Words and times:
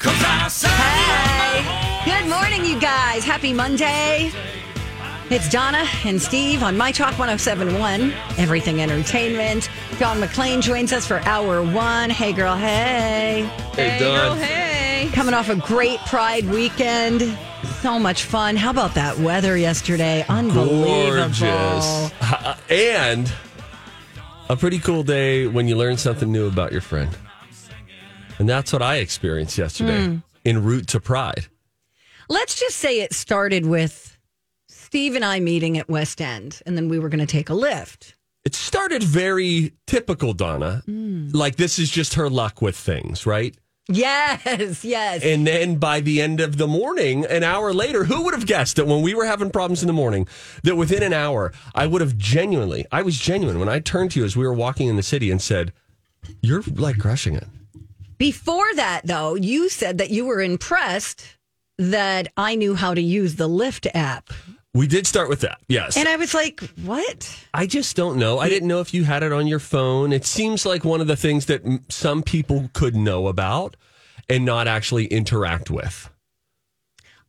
Hey, 0.00 1.64
good 2.04 2.28
morning, 2.28 2.64
you 2.64 2.78
guys. 2.80 3.24
Happy 3.24 3.52
Monday. 3.52 4.30
It's 5.28 5.48
Donna 5.48 5.84
and 6.04 6.22
Steve 6.22 6.62
on 6.62 6.76
My 6.76 6.92
Talk 6.92 7.18
1071, 7.18 8.12
Everything 8.38 8.80
Entertainment. 8.80 9.68
Dawn 9.98 10.20
McClain 10.20 10.62
joins 10.62 10.92
us 10.92 11.04
for 11.04 11.18
hour 11.22 11.64
one. 11.64 12.10
Hey, 12.10 12.32
girl, 12.32 12.54
hey. 12.54 13.50
Hey, 13.74 13.98
Dawn. 13.98 14.38
Hey. 14.38 15.10
Coming 15.12 15.34
off 15.34 15.48
a 15.48 15.56
great 15.56 15.98
Pride 16.00 16.48
weekend. 16.48 17.36
So 17.80 17.98
much 17.98 18.22
fun. 18.22 18.54
How 18.54 18.70
about 18.70 18.94
that 18.94 19.18
weather 19.18 19.56
yesterday? 19.56 20.24
Unbelievable. 20.28 21.40
Gorgeous. 21.40 22.12
And 22.70 23.32
a 24.48 24.56
pretty 24.56 24.78
cool 24.78 25.02
day 25.02 25.48
when 25.48 25.66
you 25.66 25.76
learn 25.76 25.96
something 25.96 26.30
new 26.30 26.46
about 26.46 26.70
your 26.70 26.82
friend. 26.82 27.16
And 28.38 28.48
that's 28.48 28.72
what 28.72 28.82
I 28.82 28.96
experienced 28.96 29.58
yesterday 29.58 30.06
Hmm. 30.06 30.16
en 30.44 30.62
route 30.62 30.86
to 30.88 31.00
Pride. 31.00 31.46
Let's 32.28 32.58
just 32.58 32.76
say 32.76 33.00
it 33.00 33.12
started 33.14 33.66
with 33.66 34.16
Steve 34.68 35.14
and 35.16 35.24
I 35.24 35.40
meeting 35.40 35.78
at 35.78 35.88
West 35.88 36.20
End, 36.20 36.60
and 36.66 36.76
then 36.76 36.88
we 36.88 36.98
were 36.98 37.08
going 37.08 37.20
to 37.20 37.26
take 37.26 37.48
a 37.48 37.54
lift. 37.54 38.14
It 38.44 38.54
started 38.54 39.02
very 39.02 39.72
typical, 39.86 40.32
Donna. 40.32 40.82
Hmm. 40.86 41.28
Like 41.32 41.56
this 41.56 41.78
is 41.78 41.90
just 41.90 42.14
her 42.14 42.30
luck 42.30 42.62
with 42.62 42.76
things, 42.76 43.26
right? 43.26 43.54
Yes, 43.90 44.84
yes. 44.84 45.22
And 45.24 45.46
then 45.46 45.76
by 45.76 46.00
the 46.00 46.20
end 46.20 46.40
of 46.40 46.58
the 46.58 46.66
morning, 46.66 47.24
an 47.24 47.42
hour 47.42 47.72
later, 47.72 48.04
who 48.04 48.22
would 48.24 48.34
have 48.34 48.44
guessed 48.46 48.76
that 48.76 48.86
when 48.86 49.00
we 49.00 49.14
were 49.14 49.24
having 49.24 49.50
problems 49.50 49.82
in 49.82 49.86
the 49.86 49.94
morning, 49.94 50.28
that 50.62 50.76
within 50.76 51.02
an 51.02 51.14
hour, 51.14 51.52
I 51.74 51.86
would 51.86 52.02
have 52.02 52.18
genuinely, 52.18 52.84
I 52.92 53.00
was 53.00 53.18
genuine 53.18 53.58
when 53.58 53.68
I 53.70 53.80
turned 53.80 54.10
to 54.10 54.20
you 54.20 54.26
as 54.26 54.36
we 54.36 54.46
were 54.46 54.52
walking 54.52 54.88
in 54.88 54.96
the 54.96 55.02
city 55.02 55.30
and 55.30 55.40
said, 55.40 55.72
You're 56.42 56.62
like 56.74 56.98
crushing 56.98 57.34
it. 57.34 57.46
Before 58.18 58.74
that, 58.74 59.02
though, 59.04 59.36
you 59.36 59.68
said 59.68 59.98
that 59.98 60.10
you 60.10 60.26
were 60.26 60.42
impressed 60.42 61.24
that 61.78 62.28
I 62.36 62.56
knew 62.56 62.74
how 62.74 62.92
to 62.94 63.00
use 63.00 63.36
the 63.36 63.48
Lyft 63.48 63.86
app. 63.94 64.30
We 64.74 64.86
did 64.86 65.06
start 65.06 65.28
with 65.28 65.40
that, 65.40 65.58
yes. 65.68 65.96
And 65.96 66.08
I 66.08 66.16
was 66.16 66.34
like, 66.34 66.60
what? 66.84 67.46
I 67.54 67.66
just 67.66 67.96
don't 67.96 68.18
know. 68.18 68.38
I 68.38 68.48
didn't 68.48 68.68
know 68.68 68.80
if 68.80 68.92
you 68.92 69.04
had 69.04 69.22
it 69.22 69.32
on 69.32 69.46
your 69.46 69.60
phone. 69.60 70.12
It 70.12 70.26
seems 70.26 70.66
like 70.66 70.84
one 70.84 71.00
of 71.00 71.06
the 71.06 71.16
things 71.16 71.46
that 71.46 71.62
some 71.88 72.22
people 72.22 72.68
could 72.74 72.94
know 72.94 73.28
about 73.28 73.76
and 74.28 74.44
not 74.44 74.68
actually 74.68 75.06
interact 75.06 75.70
with. 75.70 76.10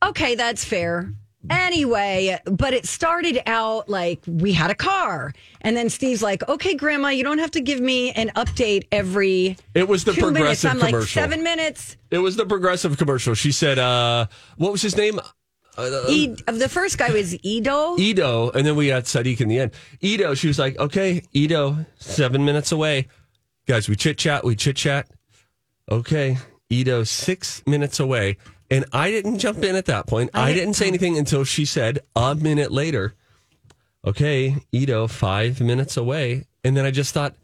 Okay, 0.04 0.36
that's 0.36 0.66
fair. 0.66 1.14
Anyway, 1.50 2.38
but 2.46 2.74
it 2.74 2.86
started 2.86 3.42
out 3.46 3.88
like 3.88 4.20
we 4.28 4.52
had 4.52 4.70
a 4.72 4.76
car. 4.76 5.34
And 5.62 5.76
then 5.78 5.90
Steve's 5.90 6.22
like, 6.22 6.48
okay, 6.50 6.76
grandma, 6.76 7.10
you 7.10 7.24
don't 7.24 7.38
have 7.40 7.52
to 7.52 7.62
give 7.62 7.80
me 7.80 8.12
an 8.12 8.30
update 8.36 8.88
every 8.92 9.56
It 9.74 9.88
was 9.88 10.04
the 10.04 10.12
two 10.14 10.32
minutes. 10.32 10.62
progressive 10.62 10.72
I'm 10.72 10.80
like, 10.80 10.90
commercial. 10.90 11.22
seven 11.22 11.44
minutes. 11.44 11.96
It 12.12 12.18
was 12.18 12.36
the 12.36 12.46
progressive 12.46 12.98
commercial. 12.98 13.36
She 13.36 13.52
said, 13.54 13.80
uh, 13.80 14.28
what 14.58 14.72
was 14.74 14.82
his 14.82 14.98
name? 14.98 15.20
Uh, 15.78 16.02
E- 16.10 16.36
the 16.48 16.68
first 16.68 16.98
guy 16.98 17.10
was 17.12 17.34
Edo. 17.42 17.98
Edo, 17.98 18.50
and 18.50 18.68
then 18.68 18.76
we 18.76 18.88
had 18.88 19.06
Sadiq 19.06 19.40
in 19.40 19.48
the 19.48 19.60
end. 19.60 19.72
Edo, 20.02 20.34
she 20.34 20.48
was 20.48 20.60
like, 20.60 20.78
okay, 20.78 21.22
Edo, 21.32 21.86
seven 22.00 22.44
minutes 22.44 22.74
away. 22.74 23.08
Guys, 23.66 23.88
we 23.88 23.96
chit 23.96 24.18
chat, 24.18 24.44
we 24.44 24.58
chit 24.58 24.76
chat. 24.76 25.08
Okay, 25.90 26.38
Edo, 26.70 27.04
six 27.06 27.64
minutes 27.66 28.00
away. 28.02 28.38
And 28.72 28.86
I 28.94 29.10
didn't 29.10 29.40
jump 29.40 29.64
in 29.64 29.76
at 29.76 29.86
that 29.86 30.08
point. 30.08 30.30
I, 30.34 30.54
didn't 30.54 30.76
say 30.76 30.88
anything 30.88 31.18
until 31.18 31.44
she 31.44 31.66
said 31.66 32.00
a 32.16 32.36
minute 32.36 32.72
later, 32.72 33.16
okay, 34.06 34.58
Edo, 34.72 35.08
five 35.08 35.60
minutes 35.60 35.98
away. 35.98 36.46
And 36.64 36.78
then 36.78 36.86
I 36.86 36.92
just 36.92 37.14
thought, 37.14 37.36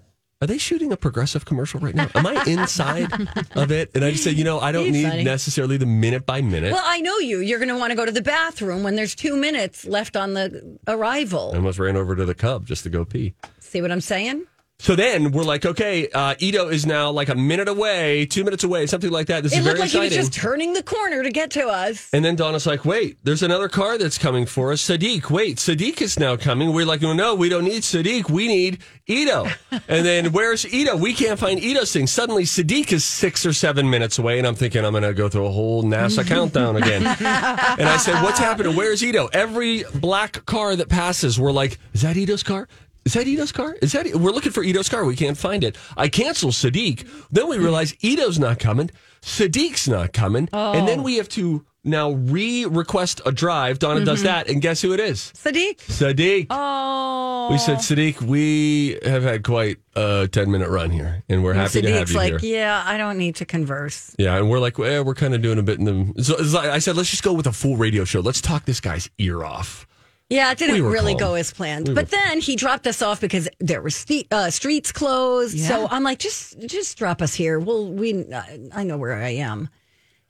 are 0.42 0.48
they 0.48 0.58
shooting 0.58 0.92
a 0.92 0.98
progressive 0.98 1.46
commercial 1.46 1.80
right 1.80 1.96
now? 1.96 2.10
Am 2.14 2.28
I 2.28 2.44
inside 2.46 3.12
of 3.56 3.72
it? 3.72 3.90
And 3.96 4.04
I 4.04 4.12
just 4.12 4.24
said, 4.24 4.36
you 4.36 4.44
know, 4.44 4.60
I 4.60 4.72
don't 4.72 4.92
need 4.92 5.08
funny. 5.08 5.24
necessarily 5.24 5.78
the 5.78 5.86
minute 5.86 6.26
by 6.26 6.42
minute. 6.42 6.74
Well, 6.74 6.84
I 6.86 7.02
know 7.02 7.18
you. 7.20 7.40
You're 7.40 7.58
going 7.58 7.70
to 7.70 7.78
want 7.78 7.92
to 7.92 7.96
go 7.96 8.06
to 8.06 8.12
the 8.12 8.22
bathroom 8.22 8.84
when 8.84 8.96
there's 8.96 9.16
two 9.16 9.38
minutes 9.38 9.86
left 9.86 10.16
on 10.16 10.34
the 10.34 10.78
arrival. 10.88 11.52
I 11.54 11.58
almost 11.58 11.80
ran 11.80 11.96
over 11.96 12.16
to 12.16 12.26
the 12.26 12.36
Cub 12.36 12.66
just 12.66 12.84
to 12.84 12.90
go 12.90 13.06
pee. 13.06 13.34
See 13.60 13.82
what 13.82 13.92
I'm 13.92 14.02
saying? 14.02 14.46
So 14.80 14.94
then 14.94 15.32
we're 15.32 15.44
like, 15.44 15.66
okay, 15.66 16.10
uh, 16.10 16.36
Ito 16.38 16.68
is 16.68 16.86
now 16.86 17.10
like 17.10 17.30
a 17.30 17.36
minute 17.36 17.70
away, 17.70 18.26
two 18.26 18.44
minutes 18.44 18.66
away, 18.66 18.86
something 18.88 19.10
like 19.10 19.28
that. 19.28 19.42
This 19.42 19.54
It 19.54 19.60
is 19.60 19.66
looked 19.66 19.78
very 19.78 19.86
like 19.88 19.92
he 19.92 20.00
was 20.00 20.14
just 20.14 20.34
turning 20.34 20.74
the 20.74 20.84
corner 20.84 21.24
to 21.24 21.32
get 21.32 21.50
to 21.52 21.66
us. 21.68 22.10
and 22.12 22.26
then 22.26 22.36
Donna's 22.36 22.68
like, 22.68 22.84
wait, 22.84 23.18
there's 23.24 23.42
another 23.42 23.70
car 23.70 23.98
that's 23.98 24.18
coming 24.18 24.46
for 24.46 24.74
us. 24.74 24.82
Sadiq, 24.86 25.30
wait, 25.30 25.58
Sadiq 25.58 26.02
is 26.02 26.20
now 26.20 26.36
coming. 26.36 26.74
We're 26.74 26.86
like, 26.86 27.02
no, 27.02 27.14
no, 27.14 27.36
we 27.36 27.48
don't 27.48 27.64
need 27.64 27.84
Sadiq. 27.84 28.30
We 28.30 28.48
need 28.50 28.80
Ito. 29.08 29.48
and 29.88 30.06
then 30.06 30.34
where's 30.34 30.66
Ito? 30.72 30.98
We 30.98 31.14
can't 31.14 31.40
find 31.40 31.58
Ito's 31.58 31.94
thing. 31.94 32.06
Suddenly 32.06 32.44
Sadiq 32.44 32.92
is 32.92 33.06
six 33.06 33.46
or 33.46 33.54
seven 33.54 33.90
minutes 33.90 34.20
away. 34.20 34.40
And 34.40 34.46
I'm 34.46 34.56
thinking, 34.56 34.84
I'm 34.84 34.92
going 34.92 35.04
to 35.04 35.14
go 35.14 35.30
through 35.30 35.46
a 35.46 35.52
whole 35.52 35.84
NASA 35.84 36.28
countdown 36.28 36.76
again. 36.76 37.06
and 37.06 37.88
I 37.90 37.96
said, 37.98 38.22
what's 38.22 38.40
happening? 38.40 38.76
Where's 38.76 39.02
Ito? 39.02 39.28
Every 39.32 39.84
black 39.96 40.46
car 40.46 40.76
that 40.76 40.90
passes, 40.90 41.40
we're 41.40 41.54
like, 41.54 41.80
is 41.94 42.02
that 42.02 42.18
Ito's 42.18 42.44
car? 42.44 42.68
Is 43.06 43.14
that 43.14 43.28
Ito's 43.28 43.52
car? 43.52 43.76
Is 43.84 43.92
that 43.92 44.08
we're 44.16 44.32
looking 44.32 44.52
for 44.52 44.64
Ito's 44.64 44.90
car? 44.90 45.06
We 45.06 45.16
can't 45.16 45.38
find 45.38 45.64
it. 45.64 45.78
I 45.96 46.10
cancel 46.10 46.50
Sadiq. 46.50 47.08
Then 47.30 47.48
we 47.48 47.60
realize 47.60 47.94
Ito's 48.02 48.40
not 48.40 48.58
coming. 48.58 48.90
Sadiq's 49.22 49.88
not 49.88 50.12
coming, 50.12 50.50
and 50.52 50.88
then 50.88 51.04
we 51.04 51.18
have 51.18 51.30
to 51.30 51.66
now 51.84 52.12
re-request 52.12 53.22
a 53.28 53.32
drive. 53.32 53.78
Donna 53.78 54.04
does 54.04 54.24
that, 54.24 54.50
and 54.50 54.60
guess 54.60 54.82
who 54.82 54.92
it 54.94 55.00
is? 55.00 55.32
Sadiq? 55.36 55.78
Sadiq. 55.78 56.48
Oh. 56.50 57.50
We 57.52 57.60
said 57.60 57.78
Sadiq. 57.78 58.22
We 58.22 58.98
have 59.06 59.22
had 59.22 59.44
quite 59.44 59.78
a 59.96 60.28
ten-minute 60.32 60.70
run 60.70 60.90
here, 60.90 61.24
and 61.30 61.44
we're 61.44 61.54
happy 61.54 61.84
to 61.84 61.92
have 61.92 62.08
Sadiq's 62.08 62.12
you 62.12 62.18
like, 62.18 62.42
here. 62.42 62.58
yeah, 62.58 62.84
I 62.86 62.98
don't 62.98 63.20
need 63.20 63.36
to 63.36 63.46
converse. 63.46 64.16
Yeah, 64.18 64.36
and 64.38 64.50
we're 64.50 64.60
like, 64.60 64.80
eh, 64.80 65.02
we're 65.02 65.14
kind 65.14 65.36
of 65.36 65.44
doing 65.44 65.60
a 65.60 65.64
bit 65.64 65.78
in 65.78 65.86
the. 65.86 66.24
So 66.24 66.38
like, 66.38 66.70
I 66.70 66.80
said, 66.80 66.96
let's 66.96 67.12
just 67.12 67.24
go 67.24 67.34
with 67.34 67.46
a 67.46 67.54
full 67.54 67.78
radio 67.78 68.04
show. 68.04 68.20
Let's 68.20 68.42
talk 68.42 68.66
this 68.66 68.80
guy's 68.80 69.12
ear 69.20 69.44
off. 69.44 69.86
Yeah, 70.30 70.52
it 70.52 70.58
didn't 70.58 70.76
We 70.76 70.82
really 70.82 71.14
go 71.14 71.36
as 71.36 71.54
planned. 71.54 71.88
We 71.90 71.94
but 71.94 72.10
then 72.10 72.40
he 72.42 72.56
dropped 72.56 72.88
us 72.88 73.02
off 73.02 73.22
because 73.22 73.48
there 73.60 73.82
were 73.82 73.92
ste- 73.92 74.26
uh, 74.32 74.50
streets 74.50 74.92
closed. 74.92 75.60
So 75.60 75.88
I'm 75.90 76.02
like, 76.04 76.18
just 76.20 76.60
just 76.68 76.98
drop 76.98 77.22
us 77.22 77.34
here. 77.36 77.60
Well, 77.60 77.88
we 77.92 78.26
I 78.74 78.84
know 78.84 78.98
where 78.98 79.14
I 79.14 79.30
am. 79.36 79.70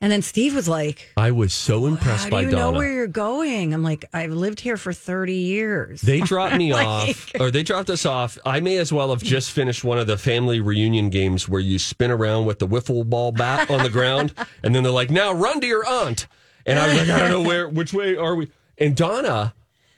And 0.02 0.12
then 0.12 0.22
Steve 0.22 0.54
was 0.54 0.68
like, 0.68 1.14
I 1.16 1.32
was 1.32 1.54
so 1.54 1.86
impressed 1.86 2.26
"How 2.30 2.42
do 2.42 2.46
you 2.48 2.52
Donna. 2.52 2.74
know 2.74 2.78
where 2.78 2.92
you're 2.92 3.08
going?" 3.08 3.74
I'm 3.74 3.82
like, 3.82 4.04
"I've 4.14 4.32
lived 4.34 4.60
here 4.60 4.76
for 4.76 4.92
30 4.92 5.34
years." 5.34 6.02
They 6.02 6.20
dropped 6.20 6.56
me 6.58 6.74
Like- 6.74 6.86
off, 6.86 7.32
or 7.40 7.50
they 7.50 7.64
dropped 7.64 7.90
us 7.90 8.06
off. 8.06 8.38
I 8.46 8.60
may 8.60 8.78
as 8.78 8.92
well 8.92 9.12
have 9.12 9.24
just 9.24 9.52
finished 9.52 9.86
one 9.86 9.98
of 9.98 10.08
the 10.08 10.18
family 10.18 10.60
reunion 10.60 11.10
games 11.10 11.48
where 11.48 11.62
you 11.62 11.80
spin 11.80 12.12
around 12.12 12.46
with 12.46 12.60
the 12.60 12.68
wiffle 12.68 13.10
ball 13.10 13.32
bat 13.32 13.72
on 13.72 13.82
the 13.84 13.90
ground, 13.90 14.34
and 14.64 14.76
then 14.76 14.84
they're 14.84 14.92
like, 14.92 15.10
"Now 15.10 15.32
run 15.32 15.62
to 15.62 15.66
your 15.68 15.88
aunt." 15.88 16.28
And 16.66 16.78
I 16.78 16.88
was 16.90 16.98
like, 16.98 17.10
"I 17.10 17.18
don't 17.20 17.32
know 17.32 17.42
where, 17.42 17.70
which 17.70 17.94
way 17.94 18.18
are 18.18 18.36
we?" 18.36 18.52
And 18.78 18.98
Donna 18.98 19.54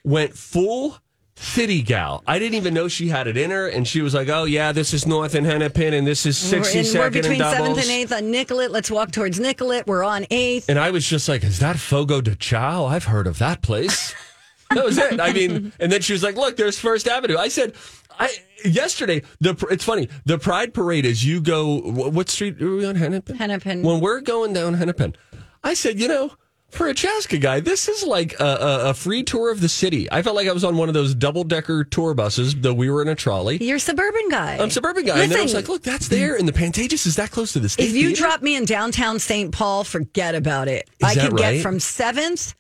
went 0.07 0.34
full 0.34 0.97
city 1.35 1.81
gal. 1.84 2.23
I 2.25 2.40
didn't 2.40 2.56
even 2.56 2.73
know 2.73 2.88
she 2.88 3.09
had 3.09 3.28
it 3.28 3.38
in 3.38 3.51
her, 3.51 3.68
and 3.68 3.88
she 3.88 4.01
was 4.01 4.13
like, 4.13 4.29
"Oh 4.29 4.45
yeah, 4.45 4.72
this 4.72 4.94
is 4.94 5.06
North 5.06 5.35
and 5.35 5.45
Hennepin, 5.45 5.94
and 5.94 6.07
this 6.07 6.25
is 6.25 6.51
we're, 6.51 6.68
in, 6.69 6.85
we're 6.97 7.09
between 7.09 7.34
and 7.34 7.40
doubles." 7.40 7.57
seventh 7.57 7.78
and 7.79 7.90
eighth 7.90 8.12
on 8.12 8.31
Nicollet. 8.31 8.72
Let's 8.72 8.90
walk 8.90 9.12
towards 9.12 9.40
Nicollet. 9.40 9.85
We're 9.85 10.03
on 10.03 10.25
eighth. 10.31 10.70
And 10.70 10.79
I 10.79 10.91
was 10.91 11.05
just 11.05 11.29
like, 11.29 11.43
is 11.43 11.59
that 11.59 11.78
Fogo 11.78 12.22
de 12.22 12.35
Chao? 12.35 12.85
I've 12.85 13.05
heard 13.05 13.28
of 13.28 13.37
that 13.40 13.61
place. 13.61 14.16
that 14.72 14.84
was 14.84 14.97
it. 14.97 15.20
I 15.20 15.34
mean, 15.34 15.73
and 15.79 15.91
then 15.91 16.02
she 16.02 16.14
was 16.14 16.23
like, 16.23 16.35
look, 16.35 16.58
there's 16.58 16.79
First 16.79 17.08
Avenue. 17.08 17.37
I 17.37 17.49
said, 17.49 17.76
I 18.20 18.29
yesterday, 18.66 19.22
the 19.40 19.55
it's 19.70 19.84
funny, 19.84 20.09
the 20.26 20.40
Pride 20.40 20.73
Parade 20.73 21.05
is 21.05 21.23
you 21.26 21.41
go, 21.41 21.79
what 21.79 22.29
street 22.29 22.61
are 22.61 22.76
we 22.76 22.85
on? 22.85 22.96
Hennepin? 22.96 23.35
Hennepin. 23.35 23.84
When 23.84 23.99
we're 23.99 24.22
going 24.22 24.53
down 24.53 24.73
Hennepin, 24.73 25.16
I 25.64 25.73
said, 25.73 25.99
you 25.99 26.08
know, 26.08 26.31
for 26.69 26.87
a 26.87 26.93
Chaska 26.93 27.37
guy, 27.37 27.59
this 27.61 27.87
is 27.87 28.03
like 28.03 28.37
a, 28.40 28.43
a, 28.46 28.90
a 28.90 28.93
free 28.93 29.23
tour 29.23 29.52
of 29.52 29.61
the 29.61 29.69
city. 29.69 30.11
I 30.11 30.22
felt 30.22 30.35
like 30.35 30.47
I 30.47 30.52
was 30.52 30.64
on 30.64 30.75
one 30.78 30.90
of 30.90 30.93
those 30.93 31.16
double 31.16 31.43
decker 31.43 31.84
tour 31.85 32.14
buses, 32.14 32.55
though 32.55 32.73
we 32.73 32.90
were 32.90 33.02
in 33.02 33.08
a 33.08 33.16
trolley. 33.16 33.58
You're 33.58 33.78
a 33.78 33.79
suburban 33.79 34.28
guy. 34.29 34.55
I'm 34.58 34.67
a 34.67 34.72
suburban 34.72 35.05
guy. 35.05 35.22
and 35.23 35.31
then 35.31 35.40
I 35.40 35.43
was 35.43 35.53
like, 35.53 35.69
look, 35.69 35.81
that's 35.84 36.09
there. 36.09 36.35
And 36.35 36.47
the 36.47 36.52
Pantages 36.53 37.05
is 37.08 37.16
that 37.16 37.31
close 37.31 37.53
to 37.53 37.59
the 37.59 37.69
state. 37.69 37.85
If 37.90 37.96
you 37.96 38.08
Theater? 38.08 38.22
drop 38.22 38.41
me 38.41 38.55
in 38.55 38.66
downtown 38.66 39.19
St. 39.19 39.52
Paul, 39.53 39.84
forget 39.85 40.35
about 40.35 40.67
it. 40.67 40.90
Is 40.99 41.08
I 41.08 41.14
could 41.16 41.40
right? 41.40 41.53
get 41.55 41.61
from 41.64 41.78
7th 41.78 42.53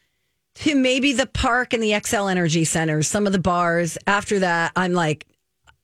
to 0.55 0.75
maybe 0.75 1.13
the 1.13 1.27
park 1.27 1.73
and 1.73 1.83
the 1.83 1.91
Xcel 1.91 2.31
Energy 2.31 2.63
Center, 2.63 3.03
some 3.03 3.27
of 3.27 3.33
the 3.33 3.39
bars. 3.39 3.97
After 4.07 4.39
that, 4.39 4.71
I'm 4.75 4.93
like, 4.93 5.27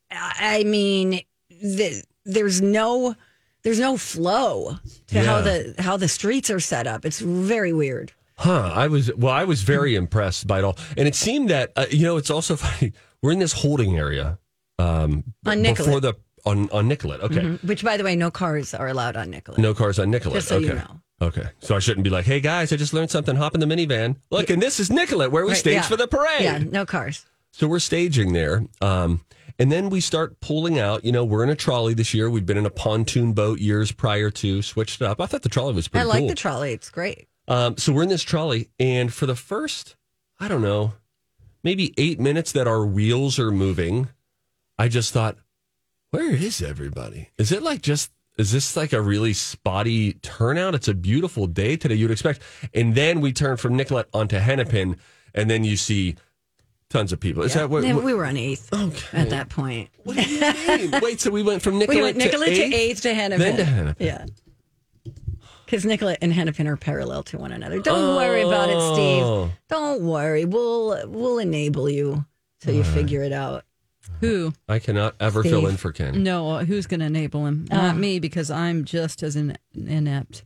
I 0.10 0.60
I 0.60 0.64
mean, 0.64 1.20
th- 1.50 2.04
there's 2.26 2.62
no 2.62 3.16
there's 3.64 3.80
no 3.80 3.98
flow 3.98 4.78
to 5.08 5.24
how 5.24 5.42
the 5.42 5.76
how 5.80 5.98
the 5.98 6.08
streets 6.08 6.50
are 6.50 6.60
set 6.60 6.88
up. 6.88 7.06
It's 7.06 7.20
very 7.20 7.74
weird. 7.74 8.12
Huh. 8.38 8.72
I 8.74 8.88
was 8.88 9.14
well. 9.16 9.34
I 9.34 9.44
was 9.46 9.62
very 9.62 9.96
impressed 9.96 10.48
by 10.48 10.60
it 10.60 10.64
all, 10.64 10.78
and 10.98 11.08
it 11.08 11.16
seemed 11.16 11.50
that 11.50 11.72
uh, 11.76 11.86
you 11.90 12.04
know 12.04 12.18
it's 12.18 12.30
also 12.30 12.56
funny. 12.66 12.94
We're 13.22 13.32
in 13.32 13.40
this 13.40 13.54
holding 13.54 13.98
area 13.98 14.38
um, 14.80 15.24
On 15.46 15.62
Nicollet. 15.62 15.78
before 15.86 16.02
the 16.02 16.14
on 16.46 16.70
on 16.72 16.88
Nicollet. 16.88 17.22
Okay, 17.22 17.58
Which, 17.64 17.84
by 17.84 17.96
the 17.96 18.04
way, 18.04 18.16
no 18.16 18.32
cars 18.32 18.74
are 18.74 18.88
allowed 18.90 19.16
on 19.16 19.30
Nicollet. 19.30 19.60
no 19.60 19.74
cars 19.74 19.98
on 20.00 20.12
Nicollet. 20.12 20.36
Just 20.36 20.48
so 20.50 20.58
okay. 20.58 20.66
you 20.68 20.74
know. 20.74 21.00
Okay, 21.22 21.48
so 21.60 21.76
I 21.76 21.80
shouldn't 21.80 22.04
be 22.04 22.10
like, 22.10 22.26
"Hey 22.26 22.42
guys, 22.42 22.74
I 22.74 22.76
just 22.76 22.94
learned 22.94 23.12
something. 23.12 23.36
Hop 23.38 23.54
in 23.54 23.62
the 23.62 23.66
minivan. 23.66 24.18
Look, 24.30 24.50
and 24.50 24.62
this 24.62 24.80
is 24.80 24.90
Nicollet, 24.92 25.32
where 25.32 25.46
we 25.46 25.52
Right, 25.52 25.58
stage 25.58 25.74
yeah. 25.76 25.82
for 25.84 25.96
the 25.96 26.08
parade." 26.08 26.42
Yeah, 26.42 26.58
no 26.58 26.86
cars. 26.86 27.26
So 27.52 27.68
we're 27.68 27.80
staging 27.80 28.34
there. 28.34 28.66
Um, 28.82 29.22
and 29.60 29.72
then 29.72 29.90
we 29.90 30.00
start 30.00 30.40
pulling 30.40 30.80
out. 30.80 31.04
You 31.06 31.12
know, 31.12 31.24
we're 31.24 31.44
in 31.44 31.50
a 31.50 31.56
trolley 31.56 31.94
this 31.94 32.14
year. 32.14 32.30
We've 32.30 32.46
been 32.46 32.58
in 32.58 32.66
a 32.66 32.72
pontoon 32.72 33.34
boat 33.34 33.60
years 33.60 33.92
prior 33.92 34.30
to, 34.32 34.62
switched 34.62 35.02
it 35.02 35.06
up. 35.06 35.22
I 35.22 35.26
thought 35.26 35.42
the 35.42 35.50
trolley 35.50 35.74
was 35.74 35.88
pretty 35.88 36.04
I 36.04 36.08
like 36.08 36.20
cool. 36.20 36.28
the 36.30 36.36
trolley. 36.36 36.74
It's 36.74 36.90
great. 36.90 37.28
um, 37.48 37.78
so 37.78 37.92
we're 37.94 38.04
in 38.04 38.10
this 38.10 38.24
trolley, 38.24 38.70
and 38.80 39.14
for 39.14 39.26
the 39.26 39.36
first, 39.36 39.96
I 40.40 40.48
don't 40.48 40.62
know, 40.62 40.94
maybe 41.64 41.94
eight 41.98 42.20
minutes 42.20 42.52
that 42.54 42.68
our 42.68 42.86
wheels 42.86 43.40
are 43.40 43.52
moving, 43.52 44.10
I 44.78 44.88
just 44.88 45.14
thought, 45.14 45.38
where 46.12 46.34
is 46.34 46.62
everybody? 46.62 47.30
Is 47.38 47.52
it 47.52 47.64
like 47.64 47.82
just, 47.82 48.12
is 48.38 48.52
this 48.52 48.76
like 48.76 48.94
a 48.94 49.02
really 49.02 49.34
spotty 49.34 50.14
turnout? 50.14 50.76
It's 50.76 50.88
a 50.88 50.94
beautiful 50.94 51.48
day 51.48 51.78
today, 51.78 51.96
you'd 51.96 52.12
expect. 52.12 52.42
And 52.74 52.96
then 52.96 53.22
we 53.22 53.32
turn 53.32 53.58
from 53.58 53.76
Nicollet 53.76 54.10
onto 54.14 54.38
Hennepin, 54.38 54.98
and 55.34 55.50
then 55.50 55.64
you 55.64 55.78
see 55.78 56.16
tons 56.94 57.12
of 57.12 57.20
people. 57.20 57.44
Is 57.44 57.54
that 57.56 57.70
what? 57.70 57.84
What- 57.84 58.04
we 58.04 58.14
were 58.14 58.26
on 58.26 58.38
eighth 58.38 58.72
at 59.14 59.30
that 59.32 59.50
point. 59.50 59.90
what 60.04 60.16
do 60.16 60.24
you 60.24 60.40
mean? 60.90 60.92
Wait, 61.04 61.20
so 61.20 61.30
we 61.32 61.44
went 61.44 61.62
from 61.62 61.74
We 61.74 61.80
Nicollet, 61.82 62.02
went 62.04 62.18
Nicollet 62.18 62.56
to 62.56 62.62
eighth? 62.62 62.74
eighth 62.74 63.02
to 63.02 63.14
Hennepin. 63.14 63.40
Then 63.40 63.58
to 63.58 63.66
Hennepin. 63.66 64.06
Yeah. 64.08 64.26
Because 65.66 65.86
Nicollet 65.86 66.20
and 66.22 66.32
Hennepin 66.32 66.68
are 66.68 66.78
parallel 66.78 67.24
to 67.24 67.38
one 67.40 67.52
another. 67.52 67.80
Don't 67.80 68.16
worry 68.16 68.44
about 68.44 68.70
it, 68.70 68.76
Oh. 68.78 68.94
Steve. 69.48 69.58
Don't 69.70 70.02
worry. 70.04 70.46
We'll 70.46 71.08
we'll 71.10 71.40
enable 71.40 71.90
you 71.90 72.26
till 72.62 72.76
you 72.76 72.84
figure 72.84 73.24
it 73.24 73.34
out. 73.34 73.66
Who? 74.22 74.54
I 74.70 74.80
cannot 74.80 75.16
ever 75.20 75.44
fill 75.44 75.66
in 75.68 75.78
for 75.78 75.92
Ken. 75.92 76.22
No, 76.24 76.60
who's 76.60 76.86
going 76.88 77.00
to 77.00 77.08
enable 77.08 77.46
him? 77.46 77.68
Uh. 77.72 77.78
Not 77.78 77.98
me, 77.98 78.20
because 78.20 78.52
I'm 78.52 78.86
just 78.86 79.24
as 79.24 79.36
in, 79.36 79.58
inept. 79.74 80.44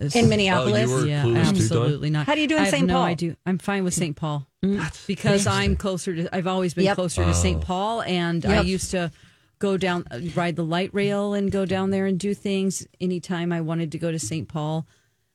As, 0.00 0.16
In 0.16 0.28
Minneapolis. 0.30 0.90
Oh, 0.90 1.04
yeah, 1.04 1.22
clueless 1.24 1.44
too, 1.44 1.50
absolutely 1.62 2.10
not. 2.10 2.26
How 2.26 2.34
do 2.34 2.40
you 2.40 2.48
do 2.48 2.56
in 2.56 2.62
I 2.62 2.64
have 2.64 2.74
St. 2.74 2.86
no 2.86 2.94
Paul? 2.94 3.02
idea. 3.04 3.36
I'm 3.44 3.58
fine 3.58 3.84
with 3.84 3.92
St. 3.94 4.16
Paul 4.16 4.46
hmm. 4.62 4.80
because 5.06 5.46
I'm 5.46 5.76
closer 5.76 6.14
to. 6.16 6.34
I've 6.34 6.46
always 6.46 6.72
been 6.74 6.84
Yep. 6.86 6.94
closer 6.96 7.22
to 7.22 7.30
Oh. 7.30 7.32
St. 7.34 7.60
Paul, 7.60 8.00
and 8.02 8.44
I 8.46 8.62
used 8.62 8.90
to 8.92 9.12
go 9.58 9.76
down, 9.76 10.06
ride 10.34 10.56
the 10.56 10.64
light 10.64 10.88
rail, 10.94 11.34
and 11.34 11.52
go 11.52 11.66
down 11.66 11.90
there 11.90 12.06
and 12.06 12.18
do 12.18 12.32
things 12.32 12.86
anytime 13.00 13.52
I 13.52 13.60
wanted 13.60 13.92
to 13.92 13.98
go 13.98 14.10
to 14.10 14.18
St. 14.18 14.48
Paul. 14.48 14.86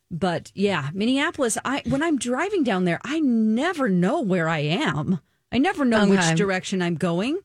But 0.10 0.52
yeah, 0.56 0.90
Minneapolis. 0.94 1.58
I 1.64 1.84
when 1.88 2.02
I'm 2.02 2.18
driving 2.18 2.64
down 2.64 2.86
there, 2.86 3.00
I 3.04 3.20
never 3.20 3.88
know 3.88 4.20
where 4.22 4.50
I 4.50 4.60
am. 4.60 5.20
I 5.52 5.60
never 5.60 5.86
know 5.86 6.02
Okay. 6.02 6.12
which 6.12 6.36
direction 6.38 6.82
I'm 6.82 6.96
going. 6.96 7.38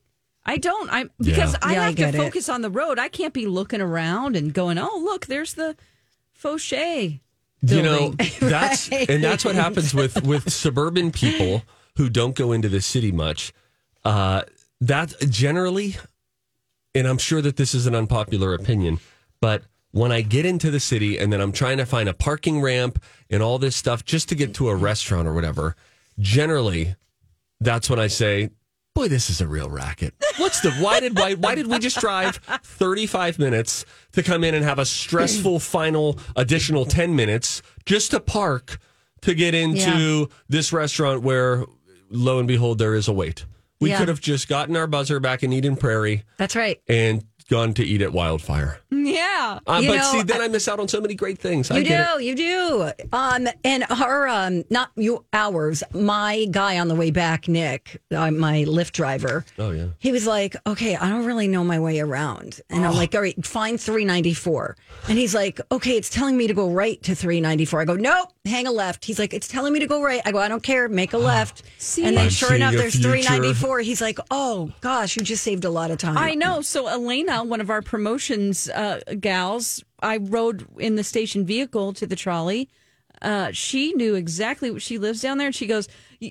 I 0.46 0.56
don't. 0.56 0.90
I'm 0.90 1.10
because 1.18 1.52
Yeah. 1.52 1.58
I 1.62 1.72
Yeah, 1.74 1.82
I 1.82 1.84
have 1.86 1.96
get 1.96 2.12
to 2.12 2.18
it. 2.18 2.22
focus 2.24 2.48
on 2.48 2.62
the 2.62 2.70
road. 2.70 2.98
I 2.98 3.08
can't 3.08 3.34
be 3.34 3.46
looking 3.46 3.82
around 3.82 4.36
and 4.36 4.54
going, 4.54 4.78
"Oh, 4.78 4.98
look, 5.04 5.26
there's 5.26 5.52
the 5.54 5.76
Foshay." 6.42 7.20
You 7.62 7.82
know, 7.82 8.10
building." 8.10 8.30
that's 8.40 8.88
and 8.90 9.22
that's 9.22 9.44
what 9.44 9.54
happens 9.54 9.94
with 9.94 10.22
with 10.24 10.52
suburban 10.52 11.10
people 11.10 11.62
who 11.96 12.08
don't 12.08 12.34
go 12.34 12.52
into 12.52 12.68
the 12.68 12.80
city 12.80 13.12
much. 13.12 13.52
Uh, 14.04 14.42
that 14.80 15.14
generally, 15.28 15.96
and 16.94 17.06
I'm 17.06 17.18
sure 17.18 17.42
that 17.42 17.56
this 17.56 17.74
is 17.74 17.86
an 17.86 17.94
unpopular 17.94 18.54
opinion, 18.54 18.98
but 19.40 19.64
when 19.92 20.12
I 20.12 20.20
get 20.22 20.46
into 20.46 20.70
the 20.70 20.80
city 20.80 21.18
and 21.18 21.32
then 21.32 21.40
I'm 21.40 21.52
trying 21.52 21.78
to 21.78 21.86
find 21.86 22.08
a 22.08 22.14
parking 22.14 22.60
ramp 22.60 23.02
and 23.28 23.42
all 23.42 23.58
this 23.58 23.76
stuff 23.76 24.04
just 24.04 24.28
to 24.28 24.34
get 24.34 24.54
to 24.54 24.68
a 24.68 24.74
restaurant 24.74 25.26
or 25.26 25.34
whatever, 25.34 25.74
generally, 26.18 26.94
that's 27.60 27.90
when 27.90 27.98
I 27.98 28.06
say, 28.06 28.50
"Boy, 29.00 29.08
this 29.08 29.30
is 29.30 29.40
a 29.40 29.46
real 29.46 29.68
racket." 29.70 30.14
What's 30.36 30.60
the 30.60 30.70
why 30.72 31.00
did 31.00 31.16
why 31.18 31.34
why 31.34 31.54
did 31.54 31.66
we 31.66 31.78
just 31.78 31.98
drive 32.00 32.36
35 32.64 33.38
minutes 33.38 33.84
to 34.12 34.22
come 34.22 34.44
in 34.44 34.54
and 34.54 34.64
have 34.64 34.78
a 34.78 34.84
stressful 34.86 35.58
final 35.60 36.18
additional 36.36 36.84
10 36.84 37.14
minutes 37.16 37.62
just 37.86 38.10
to 38.12 38.20
park 38.20 38.78
to 39.22 39.34
get 39.34 39.54
into 39.54 40.28
this 40.48 40.72
restaurant 40.72 41.22
where 41.22 41.64
lo 42.10 42.38
and 42.38 42.48
behold 42.48 42.78
there 42.78 42.94
is 42.94 43.08
a 43.08 43.12
wait. 43.12 43.44
We 43.80 43.90
Yeah. 43.90 43.98
could 43.98 44.08
have 44.08 44.20
just 44.20 44.48
gotten 44.48 44.76
our 44.76 44.86
buzzer 44.86 45.20
back 45.20 45.42
in 45.42 45.52
Eden 45.52 45.76
Prairie 45.76 46.24
That's 46.36 46.54
right. 46.54 46.78
and 46.88 47.24
gone 47.50 47.74
to 47.74 47.84
eat 47.84 48.00
at 48.00 48.12
Wildfire. 48.12 48.78
Yeah. 48.90 49.58
Uh, 49.66 49.82
but 49.82 49.96
know, 49.96 50.12
see, 50.12 50.22
then 50.22 50.40
I, 50.40 50.48
miss 50.48 50.68
out 50.68 50.78
on 50.80 50.88
so 50.88 51.00
many 51.00 51.14
great 51.14 51.38
things. 51.38 51.68
You 51.70 51.76
it. 51.78 51.84
do, 51.88 52.22
you 52.24 52.34
do. 52.34 52.90
Um, 53.12 53.48
and 53.64 53.84
our, 53.90 54.28
um, 54.28 54.64
not 54.70 54.90
you, 54.96 55.24
ours, 55.32 55.82
my 55.92 56.46
guy 56.50 56.78
on 56.78 56.88
the 56.88 56.94
way 56.94 57.10
back, 57.10 57.48
Nick, 57.48 58.00
uh, 58.12 58.30
my 58.30 58.64
Lyft 58.64 58.92
driver. 58.92 59.44
Oh, 59.58 59.70
yeah. 59.70 59.88
He 59.98 60.12
was 60.12 60.26
like, 60.26 60.54
okay, 60.66 60.96
I 60.96 61.08
don't 61.10 61.26
really 61.26 61.48
know 61.48 61.64
my 61.64 61.80
way 61.80 62.00
around. 62.00 62.60
And 62.70 62.84
Oh. 62.84 62.88
I'm 62.88 62.94
like, 62.94 63.14
all 63.14 63.20
right, 63.20 63.44
find 63.44 63.80
394. 63.80 64.76
And 65.08 65.18
he's 65.18 65.34
like, 65.34 65.60
okay, 65.72 65.96
it's 65.96 66.08
telling 66.10 66.36
me 66.36 66.46
to 66.46 66.54
go 66.54 66.70
right 66.70 67.02
to 67.02 67.14
394. 67.14 67.80
I 67.80 67.84
go, 67.84 67.96
nope, 67.96 68.32
hang 68.50 68.66
a 68.66 68.72
left. 68.72 69.04
He's 69.04 69.18
like, 69.18 69.32
it's 69.32 69.48
telling 69.48 69.72
me 69.72 69.80
to 69.80 69.86
go 69.86 70.02
right. 70.02 70.20
I 70.24 70.32
go, 70.32 70.38
I 70.38 70.48
don't 70.48 70.62
care, 70.62 70.88
make 70.88 71.12
a 71.12 71.18
left. 71.32 71.62
See? 71.78 72.04
and 72.04 72.16
then 72.16 72.24
I'm 72.24 72.30
sure 72.30 72.54
enough, 72.54 72.74
there's 72.74 72.94
future. 72.94 73.10
394. 73.10 73.80
He's 73.80 74.00
like, 74.00 74.18
oh 74.30 74.72
gosh, 74.80 75.16
you 75.16 75.22
just 75.22 75.42
saved 75.42 75.64
a 75.64 75.70
lot 75.70 75.90
of 75.90 75.98
time. 75.98 76.18
I 76.18 76.34
know. 76.34 76.60
So 76.60 76.88
Elena, 76.88 77.44
one 77.44 77.60
of 77.60 77.70
our 77.70 77.82
promotions 77.82 78.68
uh, 78.68 79.00
gals, 79.18 79.82
I 80.02 80.18
rode 80.18 80.66
in 80.78 80.96
the 80.96 81.04
station 81.04 81.46
vehicle 81.46 81.92
to 81.94 82.06
the 82.06 82.16
trolley. 82.16 82.68
Uh, 83.22 83.50
she 83.52 83.92
knew 83.92 84.14
exactly 84.14 84.70
what 84.70 84.80
she 84.80 84.96
lives 84.96 85.20
down 85.20 85.36
there, 85.36 85.48
and 85.48 85.54
she 85.54 85.66
goes. 85.66 85.88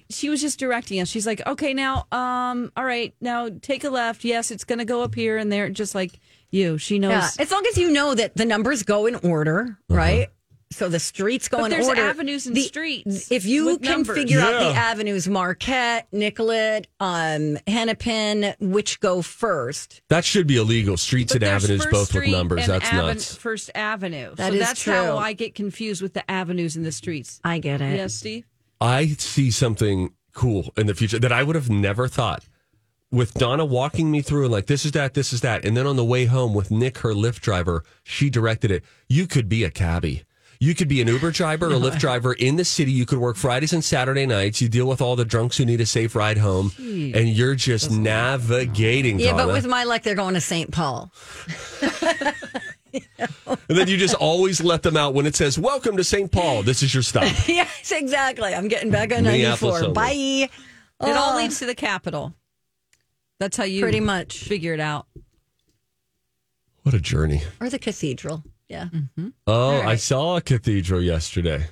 She 0.10 0.30
was 0.30 0.42
just 0.42 0.58
directing 0.60 1.00
us. 1.00 1.08
She's 1.08 1.28
like, 1.28 1.46
"Okay, 1.46 1.72
now, 1.74 2.08
um, 2.12 2.72
all 2.76 2.84
right, 2.84 3.14
now 3.22 3.50
take 3.62 3.84
a 3.84 3.92
left. 3.92 4.24
Yes, 4.24 4.50
it's 4.50 4.64
going 4.64 4.80
to 4.80 4.86
go 4.86 5.04
up 5.04 5.14
here 5.14 5.38
and 5.38 5.52
there." 5.52 5.70
Just 5.70 5.94
like 5.94 6.20
you, 6.50 6.80
she 6.80 6.98
knows. 6.98 7.12
Yeah, 7.12 7.44
as 7.44 7.52
long 7.52 7.64
as 7.68 7.78
you 7.78 7.92
know 7.92 8.16
that 8.16 8.36
the 8.36 8.46
numbers 8.46 8.82
go 8.82 9.06
in 9.06 9.16
order, 9.18 9.78
right? 9.88 10.30
So 10.72 10.88
the 10.88 11.00
streets 11.00 11.48
go 11.48 11.58
But 11.58 11.66
in 11.66 11.72
there's 11.72 11.88
order. 11.88 12.02
avenues 12.02 12.46
and 12.46 12.56
The- 12.56 12.62
streets 12.62 13.32
If 13.32 13.44
you 13.44 13.66
with 13.66 13.82
can 13.82 13.92
numbers. 13.92 14.16
figure 14.16 14.40
out 14.40 14.60
the 14.60 14.80
avenues, 14.80 15.28
Marquette, 15.28 16.08
Nicollet, 16.12 16.86
um, 17.00 17.58
Hennepin, 17.66 18.54
which 18.60 19.00
go 19.00 19.24
first. 19.24 20.02
That 20.10 20.24
should 20.24 20.46
be 20.46 20.58
illegal. 20.58 20.96
Streets 20.96 21.34
But 21.34 21.42
and 21.44 21.52
avenues 21.52 21.86
both 21.88 22.10
Street 22.10 22.28
with 22.30 22.38
numbers. 22.38 22.60
and 22.64 22.70
That's 22.74 22.86
Aven- 22.86 23.06
nuts. 23.08 23.36
First 23.36 23.72
Avenue. 23.74 24.36
That 24.36 24.50
so 24.50 24.54
is 24.54 24.60
that's 24.60 24.84
true. 24.84 24.94
how 24.94 25.18
I 25.18 25.34
get 25.34 25.56
confused 25.56 26.04
with 26.04 26.14
the 26.14 26.30
avenues 26.30 26.76
and 26.76 26.86
the 26.86 26.92
streets. 26.92 27.40
I 27.44 27.58
get 27.58 27.82
it. 27.82 27.96
Yes, 27.96 28.14
Steve. 28.14 28.46
I 28.80 29.08
see 29.18 29.50
something 29.50 30.14
cool 30.34 30.72
in 30.78 30.86
the 30.86 30.94
future 30.94 31.18
that 31.18 31.32
I 31.32 31.42
would 31.42 31.56
have 31.56 31.72
never 31.72 32.08
thought. 32.08 32.46
With 33.12 33.34
Donna 33.34 33.66
walking 33.66 34.12
me 34.12 34.22
through 34.22 34.44
and 34.44 34.52
like 34.52 34.68
this 34.68 34.86
is 34.86 34.92
that, 34.92 35.16
this 35.16 35.34
is 35.34 35.42
that, 35.42 35.66
and 35.66 35.76
then 35.76 35.88
on 35.88 35.96
the 35.96 36.06
way 36.06 36.26
home 36.26 36.54
with 36.54 36.70
Nick, 36.70 37.00
her 37.00 37.14
Lyft 37.16 37.40
driver, 37.40 37.84
she 38.04 38.30
directed 38.30 38.70
it. 38.70 38.84
You 39.08 39.26
could 39.26 39.50
be 39.50 39.64
a 39.64 39.72
cabbie. 39.72 40.24
You 40.62 40.76
could 40.76 40.90
be 40.90 41.02
an 41.02 41.08
Uber 41.08 41.32
driver 41.32 41.68
or 41.68 41.70
Lyft 41.80 42.00
driver 42.00 42.34
in 42.34 42.58
the 42.58 42.66
city. 42.66 42.92
You 42.92 43.06
could 43.06 43.18
work 43.20 43.38
Fridays 43.38 43.72
and 43.72 43.82
Saturday 43.82 44.26
nights. 44.26 44.60
You 44.62 44.68
deal 44.68 44.88
with 44.88 45.00
all 45.02 45.16
the 45.16 45.24
drunks 45.24 45.56
who 45.56 45.64
need 45.64 45.80
a 45.80 45.86
safe 45.86 46.16
ride 46.16 46.38
home, 46.38 46.74
and 46.78 47.30
you're 47.30 47.56
just 47.56 47.90
navigating. 47.90 49.22
Yeah, 49.22 49.38
but 49.38 49.48
with 49.48 49.66
my 49.68 49.86
luck, 49.86 50.02
they're 50.04 50.16
going 50.16 50.34
to 50.34 50.42
St. 50.42 50.70
Paul. 50.70 51.14
and 52.12 52.34
then 53.70 53.88
you 53.88 53.96
just 53.96 54.16
always 54.16 54.62
let 54.62 54.84
them 54.84 54.98
out 54.98 55.14
when 55.14 55.26
it 55.26 55.36
says 55.38 55.58
"Welcome 55.58 55.96
to 55.96 56.04
St. 56.04 56.30
Paul." 56.30 56.62
This 56.64 56.84
is 56.84 56.94
your 56.94 57.04
stop. 57.04 57.24
yes, 57.48 57.94
exactly. 57.96 58.54
I'm 58.54 58.68
getting 58.68 58.92
back 58.92 59.14
on 59.16 59.24
94. 59.24 59.78
only. 59.78 59.94
Bye. 59.94 60.50
It 61.08 61.16
all 61.16 61.36
Oh, 61.36 61.38
leads 61.38 61.60
to 61.60 61.68
the 61.68 61.76
capital. 61.76 62.34
That's 63.40 63.56
how 63.56 63.64
you 63.64 63.82
pretty 63.82 64.02
much. 64.02 64.40
figure 64.44 64.74
it 64.74 64.82
out. 64.82 65.08
What 66.84 66.94
a 66.94 67.00
journey! 67.00 67.44
Or 67.62 67.70
the 67.70 67.80
cathedral. 67.80 68.44
Yeah. 68.70 68.86
Mm-hmm. 68.86 69.30
Oh, 69.48 69.54
All 69.54 69.82
I 69.88 69.96
saw 69.96 70.38
a 70.38 70.42
cathedral 70.42 71.02
yesterday. 71.02 71.66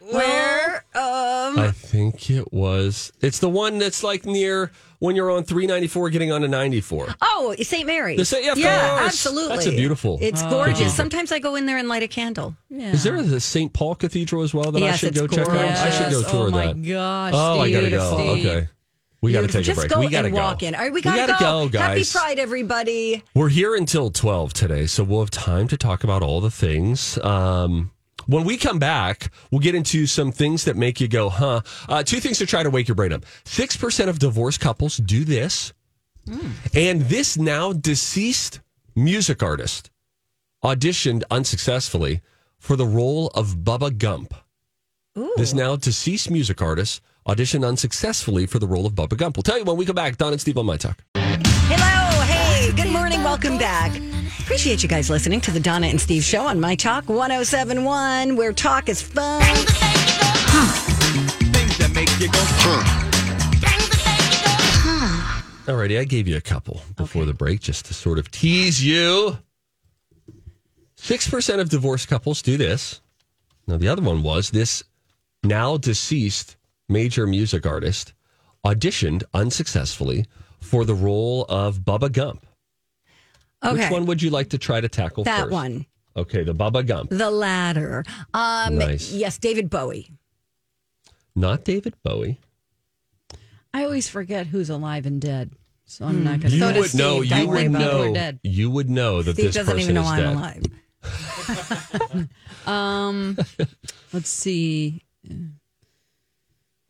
Where? 0.00 0.84
Um, 0.94 1.58
I 1.58 1.70
think 1.72 2.30
it 2.30 2.52
was. 2.52 3.12
It's 3.20 3.38
the 3.40 3.48
one 3.48 3.78
that's 3.78 4.02
like 4.02 4.24
near 4.24 4.70
when 5.00 5.14
you're 5.16 5.30
on 5.30 5.44
394 5.44 6.10
getting 6.10 6.32
onto 6.32 6.48
94. 6.48 7.14
oh, 7.20 7.54
St. 7.60 7.86
Mary's. 7.86 8.16
The 8.18 8.24
St- 8.24 8.44
yeah, 8.44 8.54
yeah, 8.56 8.98
absolutely. 9.04 9.56
That's 9.56 9.66
a 9.66 9.70
beautiful 9.76 10.18
It's 10.20 10.40
cathedral. 10.42 10.64
gorgeous. 10.64 10.94
Sometimes 10.94 11.30
I 11.30 11.38
go 11.40 11.56
in 11.56 11.66
there 11.66 11.78
and 11.78 11.88
light 11.88 12.02
a 12.02 12.08
candle. 12.08 12.56
Yeah. 12.70 12.92
Is 12.92 13.02
there 13.04 13.16
a 13.16 13.40
St. 13.40 13.72
Paul 13.72 13.94
Cathedral 13.96 14.42
as 14.42 14.54
well 14.54 14.72
that 14.72 14.82
I 14.82 14.92
should 14.96 15.10
it's 15.10 15.20
go 15.20 15.26
check 15.26 15.46
out? 15.46 15.52
gorgeous. 15.52 15.80
I 15.80 15.90
should 15.90 16.10
go 16.10 16.20
Yes. 16.20 16.30
tour 16.30 16.46
oh 16.48 16.50
my 16.50 16.66
that. 16.68 16.82
gosh. 16.82 17.32
oh, 17.36 17.60
I 17.60 17.70
gotta 17.70 17.90
go. 17.90 18.14
Steve. 18.16 18.46
Okay. 18.46 18.68
We 19.20 19.32
got 19.32 19.40
to 19.40 19.48
take 19.48 19.64
Just 19.64 19.78
a 19.78 19.80
break. 19.82 19.90
go 19.90 20.00
we 20.00 20.08
got 20.08 20.22
to 20.22 20.30
walk 20.30 20.62
in. 20.62 20.74
All 20.74 20.80
right, 20.82 20.92
we 20.92 21.02
gotta, 21.02 21.26
gotta 21.26 21.44
go. 21.44 21.68
go, 21.68 21.78
Happy 21.78 22.00
guys. 22.00 22.12
Pride, 22.12 22.38
everybody. 22.38 23.24
We're 23.34 23.48
here 23.48 23.74
until 23.74 24.10
12 24.10 24.52
today, 24.52 24.86
so 24.86 25.02
we'll 25.02 25.20
have 25.20 25.30
time 25.30 25.66
to 25.68 25.76
talk 25.76 26.04
about 26.04 26.22
all 26.22 26.40
the 26.40 26.50
things. 26.52 27.18
Um, 27.18 27.90
when 28.26 28.44
we 28.44 28.56
come 28.56 28.78
back, 28.78 29.32
we'll 29.50 29.60
get 29.60 29.74
into 29.74 30.06
some 30.06 30.30
things 30.30 30.64
that 30.66 30.76
make 30.76 31.00
you 31.00 31.08
go, 31.08 31.30
huh? 31.30 31.62
Uh, 31.88 32.02
two 32.04 32.20
things 32.20 32.38
to 32.38 32.46
try 32.46 32.62
to 32.62 32.70
wake 32.70 32.86
your 32.86 32.94
brain 32.94 33.12
up. 33.12 33.24
6% 33.44 34.08
of 34.08 34.18
divorced 34.20 34.60
couples 34.60 34.98
do 34.98 35.24
this. 35.24 35.72
And 36.74 37.02
this 37.02 37.38
now 37.38 37.72
deceased 37.72 38.60
music 38.94 39.42
artist 39.42 39.90
auditioned 40.62 41.22
unsuccessfully 41.30 42.20
for 42.58 42.76
the 42.76 42.84
role 42.86 43.28
of 43.28 43.56
Bubba 43.58 43.96
Gump. 43.96 44.34
This 45.36 45.54
now 45.54 45.74
deceased 45.74 46.30
music 46.30 46.60
artist 46.62 47.00
auditioned 47.28 47.66
unsuccessfully 47.66 48.46
for 48.46 48.58
the 48.58 48.66
role 48.66 48.86
of 48.86 48.94
Bubba 48.94 49.16
Gump. 49.16 49.36
We'll 49.36 49.42
tell 49.42 49.58
you 49.58 49.64
when 49.64 49.76
we 49.76 49.84
come 49.84 49.94
back. 49.94 50.16
Don 50.16 50.32
and 50.32 50.40
Steve 50.40 50.56
on 50.56 50.66
My 50.66 50.78
Talk. 50.78 51.04
Hello, 51.14 52.24
hey, 52.24 52.72
good 52.72 52.90
morning, 52.90 53.22
welcome 53.22 53.58
back. 53.58 53.94
Appreciate 54.40 54.82
you 54.82 54.88
guys 54.88 55.10
listening 55.10 55.40
to 55.42 55.50
the 55.50 55.60
Donna 55.60 55.88
and 55.88 56.00
Steve 56.00 56.24
show 56.24 56.46
on 56.46 56.58
My 56.58 56.74
Talk 56.74 57.06
1071, 57.08 58.34
where 58.34 58.52
talk 58.54 58.88
is 58.88 59.02
fun. 59.02 59.42
Things 61.52 61.76
that 61.78 61.90
make 61.94 62.08
you 62.18 62.28
go, 62.32 62.38
Alrighty, 65.70 66.00
I 66.00 66.04
gave 66.04 66.26
you 66.26 66.38
a 66.38 66.40
couple 66.40 66.80
before 66.96 67.26
the 67.26 67.34
break 67.34 67.60
just 67.60 67.84
to 67.86 67.94
sort 67.94 68.18
of 68.18 68.30
tease 68.30 68.82
you. 68.82 69.36
6% 70.96 71.60
of 71.60 71.68
divorced 71.68 72.08
couples 72.08 72.40
do 72.40 72.56
this. 72.56 73.02
Now, 73.66 73.76
the 73.76 73.88
other 73.88 74.00
one 74.00 74.22
was 74.22 74.48
this 74.48 74.82
now 75.44 75.76
deceased 75.76 76.56
major 76.88 77.26
music 77.26 77.66
artist 77.66 78.12
auditioned 78.64 79.22
unsuccessfully 79.34 80.26
for 80.60 80.84
the 80.84 80.94
role 80.94 81.44
of 81.48 81.80
Bubba 81.80 82.10
Gump. 82.12 82.44
Okay, 83.64 83.74
Which 83.82 83.90
one 83.90 84.06
would 84.06 84.22
you 84.22 84.30
like 84.30 84.50
to 84.50 84.58
try 84.58 84.80
to 84.80 84.88
tackle 84.88 85.24
that 85.24 85.42
first? 85.42 85.52
one, 85.52 85.86
Okay, 86.16 86.42
the 86.44 86.54
Bubba 86.54 86.86
Gump. 86.86 87.10
the 87.10 87.30
latter. 87.30 88.04
Um, 88.34 88.76
Nice. 88.78 89.12
Yes, 89.12 89.38
David 89.38 89.68
Bowie. 89.70 90.10
Not 91.36 91.64
David 91.64 91.94
Bowie. 92.02 92.40
I 93.72 93.84
always 93.84 94.08
forget 94.08 94.46
who's 94.46 94.70
alive 94.70 95.06
and 95.06 95.20
dead, 95.20 95.52
so 95.84 96.04
I'm 96.06 96.24
not 96.24 96.40
going 96.40 96.50
to. 96.50 96.56
You 96.56 96.60
So 96.60 96.72
does 96.72 96.94
would 96.94 96.98
know. 96.98 97.20
You 97.20 97.48
would 97.48 97.66
about 97.66 97.82
it. 97.82 97.94
We're 97.98 98.06
know. 98.08 98.14
dead. 98.14 98.40
You 98.42 98.70
would 98.70 98.90
know 98.90 99.22
that 99.22 99.34
Steve 99.34 99.46
this 99.46 99.54
doesn't 99.54 99.74
person 99.76 99.90
even 99.90 99.94
know 99.94 100.02
is 100.02 100.08
I'm 100.08 100.18
dead. 100.18 100.36
alive. 100.36 102.28
Um, 102.66 103.38
let's 104.12 104.28
see. 104.28 105.02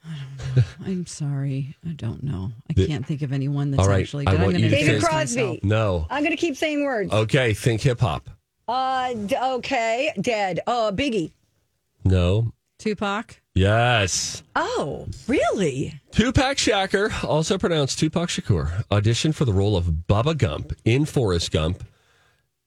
I 0.08 0.54
don't 0.54 0.56
know. 0.56 0.62
I'm 0.86 1.06
sorry. 1.06 1.76
I 1.86 1.92
don't 1.92 2.22
know. 2.22 2.50
I 2.70 2.72
The- 2.74 2.86
can't 2.86 3.06
think 3.06 3.22
of 3.22 3.32
anyone 3.32 3.70
that's 3.70 3.82
All 3.82 3.88
right, 3.88 4.00
actually. 4.02 4.26
I 4.26 4.32
But 4.32 4.36
I'm 4.36 4.42
want 4.42 4.52
going 4.54 4.64
you 4.64 4.70
to 4.70 4.76
to 4.76 4.82
David 4.84 5.00
think- 5.00 5.10
Crosby. 5.10 5.60
No. 5.62 6.06
I'm 6.10 6.22
going 6.22 6.30
to 6.36 6.40
keep 6.40 6.56
saying 6.56 6.84
words. 6.84 7.12
Okay, 7.12 7.54
think 7.54 7.80
hip 7.82 8.00
hop. 8.00 8.30
Uh, 8.66 9.14
d- 9.14 9.36
okay, 9.42 10.12
dead. 10.20 10.60
Oh, 10.66 10.90
Biggie. 10.94 11.32
No. 12.04 12.52
Tupac. 12.78 13.40
Yes. 13.54 14.42
Oh, 14.54 15.06
really? 15.26 16.00
Tupac 16.12 16.58
Shakur, 16.58 17.24
also 17.24 17.58
pronounced 17.58 17.98
Tupac 17.98 18.28
Shakur, 18.28 18.84
auditioned 18.88 19.34
for 19.34 19.44
the 19.44 19.52
role 19.52 19.76
of 19.76 19.86
Bubba 20.08 20.36
Gump 20.38 20.72
in 20.84 21.04
Forrest 21.04 21.50
Gump. 21.50 21.82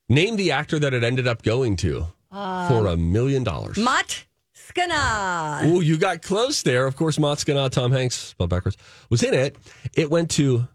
Name 0.10 0.36
the 0.36 0.51
actor 0.51 0.77
that 0.79 0.93
it 0.93 1.03
ended 1.03 1.27
up 1.27 1.43
going 1.43 1.77
to 1.77 2.07
for 2.29 2.88
a 2.88 2.98
million 2.98 3.43
dollars. 3.45 3.77
Mott 3.77 4.25
Skana. 4.73 5.61
Oh, 5.63 5.79
you 5.79 5.97
got 5.97 6.21
close 6.21 6.63
there. 6.63 6.85
Of 6.85 6.95
course, 6.95 7.17
Matskana, 7.17 7.69
Tom 7.69 7.91
Hanks, 7.91 8.15
spelled 8.15 8.49
backwards, 8.49 8.77
was 9.09 9.23
in 9.23 9.33
it. 9.33 9.55
It 9.95 10.09
went 10.09 10.31
to 10.31 10.67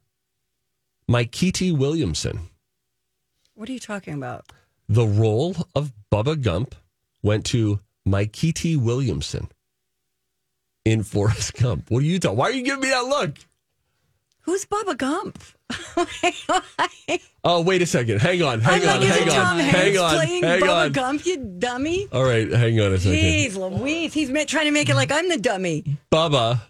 Mikey 1.08 1.72
Williamson. 1.72 2.48
What 3.54 3.68
are 3.68 3.72
you 3.72 3.80
talking 3.80 4.14
about? 4.14 4.46
The 4.88 5.06
role 5.06 5.56
of 5.74 5.92
Bubba 6.12 6.40
Gump 6.40 6.74
went 7.22 7.44
to 7.46 7.80
Mikey 8.04 8.76
Williamson 8.76 9.48
in 10.84 11.02
Forrest 11.04 11.54
Gump. 11.54 11.90
What 11.90 12.02
are 12.02 12.06
you 12.06 12.18
talking? 12.18 12.36
Why 12.36 12.46
are 12.46 12.52
you 12.52 12.62
giving 12.62 12.80
me 12.82 12.90
that 12.90 13.04
look? 13.04 13.36
Who's 14.46 14.64
Bubba 14.64 14.96
Gump? 14.96 15.38
Oh, 17.48 17.60
wait 17.62 17.80
a 17.80 17.86
second. 17.86 18.20
Hang 18.20 18.42
on. 18.42 18.60
Hang 18.60 18.82
I'm 18.82 18.88
on. 18.88 19.00
like, 19.00 19.08
Hang 19.08 19.28
Tom 19.28 19.38
on. 19.38 19.58
Hanks 19.60 19.76
Hang 19.78 19.98
on. 19.98 20.14
playing 20.16 20.42
Hang 20.42 20.60
Bubba 20.62 20.86
on. 20.86 20.92
Gump, 20.92 21.26
you 21.26 21.36
dummy? 21.36 22.08
All 22.12 22.24
right. 22.24 22.50
Hang 22.50 22.80
on 22.80 22.92
a 22.92 22.98
second. 22.98 23.16
Jeez 23.18 23.56
Louise, 23.56 24.12
he's 24.12 24.28
trying 24.46 24.64
to 24.64 24.72
make 24.72 24.88
it 24.88 24.96
like 24.96 25.12
I'm 25.12 25.28
the 25.28 25.36
dummy. 25.36 25.84
Bubba. 26.10 26.60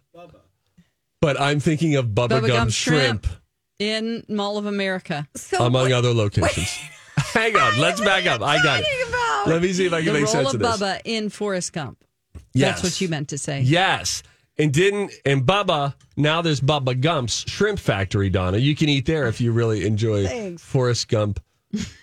But 1.23 1.41
I'm 1.41 1.61
thinking 1.61 1.97
of 1.97 2.09
Bubba, 2.09 2.29
Bubba 2.29 2.41
Gump, 2.41 2.49
Gump 2.49 2.71
shrimp, 2.73 3.25
Shrimp. 3.27 3.41
in 3.79 4.25
Mall 4.29 4.59
of 4.59 4.67
America. 4.67 5.27
So 5.35 5.65
among 5.65 5.85
what- 5.85 5.93
other 5.93 6.13
locations. 6.13 6.69
Hang 7.17 7.57
on. 7.57 7.79
Let's 7.81 8.01
back 8.03 8.27
up. 8.27 8.43
I 8.43 8.63
got 8.63 8.81
it. 8.85 9.09
about? 9.09 9.45
Let 9.49 9.63
me 9.63 9.73
see 9.73 9.87
if 9.87 9.93
I 9.95 10.03
can 10.03 10.13
The 10.13 10.21
make 10.21 10.29
sense 10.29 10.49
of 10.51 10.55
of 10.57 10.61
this. 10.61 10.77
Bubba 10.81 11.01
in 11.07 11.31
Forrest 11.31 11.73
Gump. 11.73 12.05
Yes. 12.53 12.69
That's 12.77 12.83
what 12.83 13.01
you 13.01 13.09
meant 13.09 13.29
to 13.31 13.39
say. 13.39 13.63
Yes. 13.63 14.23
And 14.59 14.73
didn't 14.73 15.13
and 15.27 15.43
Bubba, 15.43 15.95
now 16.17 16.41
there's 16.41 16.61
Bubba 16.63 16.99
Gump's 17.01 17.45
Shrimp 17.51 17.79
Factory, 17.79 18.31
Donna. 18.31 18.57
You 18.59 18.75
can 18.75 18.89
eat 18.89 19.05
there 19.07 19.29
if 19.29 19.41
you 19.41 19.53
really 19.53 19.85
enjoy 19.87 20.27
Thanks. 20.27 20.63
Forrest 20.65 21.09
Gump 21.09 21.41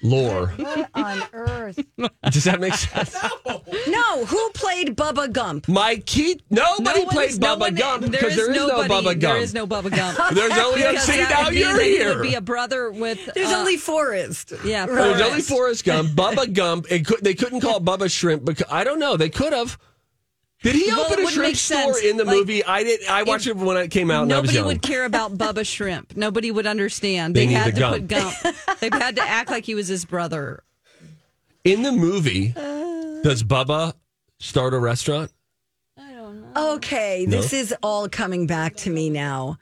lore. 0.03 0.47
What 0.57 0.89
on 0.93 1.23
earth? 1.33 1.79
Does 2.29 2.43
that 2.43 2.59
make 2.59 2.75
sense? 2.75 3.15
No, 3.45 3.61
no. 3.87 4.25
who 4.25 4.49
played 4.51 4.95
Bubba 4.95 5.31
Gump? 5.31 5.67
Mike 5.67 6.05
Keith, 6.05 6.41
nobody 6.49 6.99
No 6.99 7.05
one 7.05 7.13
played 7.13 7.29
is- 7.31 7.39
no 7.39 7.55
Bubba 7.55 7.59
one- 7.59 7.75
Gump 7.75 8.01
there 8.03 8.11
because 8.11 8.35
there 8.35 8.51
is 8.51 8.57
no 8.57 8.67
nobody- 8.67 8.89
Bubba 8.93 9.03
Gump. 9.19 9.21
There 9.21 9.37
is 9.37 9.53
no 9.53 9.67
Bubba 9.67 9.95
Gump. 9.95 10.17
There's 10.35 10.57
only 10.57 10.81
a 10.83 10.89
Because 10.91 11.03
see 11.05 11.17
that 11.17 11.29
now 11.31 11.43
would 11.45 11.51
be- 11.53 11.59
you're 11.59 11.73
then 11.77 11.85
here. 11.85 12.13
would 12.15 12.21
be 12.23 12.33
a 12.35 12.41
brother 12.41 12.91
with. 12.91 13.19
There's 13.33 13.51
uh, 13.51 13.57
only 13.59 13.77
Forrest. 13.77 14.53
yeah. 14.63 14.85
There's 14.85 15.21
only 15.21 15.41
Forrest. 15.41 15.49
Forrest 15.49 15.85
Gump, 15.85 16.09
Bubba 16.11 16.53
Gump. 16.53 16.85
It 16.91 17.05
could, 17.05 17.23
they 17.23 17.33
couldn't 17.33 17.61
call 17.61 17.77
it 17.77 17.83
Bubba 17.85 18.11
Shrimp 18.11 18.45
because 18.45 18.67
I 18.71 18.83
don't 18.83 18.99
know. 18.99 19.17
They 19.17 19.29
could 19.29 19.53
have. 19.53 19.77
Did 20.63 20.75
he 20.75 20.87
Well, 20.87 21.01
open 21.05 21.19
it 21.19 21.27
a 21.27 21.31
shrimp 21.31 21.55
store 21.57 21.93
sense. 21.93 22.03
in 22.03 22.17
the 22.17 22.23
Like, 22.23 22.37
movie? 22.37 22.63
I 22.63 22.83
did. 22.83 23.05
I 23.07 23.23
watched 23.23 23.47
it 23.47 23.55
when 23.57 23.77
it 23.77 23.89
came 23.91 24.09
out, 24.09 24.23
and 24.23 24.33
I 24.33 24.37
was 24.39 24.47
Nobody 24.49 24.57
young. 24.59 24.67
would 24.67 24.81
care 24.81 25.03
about 25.05 25.37
Bubba 25.37 25.65
Shrimp. 25.67 26.15
Nobody 26.15 26.51
would 26.51 26.65
understand. 26.65 27.35
They 27.35 27.45
They, 27.47 27.53
had 27.53 27.75
the 27.75 27.79
to 27.81 27.89
put 27.91 28.07
Gump. 28.07 28.33
they 28.79 28.89
had 28.91 29.17
to 29.17 29.21
act 29.21 29.51
like 29.51 29.65
he 29.65 29.75
was 29.75 29.87
his 29.89 30.05
brother. 30.05 30.63
in 31.65 31.83
the 31.83 31.91
movie, 31.91 32.53
uh, 32.55 33.21
does 33.23 33.43
Bubba 33.43 33.93
start 34.39 34.73
a 34.73 34.79
restaurant? 34.79 35.31
I 35.97 36.13
don't 36.13 36.53
know. 36.53 36.73
Okay, 36.75 37.25
No? 37.27 37.37
this 37.41 37.51
is 37.53 37.73
all 37.83 38.07
coming 38.09 38.47
back 38.47 38.75
to 38.77 38.89
me 38.89 39.09
now. 39.09 39.57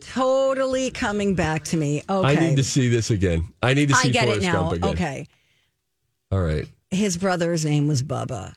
Totally 0.00 0.90
coming 0.90 1.34
back 1.34 1.64
to 1.64 1.76
me. 1.76 2.02
Okay. 2.08 2.28
I 2.28 2.34
need 2.36 2.56
to 2.56 2.62
see 2.64 2.88
this 2.88 3.10
again. 3.10 3.48
I 3.62 3.74
need 3.74 3.88
to 3.88 3.94
see 3.96 4.08
I 4.10 4.12
get 4.12 4.24
Forrest 4.26 4.42
it 4.42 4.46
now. 4.46 4.52
Gump 4.60 4.72
again. 4.74 4.90
Okay. 4.90 5.26
All 6.30 6.40
right. 6.40 6.66
His 6.90 7.16
brother's 7.16 7.64
name 7.64 7.88
was 7.88 8.02
Bubba. 8.04 8.54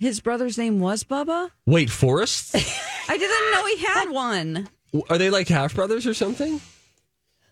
His 0.00 0.20
brother's 0.20 0.56
name 0.56 0.80
was 0.80 1.04
Bubba. 1.04 1.50
Wait, 1.66 1.90
Forrest? 1.90 2.56
I 3.08 3.18
didn't 3.18 3.52
know 3.52 3.66
he 3.66 3.76
had 3.84 4.08
one. 4.08 4.68
Are 5.10 5.18
they 5.18 5.28
like 5.28 5.46
half 5.46 5.74
brothers 5.74 6.06
or 6.06 6.14
something? 6.14 6.58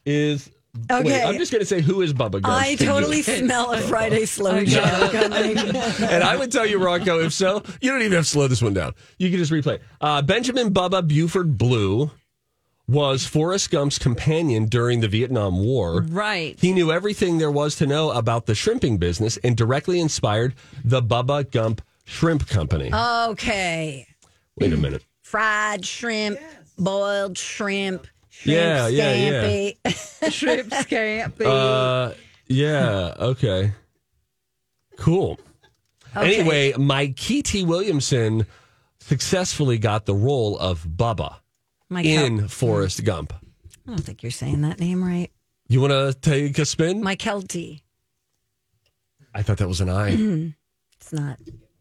Is 0.07 0.51
Okay. 0.91 1.05
Wait, 1.05 1.25
I'm 1.25 1.37
just 1.37 1.53
going 1.53 1.61
to 1.61 1.67
say 1.67 1.83
who 1.83 2.01
is 2.01 2.15
Bubba 2.15 2.41
Gump? 2.41 2.47
I 2.47 2.75
totally 2.79 3.21
smell 3.21 3.73
a 3.73 3.79
Friday 3.83 4.25
slow 4.25 4.65
jam 4.65 5.11
coming. 5.11 5.59
and 5.59 6.25
I 6.25 6.37
would 6.37 6.51
tell 6.51 6.65
you, 6.65 6.83
Rocco, 6.83 7.21
if 7.21 7.35
so, 7.35 7.63
you 7.83 7.91
don't 7.91 8.01
even 8.01 8.13
have 8.13 8.25
to 8.25 8.31
slow 8.31 8.49
this 8.49 8.63
one 8.63 8.73
down. 8.73 8.95
You 9.19 9.29
can 9.29 9.39
just 9.39 9.53
replay. 9.53 9.81
Uh, 10.01 10.23
Benjamin 10.23 10.73
Bubba 10.73 11.07
Buford 11.07 11.59
Blue 11.59 12.11
was 12.87 13.27
Forrest 13.27 13.71
Gump's 13.71 13.99
companion 13.99 14.65
during 14.65 15.01
the 15.01 15.09
Vietnam 15.09 15.63
War. 15.63 16.07
Right. 16.09 16.59
He 16.59 16.73
knew 16.73 16.91
everything 16.91 17.37
there 17.37 17.51
was 17.51 17.77
to 17.77 17.87
know 17.87 18.11
about 18.13 18.47
the 18.47 18.55
shrimping 18.55 18.97
business 18.97 19.37
and 19.39 19.55
directly 19.55 20.01
inspired 20.01 20.55
the 20.83 21.03
Bubba 21.03 21.51
Gump 21.51 21.83
Shrimp 22.09 22.47
Company. 22.49 22.91
Okay. 22.93 24.07
Wait 24.57 24.73
a 24.73 24.77
minute. 24.77 25.05
Fried 25.23 25.85
shrimp, 25.85 26.39
boiled 26.79 27.37
shrimp, 27.37 28.07
shrimp 28.31 28.57
Yeah, 28.57 28.89
yeah, 28.89 29.13
yeah. 29.15 29.43
scampi. 29.85 30.33
Shrimp 30.33 30.71
scampi. 30.71 31.45
Uh, 31.45 32.15
yeah, 32.47 33.15
okay. 33.19 33.73
Cool. 34.97 35.39
Okay. 36.17 36.41
Anyway, 36.41 36.73
Mike 36.79 37.17
T. 37.17 37.63
Williamson 37.63 38.47
successfully 39.01 39.77
got 39.79 40.07
the 40.07 40.15
role 40.15 40.59
of 40.59 40.85
Bubba 40.85 41.37
My 41.91 42.01
in 42.01 42.39
Kel- 42.41 42.49
Forrest 42.49 43.05
Gump. 43.05 43.35
I 43.87 43.91
don't 43.91 44.01
think 44.01 44.23
you're 44.23 44.33
saying 44.33 44.63
that 44.63 44.81
name 44.81 45.05
right. 45.05 45.31
You 45.69 45.83
want 45.83 45.93
to 45.93 46.15
take 46.19 46.59
a 46.59 46.65
spin? 46.65 47.03
My 47.03 47.17
Kelty. 47.17 47.83
I 49.35 49.43
thought 49.43 49.59
that 49.59 49.69
was 49.69 49.83
an 49.83 49.91
I. 49.91 50.55
It's 50.99 51.13
not. 51.13 51.39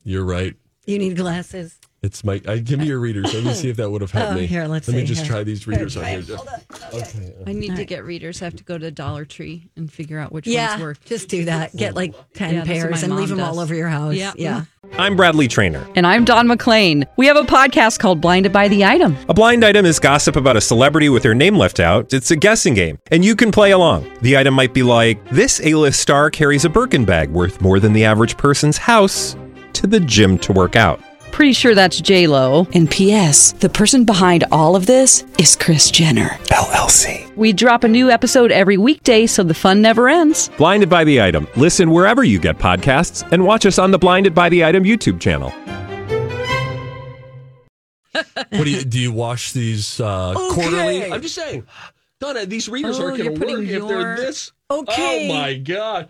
You're 0.07 0.23
right. 0.23 0.55
You 0.85 0.97
need 0.99 1.17
glasses. 1.17 1.77
It's 2.01 2.23
my. 2.23 2.39
I, 2.47 2.59
give 2.59 2.79
me 2.79 2.85
your 2.85 2.99
readers. 2.99 3.33
Let 3.33 3.43
me 3.43 3.53
see 3.53 3.69
if 3.69 3.75
that 3.75 3.89
would 3.89 3.99
have 3.99 4.11
helped 4.11 4.31
Oh, 4.31 4.35
me. 4.35 4.45
here, 4.45 4.65
let's 4.67 4.87
Let 4.87 4.95
me 4.95 5.03
just 5.03 5.23
Here. 5.23 5.31
try 5.31 5.43
these 5.43 5.67
readers 5.67 5.97
on 5.97 6.03
try 6.03 6.11
here. 6.21 6.37
it. 6.37 6.93
Okay. 6.93 7.33
I 7.45 7.51
need 7.51 7.75
to 7.75 7.83
get 7.83 8.05
readers. 8.05 8.41
I 8.41 8.45
have 8.45 8.55
to 8.55 8.63
go 8.63 8.77
to 8.77 8.89
Dollar 8.89 9.25
Tree 9.25 9.69
and 9.75 9.91
figure 9.91 10.17
out 10.17 10.31
which 10.31 10.47
Yeah, 10.47 10.69
ones 10.69 10.81
work. 10.81 11.03
just 11.03 11.27
do 11.27 11.43
that. 11.45 11.75
Get 11.75 11.93
like 11.95 12.13
10 12.35 12.53
Yeah, 12.53 12.63
pairs 12.63 13.03
and 13.03 13.17
leave 13.17 13.29
mom 13.31 13.39
them 13.39 13.47
all 13.49 13.59
over 13.59 13.75
your 13.75 13.89
house. 13.89 14.13
Yeah. 14.15 14.31
Yeah. 14.37 14.63
I'm 14.97 15.17
Bradley 15.17 15.49
Trainer. 15.49 15.85
And 15.97 16.07
I'm 16.07 16.23
Don 16.23 16.47
McClain. 16.47 17.05
We 17.17 17.25
have 17.25 17.35
a 17.35 17.41
podcast 17.41 17.99
called 17.99 18.21
Blinded 18.21 18.53
by 18.53 18.69
the 18.69 18.85
Item. 18.85 19.17
A 19.27 19.33
blind 19.33 19.65
item 19.65 19.85
is 19.85 19.99
gossip 19.99 20.37
about 20.37 20.55
a 20.55 20.61
celebrity 20.61 21.09
with 21.09 21.23
their 21.23 21.35
name 21.35 21.57
left 21.57 21.81
out. 21.81 22.13
It's 22.13 22.31
a 22.31 22.37
guessing 22.37 22.75
game, 22.75 22.97
and 23.11 23.25
you 23.25 23.35
can 23.35 23.51
play 23.51 23.71
along. 23.71 24.09
The 24.21 24.37
item 24.37 24.53
might 24.53 24.73
be 24.73 24.83
like 24.83 25.27
this: 25.31 25.59
A-list 25.65 25.99
star 25.99 26.29
carries 26.29 26.63
a 26.63 26.69
Birkin 26.69 27.03
bag 27.03 27.29
worth 27.31 27.59
more 27.59 27.81
than 27.81 27.91
the 27.91 28.05
average 28.05 28.37
person's 28.37 28.77
house 28.77 29.35
to 29.77 29.87
the 29.87 29.99
gym 29.99 30.37
to 30.39 30.53
work 30.53 30.75
out. 30.75 30.99
Pretty 31.31 31.53
sure 31.53 31.75
that's 31.75 31.99
J 32.01 32.25
Lo. 32.25 32.67
And 32.73 32.89
P.S. 32.89 33.51
The 33.53 33.69
person 33.69 34.05
behind 34.05 34.43
all 34.51 34.75
of 34.75 34.85
this 34.87 35.23
is 35.39 35.55
Kris 35.55 35.91
Jenner. 35.91 36.29
LLC. 36.49 37.35
We 37.35 37.53
drop 37.53 37.83
a 37.83 37.87
new 37.87 38.09
episode 38.09 38.51
every 38.51 38.77
weekday, 38.77 39.27
so 39.27 39.43
the 39.43 39.53
fun 39.53 39.81
never 39.81 40.09
ends. 40.09 40.49
Blinded 40.57 40.89
by 40.89 41.03
the 41.03 41.21
item. 41.21 41.47
Listen 41.55 41.91
wherever 41.91 42.23
you 42.23 42.39
get 42.39 42.57
podcasts, 42.57 43.29
and 43.31 43.43
watch 43.45 43.65
us 43.67 43.77
on 43.77 43.91
the 43.91 43.99
Blinded 43.99 44.33
by 44.33 44.49
the 44.49 44.65
Item 44.65 44.83
YouTube 44.83 45.19
channel. 45.19 45.53
What 48.13 48.49
do 48.63 48.69
you 48.71 48.83
do? 48.83 48.99
You 48.99 49.11
wash 49.11 49.51
these 49.51 49.99
uh, 49.99 50.31
Okay. 50.31 50.53
quarterly? 50.55 51.11
I'm 51.11 51.21
just 51.21 51.35
saying, 51.35 51.65
Donna. 52.19 52.45
These 52.47 52.67
readers 52.67 52.99
Oh, 52.99 53.05
aren't 53.05 53.17
you're 53.17 53.27
going 53.27 53.39
to 53.39 53.45
work 53.45 53.55
putting 53.57 53.67
if 53.75 53.87
they're 53.87 54.15
this. 54.15 54.51
Okay. 54.71 55.29
Oh 55.29 55.33
my 55.35 55.53
god, 55.55 56.09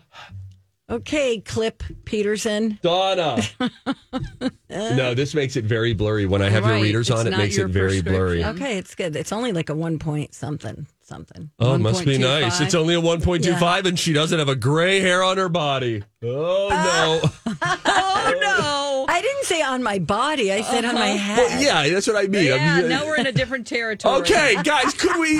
Okay, 0.89 1.41
Clip 1.41 1.83
Peterson. 2.05 2.79
Donna. 2.81 3.41
no, 4.69 5.13
this 5.13 5.35
makes 5.35 5.57
it 5.57 5.65
very 5.65 5.93
blurry. 5.93 6.25
When 6.25 6.41
I 6.41 6.49
have 6.49 6.63
your 6.63 6.75
Right, 6.75 6.83
readers 6.83 7.09
it's 7.09 7.19
on, 7.19 7.27
it 7.27 7.37
makes 7.37 7.57
it 7.57 7.67
very 7.67 8.01
blurry. 8.01 8.43
Okay, 8.43 8.77
it's 8.77 8.95
good. 8.95 9.15
It's 9.17 9.33
only 9.33 9.51
like 9.51 9.69
a 9.69 9.75
one 9.75 9.99
point 9.99 10.33
something 10.33 10.87
something. 11.07 11.49
Oh, 11.59 11.73
it 11.73 11.79
must 11.79 12.05
be 12.05 12.17
1.25. 12.17 12.19
nice. 12.19 12.61
It's 12.61 12.75
only 12.75 12.95
a 12.95 13.01
1.25, 13.01 13.85
and 13.85 13.99
she 13.99 14.13
doesn't 14.13 14.37
have 14.37 14.49
a 14.49 14.55
gray 14.55 14.99
hair 14.99 15.23
on 15.23 15.37
her 15.37 15.49
body. 15.49 16.03
Oh 16.23 16.69
ah. 16.71 17.19
no. 17.21 17.53
Oh 18.29 18.33
no! 18.41 18.86
I 19.17 19.21
didn't 19.21 19.45
say 19.45 19.61
on 19.63 19.81
my 19.81 19.97
body. 19.99 20.51
I 20.53 20.61
said 20.61 20.85
on 20.85 20.93
my 20.95 21.07
head. 21.07 21.37
well, 21.39 21.61
yeah, 21.61 21.89
that's 21.91 22.05
what 22.07 22.15
I 22.15 22.27
mean. 22.27 22.45
Yeah, 22.45 22.75
I'm- 22.75 22.87
now 22.89 23.05
we're 23.05 23.17
in 23.17 23.25
a 23.25 23.31
different 23.31 23.65
territory. 23.65 24.19
Okay, 24.21 24.55
guys, 24.63 24.93
could 24.93 25.17
we? 25.19 25.37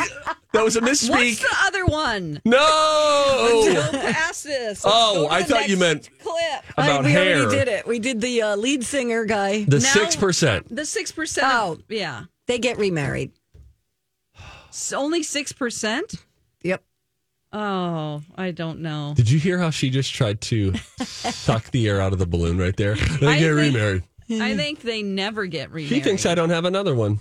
That 0.53 0.63
was 0.63 0.75
a 0.75 0.81
misspeak. 0.81 1.09
What's 1.11 1.21
misspeak. 1.21 1.41
the 1.41 1.55
other 1.67 1.85
one? 1.85 2.41
No. 2.43 2.57
Go 2.57 3.91
past 3.91 4.43
this. 4.45 4.83
Let's 4.83 4.85
Oh, 4.85 5.27
I 5.29 5.43
thought 5.43 5.69
you 5.69 5.77
meant- 5.77 6.09
clip. 6.19 6.33
I- 6.77 6.85
About 6.87 7.05
we 7.05 7.11
hair. 7.11 7.37
already 7.41 7.55
did 7.55 7.67
it. 7.67 7.85
We 7.85 7.99
did 7.99 8.21
the 8.21 8.41
uh, 8.41 8.55
lead 8.55 8.83
singer 8.83 9.25
guy. 9.25 9.63
The 9.65 9.79
six 9.81 10.15
percent. 10.15 10.73
The 10.75 10.85
six 10.85 11.11
percent. 11.11 11.47
Oh. 11.47 11.77
yeah. 11.89 12.23
they 12.47 12.57
get 12.57 12.77
remarried. 12.79 13.31
It's 14.69 14.91
only 14.93 15.21
six 15.23 15.53
percent. 15.53 16.15
Yep. 16.63 16.83
Oh, 17.53 18.21
I 18.35 18.51
don't 18.51 18.79
know. 18.81 19.13
Did 19.15 19.29
you 19.31 19.39
hear 19.39 19.57
how 19.57 19.69
she 19.69 19.89
just 19.89 20.13
tried 20.13 20.41
to 20.41 20.73
suck 21.01 21.71
the 21.71 21.87
air 21.87 22.01
out 22.01 22.13
of 22.13 22.19
the 22.19 22.25
balloon 22.27 22.57
right 22.57 22.75
there? 22.75 22.95
They 22.95 23.39
get 23.39 23.39
think- 23.39 23.55
remarried. 23.55 24.03
I 24.29 24.57
think 24.57 24.81
they 24.81 25.03
never 25.03 25.45
get 25.45 25.69
remarried. 25.71 25.87
She 25.89 26.01
thinks 26.01 26.25
I 26.25 26.35
don't 26.35 26.49
have 26.49 26.65
another 26.65 26.93
one. 26.93 27.19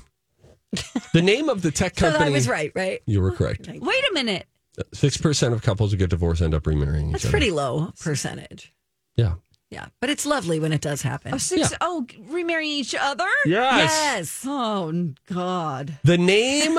The 1.13 1.23
name 1.23 1.49
of 1.49 1.63
the 1.63 1.71
tech 1.71 1.97
So 1.97 2.11
company. 2.11 2.31
I 2.31 2.33
was 2.33 2.49
right, 2.49 2.73
right? 2.75 3.01
You 3.07 3.23
were 3.23 3.31
correct. 3.31 3.69
Wait 3.69 4.05
a 4.11 4.13
minute. 4.13 4.47
Six 4.93 5.17
percent 5.17 5.55
of 5.55 5.63
couples 5.63 5.93
who 5.93 5.97
get 5.99 6.11
divorced 6.11 6.43
end 6.43 6.53
up 6.55 6.67
remarrying 6.67 7.13
That's 7.13 7.25
each 7.25 7.31
pretty 7.31 7.47
other. 7.51 7.57
low 7.57 7.93
percentage. 8.01 8.75
Yeah. 9.17 9.35
Yeah, 9.71 9.87
but 10.01 10.11
it's 10.11 10.27
lovely 10.27 10.61
when 10.61 10.73
it 10.73 10.81
does 10.81 11.03
happen. 11.03 11.35
Oh, 11.35 11.39
six! 11.39 11.73
Oh, 11.81 12.07
remarrying 12.29 12.71
each 12.73 12.95
other? 12.95 13.27
Yes. 13.47 13.91
Yes. 13.91 14.45
Oh, 14.47 15.13
God. 15.33 15.99
The 16.05 16.19
name 16.19 16.79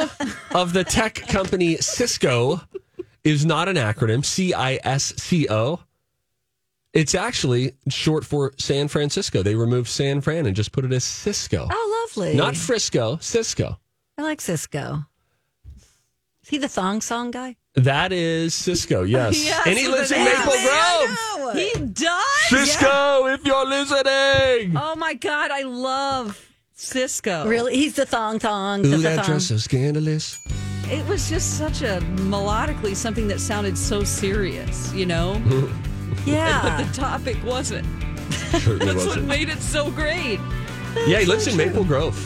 of 0.51 0.71
the 0.73 0.83
tech 0.85 1.15
company 1.27 1.77
Cisco 1.77 2.61
is 3.31 3.45
not 3.45 3.67
an 3.67 3.75
acronym. 3.75 4.23
C 4.23 4.53
I 4.53 4.79
S 4.83 5.13
C 5.17 5.47
O. 5.49 5.79
It's 6.93 7.13
actually 7.13 7.73
short 7.89 8.25
for 8.25 8.53
San 8.57 8.87
Francisco. 8.87 9.43
They 9.43 9.55
removed 9.55 9.87
San 9.89 10.21
Fran 10.21 10.45
and 10.45 10.55
just 10.55 10.71
put 10.71 10.83
it 10.85 10.91
as 10.93 11.03
Cisco. 11.03 11.67
Oh, 11.69 12.07
lovely. 12.15 12.35
Not 12.35 12.55
Frisco, 12.55 13.17
Cisco. 13.21 13.77
I 14.17 14.23
like 14.23 14.41
Cisco. 14.41 15.05
Is 16.41 16.49
he 16.49 16.57
the 16.57 16.69
thong 16.69 17.01
song 17.01 17.29
guy? 17.29 17.57
That 17.75 18.11
is 18.11 18.55
Cisco, 18.55 19.03
yes. 19.03 19.43
Yes, 19.43 19.67
and 19.67 19.77
he 19.77 19.87
lives 19.87 20.11
in 20.11 20.23
Maple 20.23 20.53
S. 20.53 21.37
Grove. 21.37 21.55
He 21.55 21.71
does? 21.85 22.23
Cisco, 22.47 23.27
if 23.27 23.45
you're 23.45 23.67
listening. 23.67 24.75
Oh, 24.75 24.95
my 24.97 25.13
God. 25.13 25.51
I 25.51 25.63
love 25.63 26.43
Cisco. 26.73 27.47
Really? 27.47 27.75
He's 27.75 27.95
the 27.95 28.05
thong 28.07 28.39
thong. 28.39 28.79
Ooh, 28.85 28.89
the 28.89 28.97
that 28.97 29.15
thong. 29.17 29.25
dress 29.25 29.47
so 29.47 29.57
scandalous. 29.57 30.39
It 30.89 31.05
was 31.07 31.29
just 31.29 31.57
such 31.57 31.81
a 31.81 31.99
melodically 32.15 32.95
something 32.95 33.27
that 33.27 33.39
sounded 33.39 33.77
so 33.77 34.03
serious, 34.03 34.93
you 34.93 35.05
know? 35.05 35.33
yeah. 36.25 36.61
But 36.61 36.69
Yeah. 36.71 36.83
the 36.83 36.93
topic 36.93 37.37
wasn't. 37.43 37.85
Certainly 38.31 38.85
That's 38.85 38.97
what 38.99 39.07
wasn't. 39.07 39.27
made 39.27 39.49
it 39.49 39.61
so 39.61 39.91
great. 39.91 40.39
Yeah, 41.07 41.19
he 41.19 41.25
lives 41.25 41.47
in 41.47 41.55
Maple 41.57 41.83
Grove. 41.83 42.17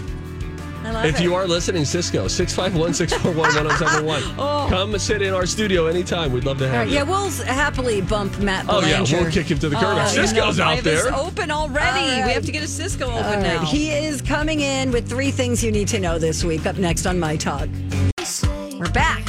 I 0.84 0.92
love 0.92 1.06
If 1.06 1.20
it. 1.20 1.24
you 1.24 1.36
are 1.36 1.46
listening, 1.48 1.86
Cisco, 1.86 2.28
651 2.28 2.94
641 2.96 3.66
1071. 3.66 4.36
Come 4.70 4.98
sit 4.98 5.22
in 5.22 5.32
our 5.34 5.46
studio 5.46 5.86
anytime. 5.86 6.32
We'd 6.32 6.44
love 6.46 6.58
to 6.60 6.68
have 6.68 6.76
right, 6.80 6.88
you. 6.88 6.96
yeah, 6.96 7.04
we'll 7.04 7.30
happily 7.46 8.02
bump 8.02 8.40
Matt 8.40 8.66
Oh, 8.68 8.82
yeah, 8.82 9.02
we'll 9.02 9.30
kick 9.32 9.46
him 9.48 9.60
to 9.60 9.70
the 9.70 9.76
curb. 9.76 9.98
Uh, 9.98 10.06
Cisco's 10.08 10.60
I 10.60 10.70
out 10.72 10.76
have 10.78 10.84
there. 10.84 11.14
open 11.16 11.52
already. 11.52 12.00
All 12.00 12.20
right. 12.22 12.26
We 12.26 12.32
have 12.34 12.46
to 12.46 12.52
get 12.52 12.64
a 12.64 12.68
Cisco 12.68 13.06
open 13.06 13.18
All 13.18 13.32
right, 13.34 13.42
now. 13.44 13.66
He 13.66 13.92
is 13.92 14.22
coming 14.24 14.62
in 14.62 14.92
with 14.92 15.08
three 15.08 15.30
things 15.32 15.64
you 15.64 15.72
need 15.72 15.88
to 15.90 16.00
know 16.00 16.18
this 16.18 16.44
week. 16.44 16.66
Up 16.66 16.78
next 16.78 17.06
on 17.06 17.20
My 17.20 17.36
Talk. 17.36 17.70
We're 18.82 18.90
back. 18.90 19.24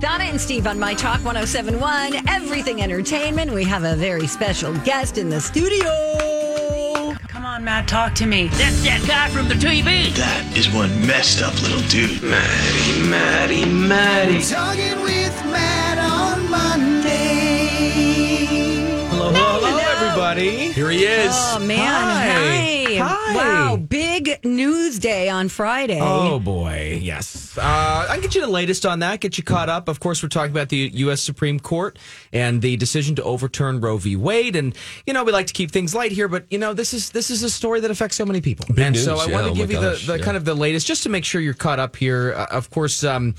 Donna 0.00 0.24
and 0.24 0.40
Steve 0.40 0.66
on 0.66 0.80
My 0.80 0.94
Talk 0.94 1.24
1071, 1.24 2.28
Everything 2.28 2.82
Entertainment. 2.82 3.52
We 3.52 3.62
have 3.62 3.84
a 3.84 3.94
very 3.94 4.26
special 4.26 4.76
guest 4.78 5.16
in 5.16 5.28
the 5.28 5.40
studio. 5.40 7.14
Come 7.28 7.46
on, 7.46 7.62
Matt, 7.62 7.86
talk 7.86 8.16
to 8.16 8.26
me. 8.26 8.48
That's 8.48 8.82
that 8.82 9.04
guy 9.06 9.28
from 9.28 9.46
the 9.46 9.54
TV. 9.54 10.12
That 10.16 10.56
is 10.56 10.68
one 10.74 10.90
messed 11.06 11.40
up 11.40 11.54
little 11.62 11.82
dude. 11.82 12.20
Maddie, 12.24 13.08
Maddie, 13.08 13.64
Maddie. 13.64 14.42
Talking 14.42 15.00
with 15.02 15.44
Matt 15.44 15.98
on 15.98 16.50
Monday. 16.50 18.23
Hello, 20.34 20.42
hello, 20.46 20.60
everybody. 20.60 20.72
Here 20.72 20.90
he 20.90 21.04
is. 21.04 21.30
Oh, 21.32 21.58
man. 21.60 21.78
Hi. 21.78 22.94
Hi. 22.94 22.94
Hi. 22.96 23.34
Wow. 23.34 23.76
Big 23.76 24.44
news 24.44 24.98
day 24.98 25.28
on 25.28 25.48
Friday. 25.48 25.98
Oh 26.00 26.38
boy, 26.38 26.98
yes. 27.02 27.56
Uh, 27.58 28.06
I 28.08 28.12
can 28.14 28.20
get 28.22 28.34
you 28.34 28.40
the 28.42 28.46
latest 28.46 28.86
on 28.86 29.00
that. 29.00 29.20
Get 29.20 29.36
you 29.38 29.44
caught 29.44 29.68
up. 29.68 29.88
Of 29.88 29.98
course, 30.00 30.22
we're 30.22 30.28
talking 30.28 30.52
about 30.52 30.68
the 30.68 30.90
U.S. 30.94 31.20
Supreme 31.20 31.58
Court 31.58 31.98
and 32.32 32.62
the 32.62 32.76
decision 32.76 33.16
to 33.16 33.22
overturn 33.24 33.80
Roe 33.80 33.96
v. 33.96 34.14
Wade. 34.16 34.54
And 34.56 34.76
you 35.06 35.12
know, 35.12 35.24
we 35.24 35.32
like 35.32 35.46
to 35.48 35.52
keep 35.52 35.70
things 35.72 35.94
light 35.94 36.12
here, 36.12 36.28
but 36.28 36.46
you 36.50 36.58
know, 36.58 36.72
this 36.72 36.94
is 36.94 37.10
this 37.10 37.30
is 37.30 37.42
a 37.42 37.50
story 37.50 37.80
that 37.80 37.90
affects 37.90 38.16
so 38.16 38.24
many 38.24 38.40
people. 38.40 38.66
Big 38.74 38.78
and 38.86 38.96
so 38.96 39.14
news, 39.14 39.22
I 39.22 39.26
yeah. 39.26 39.32
want 39.34 39.46
to 39.46 39.50
Oh, 39.52 39.54
give 39.54 39.72
you 39.72 39.80
gosh, 39.80 40.06
the, 40.06 40.12
the 40.12 40.18
yeah. 40.18 40.24
kind 40.24 40.36
of 40.36 40.44
the 40.44 40.54
latest, 40.54 40.86
just 40.86 41.02
to 41.04 41.08
make 41.08 41.24
sure 41.24 41.40
you're 41.40 41.54
caught 41.54 41.78
up 41.80 41.96
here. 41.96 42.34
Uh, 42.34 42.46
of 42.50 42.70
course, 42.70 43.02
um, 43.02 43.34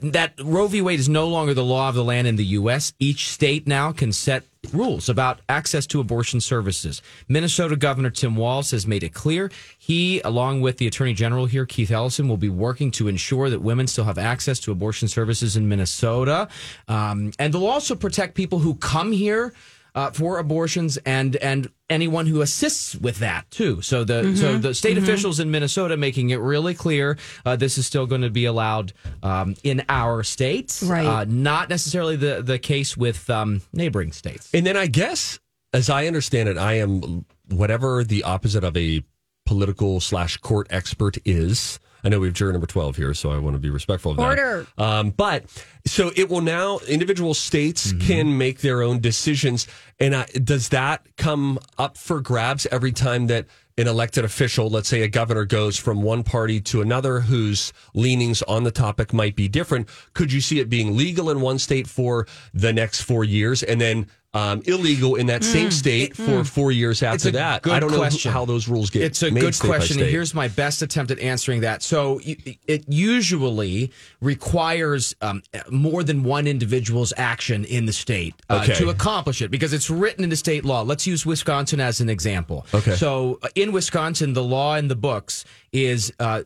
that 0.00 0.34
Roe 0.42 0.66
v. 0.66 0.82
Wade 0.82 1.00
is 1.00 1.08
no 1.08 1.28
longer 1.28 1.54
the 1.54 1.64
law 1.64 1.88
of 1.88 1.94
the 1.94 2.04
land 2.04 2.26
in 2.26 2.36
the 2.36 2.44
U.S. 2.44 2.92
Each 2.98 3.28
state 3.30 3.66
now 3.66 3.92
can 3.92 4.12
set 4.12 4.44
rules 4.74 5.08
about 5.08 5.40
access 5.48 5.86
to 5.88 6.00
abortion 6.00 6.40
services. 6.40 7.02
Minnesota 7.28 7.76
Governor 7.76 8.10
Tim 8.10 8.36
Walz 8.36 8.70
has 8.70 8.86
made 8.86 9.02
it 9.02 9.14
clear 9.14 9.50
he, 9.78 10.20
along 10.20 10.60
with 10.60 10.78
the 10.78 10.86
Attorney 10.86 11.14
General 11.14 11.46
here, 11.46 11.66
Keith 11.66 11.90
Ellison, 11.90 12.28
will 12.28 12.36
be 12.36 12.48
working 12.48 12.90
to 12.92 13.08
ensure 13.08 13.50
that 13.50 13.60
women 13.60 13.86
still 13.86 14.04
have 14.04 14.18
access 14.18 14.60
to 14.60 14.72
abortion 14.72 15.08
services 15.08 15.56
in 15.56 15.68
Minnesota. 15.68 16.48
Um, 16.88 17.32
and 17.38 17.52
they'll 17.52 17.66
also 17.66 17.94
protect 17.94 18.34
people 18.34 18.58
who 18.58 18.74
come 18.74 19.12
here. 19.12 19.54
Uh, 19.94 20.10
for 20.12 20.38
abortions 20.38 20.96
and 20.98 21.34
and 21.36 21.70
anyone 21.90 22.26
who 22.26 22.40
assists 22.40 22.94
with 22.94 23.18
that 23.18 23.50
too. 23.50 23.80
So 23.82 24.04
the 24.04 24.36
so 24.36 24.58
the 24.58 24.74
state 24.74 24.96
officials 24.98 25.40
in 25.40 25.50
Minnesota 25.50 25.96
making 25.96 26.30
it 26.30 26.36
really 26.36 26.74
clear 26.74 27.18
uh, 27.44 27.56
this 27.56 27.78
is 27.78 27.86
still 27.86 28.06
going 28.06 28.20
to 28.20 28.30
be 28.30 28.44
allowed 28.44 28.92
um, 29.22 29.56
in 29.64 29.82
our 29.88 30.22
states, 30.22 30.82
Right. 30.82 31.06
Uh, 31.06 31.24
not 31.26 31.68
necessarily 31.68 32.16
the 32.16 32.42
the 32.42 32.58
case 32.58 32.96
with 32.96 33.28
um, 33.30 33.62
neighboring 33.72 34.12
states. 34.12 34.50
And 34.54 34.64
then 34.64 34.76
I 34.76 34.86
guess, 34.86 35.40
as 35.72 35.90
I 35.90 36.06
understand 36.06 36.48
it, 36.48 36.58
I 36.58 36.74
am 36.74 37.24
whatever 37.48 38.04
the 38.04 38.22
opposite 38.22 38.62
of 38.64 38.76
a 38.76 39.02
political 39.46 40.00
slash 40.00 40.36
court 40.36 40.66
expert 40.70 41.16
is. 41.24 41.80
I 42.04 42.08
know 42.08 42.20
we 42.20 42.28
have 42.28 42.34
juror 42.34 42.52
number 42.52 42.66
12 42.66 42.96
here, 42.96 43.14
so 43.14 43.32
I 43.32 43.38
want 43.38 43.54
to 43.54 43.60
be 43.60 43.70
respectful 43.70 44.12
of 44.12 44.18
Order. 44.20 44.66
that. 44.76 44.82
Um, 44.82 45.10
but 45.10 45.44
so 45.86 46.12
it 46.16 46.28
will 46.28 46.40
now, 46.40 46.78
individual 46.88 47.34
states 47.34 47.92
can 48.00 48.38
make 48.38 48.60
their 48.60 48.82
own 48.82 49.00
decisions. 49.00 49.66
And 49.98 50.14
I, 50.14 50.26
does 50.26 50.68
that 50.70 51.06
come 51.16 51.58
up 51.76 51.96
for 51.96 52.20
grabs 52.20 52.66
every 52.66 52.92
time 52.92 53.26
that 53.28 53.46
an 53.76 53.86
elected 53.86 54.24
official, 54.24 54.68
let's 54.68 54.88
say 54.88 55.02
a 55.02 55.08
governor, 55.08 55.44
goes 55.44 55.76
from 55.76 56.02
one 56.02 56.24
party 56.24 56.60
to 56.60 56.82
another 56.82 57.20
whose 57.20 57.72
leanings 57.94 58.42
on 58.42 58.64
the 58.64 58.70
topic 58.72 59.12
might 59.12 59.36
be 59.36 59.48
different? 59.48 59.88
Could 60.14 60.32
you 60.32 60.40
see 60.40 60.60
it 60.60 60.68
being 60.68 60.96
legal 60.96 61.30
in 61.30 61.40
one 61.40 61.58
state 61.58 61.86
for 61.86 62.26
the 62.52 62.72
next 62.72 63.02
four 63.02 63.24
years 63.24 63.62
and 63.62 63.80
then 63.80 64.08
um, 64.34 64.62
illegal 64.66 65.14
in 65.16 65.26
that 65.28 65.42
same 65.42 65.70
state 65.70 66.14
for 66.16 66.44
four 66.44 66.70
years 66.70 67.02
after 67.02 67.30
that? 67.32 67.62
good 67.62 67.72
I 67.72 67.80
don't 67.80 67.92
question. 67.92 68.30
know 68.30 68.32
how 68.38 68.44
those 68.44 68.68
rules 68.68 68.90
get. 68.90 69.02
It's 69.02 69.22
a 69.22 69.30
made 69.30 69.40
good 69.40 69.54
state 69.54 69.68
question, 69.68 69.96
and 69.96 70.02
state. 70.04 70.10
here's 70.10 70.34
my 70.34 70.48
best 70.48 70.82
attempt 70.82 71.10
at 71.10 71.18
answering 71.18 71.62
that. 71.62 71.82
So, 71.82 72.20
it 72.24 72.84
usually 72.88 73.90
requires 74.20 75.14
um, 75.22 75.42
more 75.70 76.02
than 76.04 76.22
one 76.24 76.46
individual's 76.46 77.12
action 77.16 77.64
in 77.64 77.86
the 77.86 77.92
state 77.92 78.34
uh, 78.50 78.60
Okay. 78.62 78.74
to 78.74 78.90
accomplish 78.90 79.40
it 79.42 79.50
because 79.50 79.72
it's 79.72 79.88
written 79.90 80.24
into 80.24 80.36
state 80.36 80.64
law. 80.64 80.82
Let's 80.82 81.06
use 81.06 81.24
Wisconsin 81.24 81.80
as 81.80 82.00
an 82.00 82.08
example. 82.08 82.66
Okay. 82.74 82.94
So, 82.96 83.38
uh, 83.42 83.48
in 83.54 83.72
Wisconsin, 83.72 84.32
the 84.34 84.44
law 84.44 84.76
in 84.76 84.88
the 84.88 84.96
books 84.96 85.44
is. 85.72 86.12
Uh, 86.20 86.42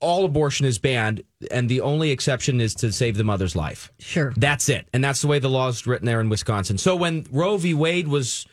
all 0.00 0.24
abortion 0.24 0.66
is 0.66 0.78
banned, 0.78 1.22
and 1.50 1.68
the 1.68 1.80
only 1.80 2.10
exception 2.10 2.60
is 2.60 2.74
to 2.76 2.92
save 2.92 3.16
the 3.16 3.24
mother's 3.24 3.54
life. 3.54 3.92
Sure. 3.98 4.32
That's 4.36 4.68
it. 4.68 4.88
And 4.92 5.02
that's 5.02 5.22
the 5.22 5.28
way 5.28 5.38
the 5.38 5.48
law 5.48 5.68
is 5.68 5.86
written 5.86 6.06
there 6.06 6.20
in 6.20 6.28
Wisconsin. 6.28 6.78
So 6.78 6.96
when 6.96 7.26
Roe 7.30 7.56
v. 7.56 7.74
Wade 7.74 8.08
was 8.08 8.46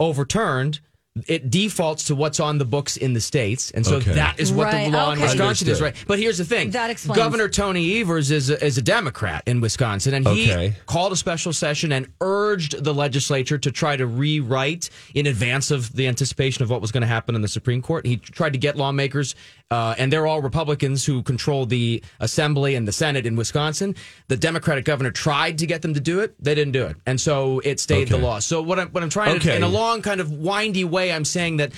overturned, 0.00 0.80
it 1.26 1.50
defaults 1.50 2.04
to 2.04 2.14
what's 2.14 2.40
on 2.40 2.56
the 2.56 2.64
books 2.64 2.96
in 2.96 3.12
the 3.12 3.20
states, 3.20 3.70
and 3.72 3.84
so 3.84 3.96
Okay. 3.96 4.12
that 4.12 4.40
is 4.40 4.50
what 4.50 4.64
Right, 4.72 4.86
the 4.90 4.96
law 4.96 5.12
in 5.12 5.18
okay. 5.18 5.26
Wisconsin 5.28 5.68
is, 5.68 5.78
right? 5.82 5.94
But 6.06 6.18
here's 6.18 6.38
the 6.38 6.44
thing: 6.46 6.70
That 6.70 6.88
explains. 6.88 7.18
Governor 7.18 7.48
Tony 7.50 8.00
Evers 8.00 8.30
is 8.30 8.48
a, 8.48 8.64
is 8.64 8.78
a 8.78 8.82
Democrat 8.82 9.42
in 9.46 9.60
Wisconsin, 9.60 10.14
and 10.14 10.26
he 10.26 10.72
called 10.86 11.12
a 11.12 11.16
special 11.16 11.52
session 11.52 11.92
and 11.92 12.08
urged 12.22 12.82
the 12.82 12.94
legislature 12.94 13.58
to 13.58 13.70
try 13.70 13.94
to 13.94 14.06
rewrite 14.06 14.88
in 15.14 15.26
advance 15.26 15.70
of 15.70 15.92
the 15.94 16.06
anticipation 16.08 16.62
of 16.62 16.70
what 16.70 16.80
was 16.80 16.90
going 16.90 17.02
to 17.02 17.06
happen 17.06 17.34
in 17.34 17.42
the 17.42 17.48
Supreme 17.48 17.82
Court. 17.82 18.06
He 18.06 18.16
tried 18.16 18.54
to 18.54 18.58
get 18.58 18.76
lawmakers, 18.78 19.34
uh, 19.70 19.94
and 19.98 20.10
they're 20.10 20.26
all 20.26 20.40
Republicans 20.40 21.04
who 21.04 21.22
control 21.22 21.66
the 21.66 22.02
Assembly 22.20 22.74
and 22.74 22.88
the 22.88 22.92
Senate 22.92 23.26
in 23.26 23.36
Wisconsin. 23.36 23.94
The 24.28 24.38
Democratic 24.38 24.86
governor 24.86 25.10
tried 25.10 25.58
to 25.58 25.66
get 25.66 25.82
them 25.82 25.92
to 25.92 26.00
do 26.00 26.20
it; 26.20 26.34
they 26.42 26.54
didn't 26.54 26.72
do 26.72 26.86
it, 26.86 26.96
and 27.04 27.20
so 27.20 27.58
it 27.64 27.80
stayed 27.80 28.08
the 28.08 28.16
law. 28.16 28.38
So 28.38 28.62
what 28.62 28.78
I'm 28.80 28.88
what 28.88 29.02
I'm 29.02 29.10
trying 29.10 29.38
to, 29.38 29.46
Okay. 29.48 29.56
in 29.56 29.62
a 29.62 29.68
long 29.68 30.00
kind 30.00 30.18
of 30.22 30.30
windy 30.32 30.84
way, 30.84 31.01
I'm 31.10 31.24
saying 31.24 31.56
that 31.56 31.72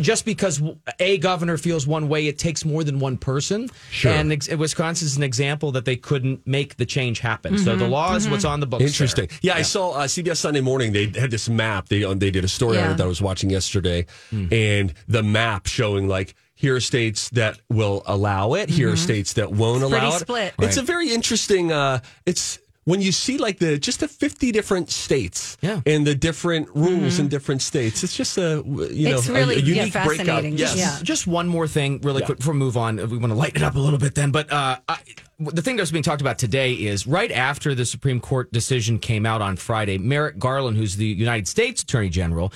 just 0.00 0.24
because 0.24 0.62
a 0.98 1.18
governor 1.18 1.58
feels 1.58 1.86
one 1.86 2.08
way, 2.08 2.26
it 2.28 2.38
takes 2.38 2.64
more 2.64 2.84
than 2.84 2.98
one 3.00 3.18
person. 3.18 3.68
Sure. 3.90 4.12
And 4.12 4.32
ex- 4.32 4.48
Wisconsin 4.48 5.06
is 5.06 5.16
an 5.16 5.22
example 5.22 5.72
that 5.72 5.84
they 5.84 5.96
couldn't 5.96 6.46
make 6.46 6.76
the 6.76 6.86
change 6.86 7.18
happen. 7.20 7.58
So 7.58 7.76
the 7.76 7.88
law 7.88 8.14
is 8.14 8.28
what's 8.28 8.44
on 8.44 8.60
the 8.60 8.66
books. 8.66 8.84
Interesting. 8.84 9.26
there. 9.26 9.38
Yeah, 9.42 9.54
I 9.56 9.62
saw 9.62 9.90
uh, 9.92 10.06
CBS 10.06 10.36
Sunday 10.38 10.60
Morning. 10.60 10.92
They 10.92 11.06
had 11.06 11.30
this 11.30 11.48
map. 11.48 11.88
They 11.88 12.04
uh, 12.04 12.14
they 12.14 12.30
did 12.30 12.44
a 12.44 12.48
story 12.48 12.78
on 12.78 12.92
it 12.92 12.96
that 12.96 13.04
I 13.04 13.06
was 13.06 13.20
watching 13.20 13.50
yesterday, 13.50 14.06
Hmm. 14.30 14.46
and 14.52 14.94
the 15.08 15.22
map 15.22 15.66
showing 15.66 16.08
like 16.08 16.34
here 16.54 16.76
are 16.76 16.80
states 16.80 17.30
that 17.30 17.58
will 17.68 18.02
allow 18.06 18.52
it. 18.54 18.68
Here 18.68 18.92
are 18.92 18.96
states 18.96 19.32
that 19.34 19.50
won't 19.50 19.80
pretty 19.80 19.96
allow 19.96 20.16
it. 20.16 20.20
split. 20.20 20.54
It's 20.58 20.76
a 20.76 20.82
very 20.82 21.10
interesting. 21.12 21.72
Uh, 21.72 22.00
it's 22.26 22.58
when 22.84 23.00
you 23.02 23.12
see 23.12 23.36
like 23.38 23.58
the 23.58 23.78
just 23.78 24.00
the 24.00 24.08
fifty 24.08 24.52
different 24.52 24.90
states 24.90 25.56
Yeah. 25.60 25.80
and 25.86 26.06
the 26.06 26.14
different 26.14 26.68
rules 26.74 27.18
in 27.18 27.28
different 27.28 27.62
states. 27.62 28.02
It's 28.02 28.16
just 28.16 28.38
a 28.38 28.62
you 28.64 29.08
know 29.10 29.18
It's 29.18 29.28
a- 29.28 29.32
really, 29.32 29.56
a, 29.56 29.58
yeah, 29.58 29.74
unique 29.74 29.92
breakout. 29.92 30.16
fascinating. 30.16 30.58
Yes. 30.58 30.76
Yeah. 30.76 30.98
Just 31.02 31.26
one 31.26 31.46
more 31.48 31.68
thing, 31.68 32.00
really 32.02 32.22
quick 32.22 32.38
before 32.38 32.54
we 32.54 32.58
move 32.58 32.76
on. 32.76 32.96
We 32.96 33.18
want 33.18 33.30
to 33.32 33.34
lighten 33.34 33.62
it 33.62 33.64
up 33.64 33.74
a 33.74 33.78
little 33.80 33.98
bit 33.98 34.14
then. 34.14 34.30
But 34.30 34.50
uh, 34.52 34.78
I, 34.88 34.98
the 35.40 35.62
thing 35.62 35.76
that's 35.76 35.90
being 35.90 36.02
talked 36.02 36.20
about 36.20 36.38
today 36.38 36.74
is 36.74 37.06
right 37.06 37.32
after 37.32 37.74
the 37.74 37.86
Supreme 37.86 38.20
Court 38.20 38.52
decision 38.52 38.98
came 38.98 39.24
out 39.24 39.40
on 39.40 39.56
Friday, 39.56 39.96
Merrick 39.96 40.38
Garland, 40.38 40.76
who's 40.76 40.96
the 40.96 41.06
United 41.06 41.48
States 41.48 41.82
Attorney 41.82 42.10
General, 42.10 42.52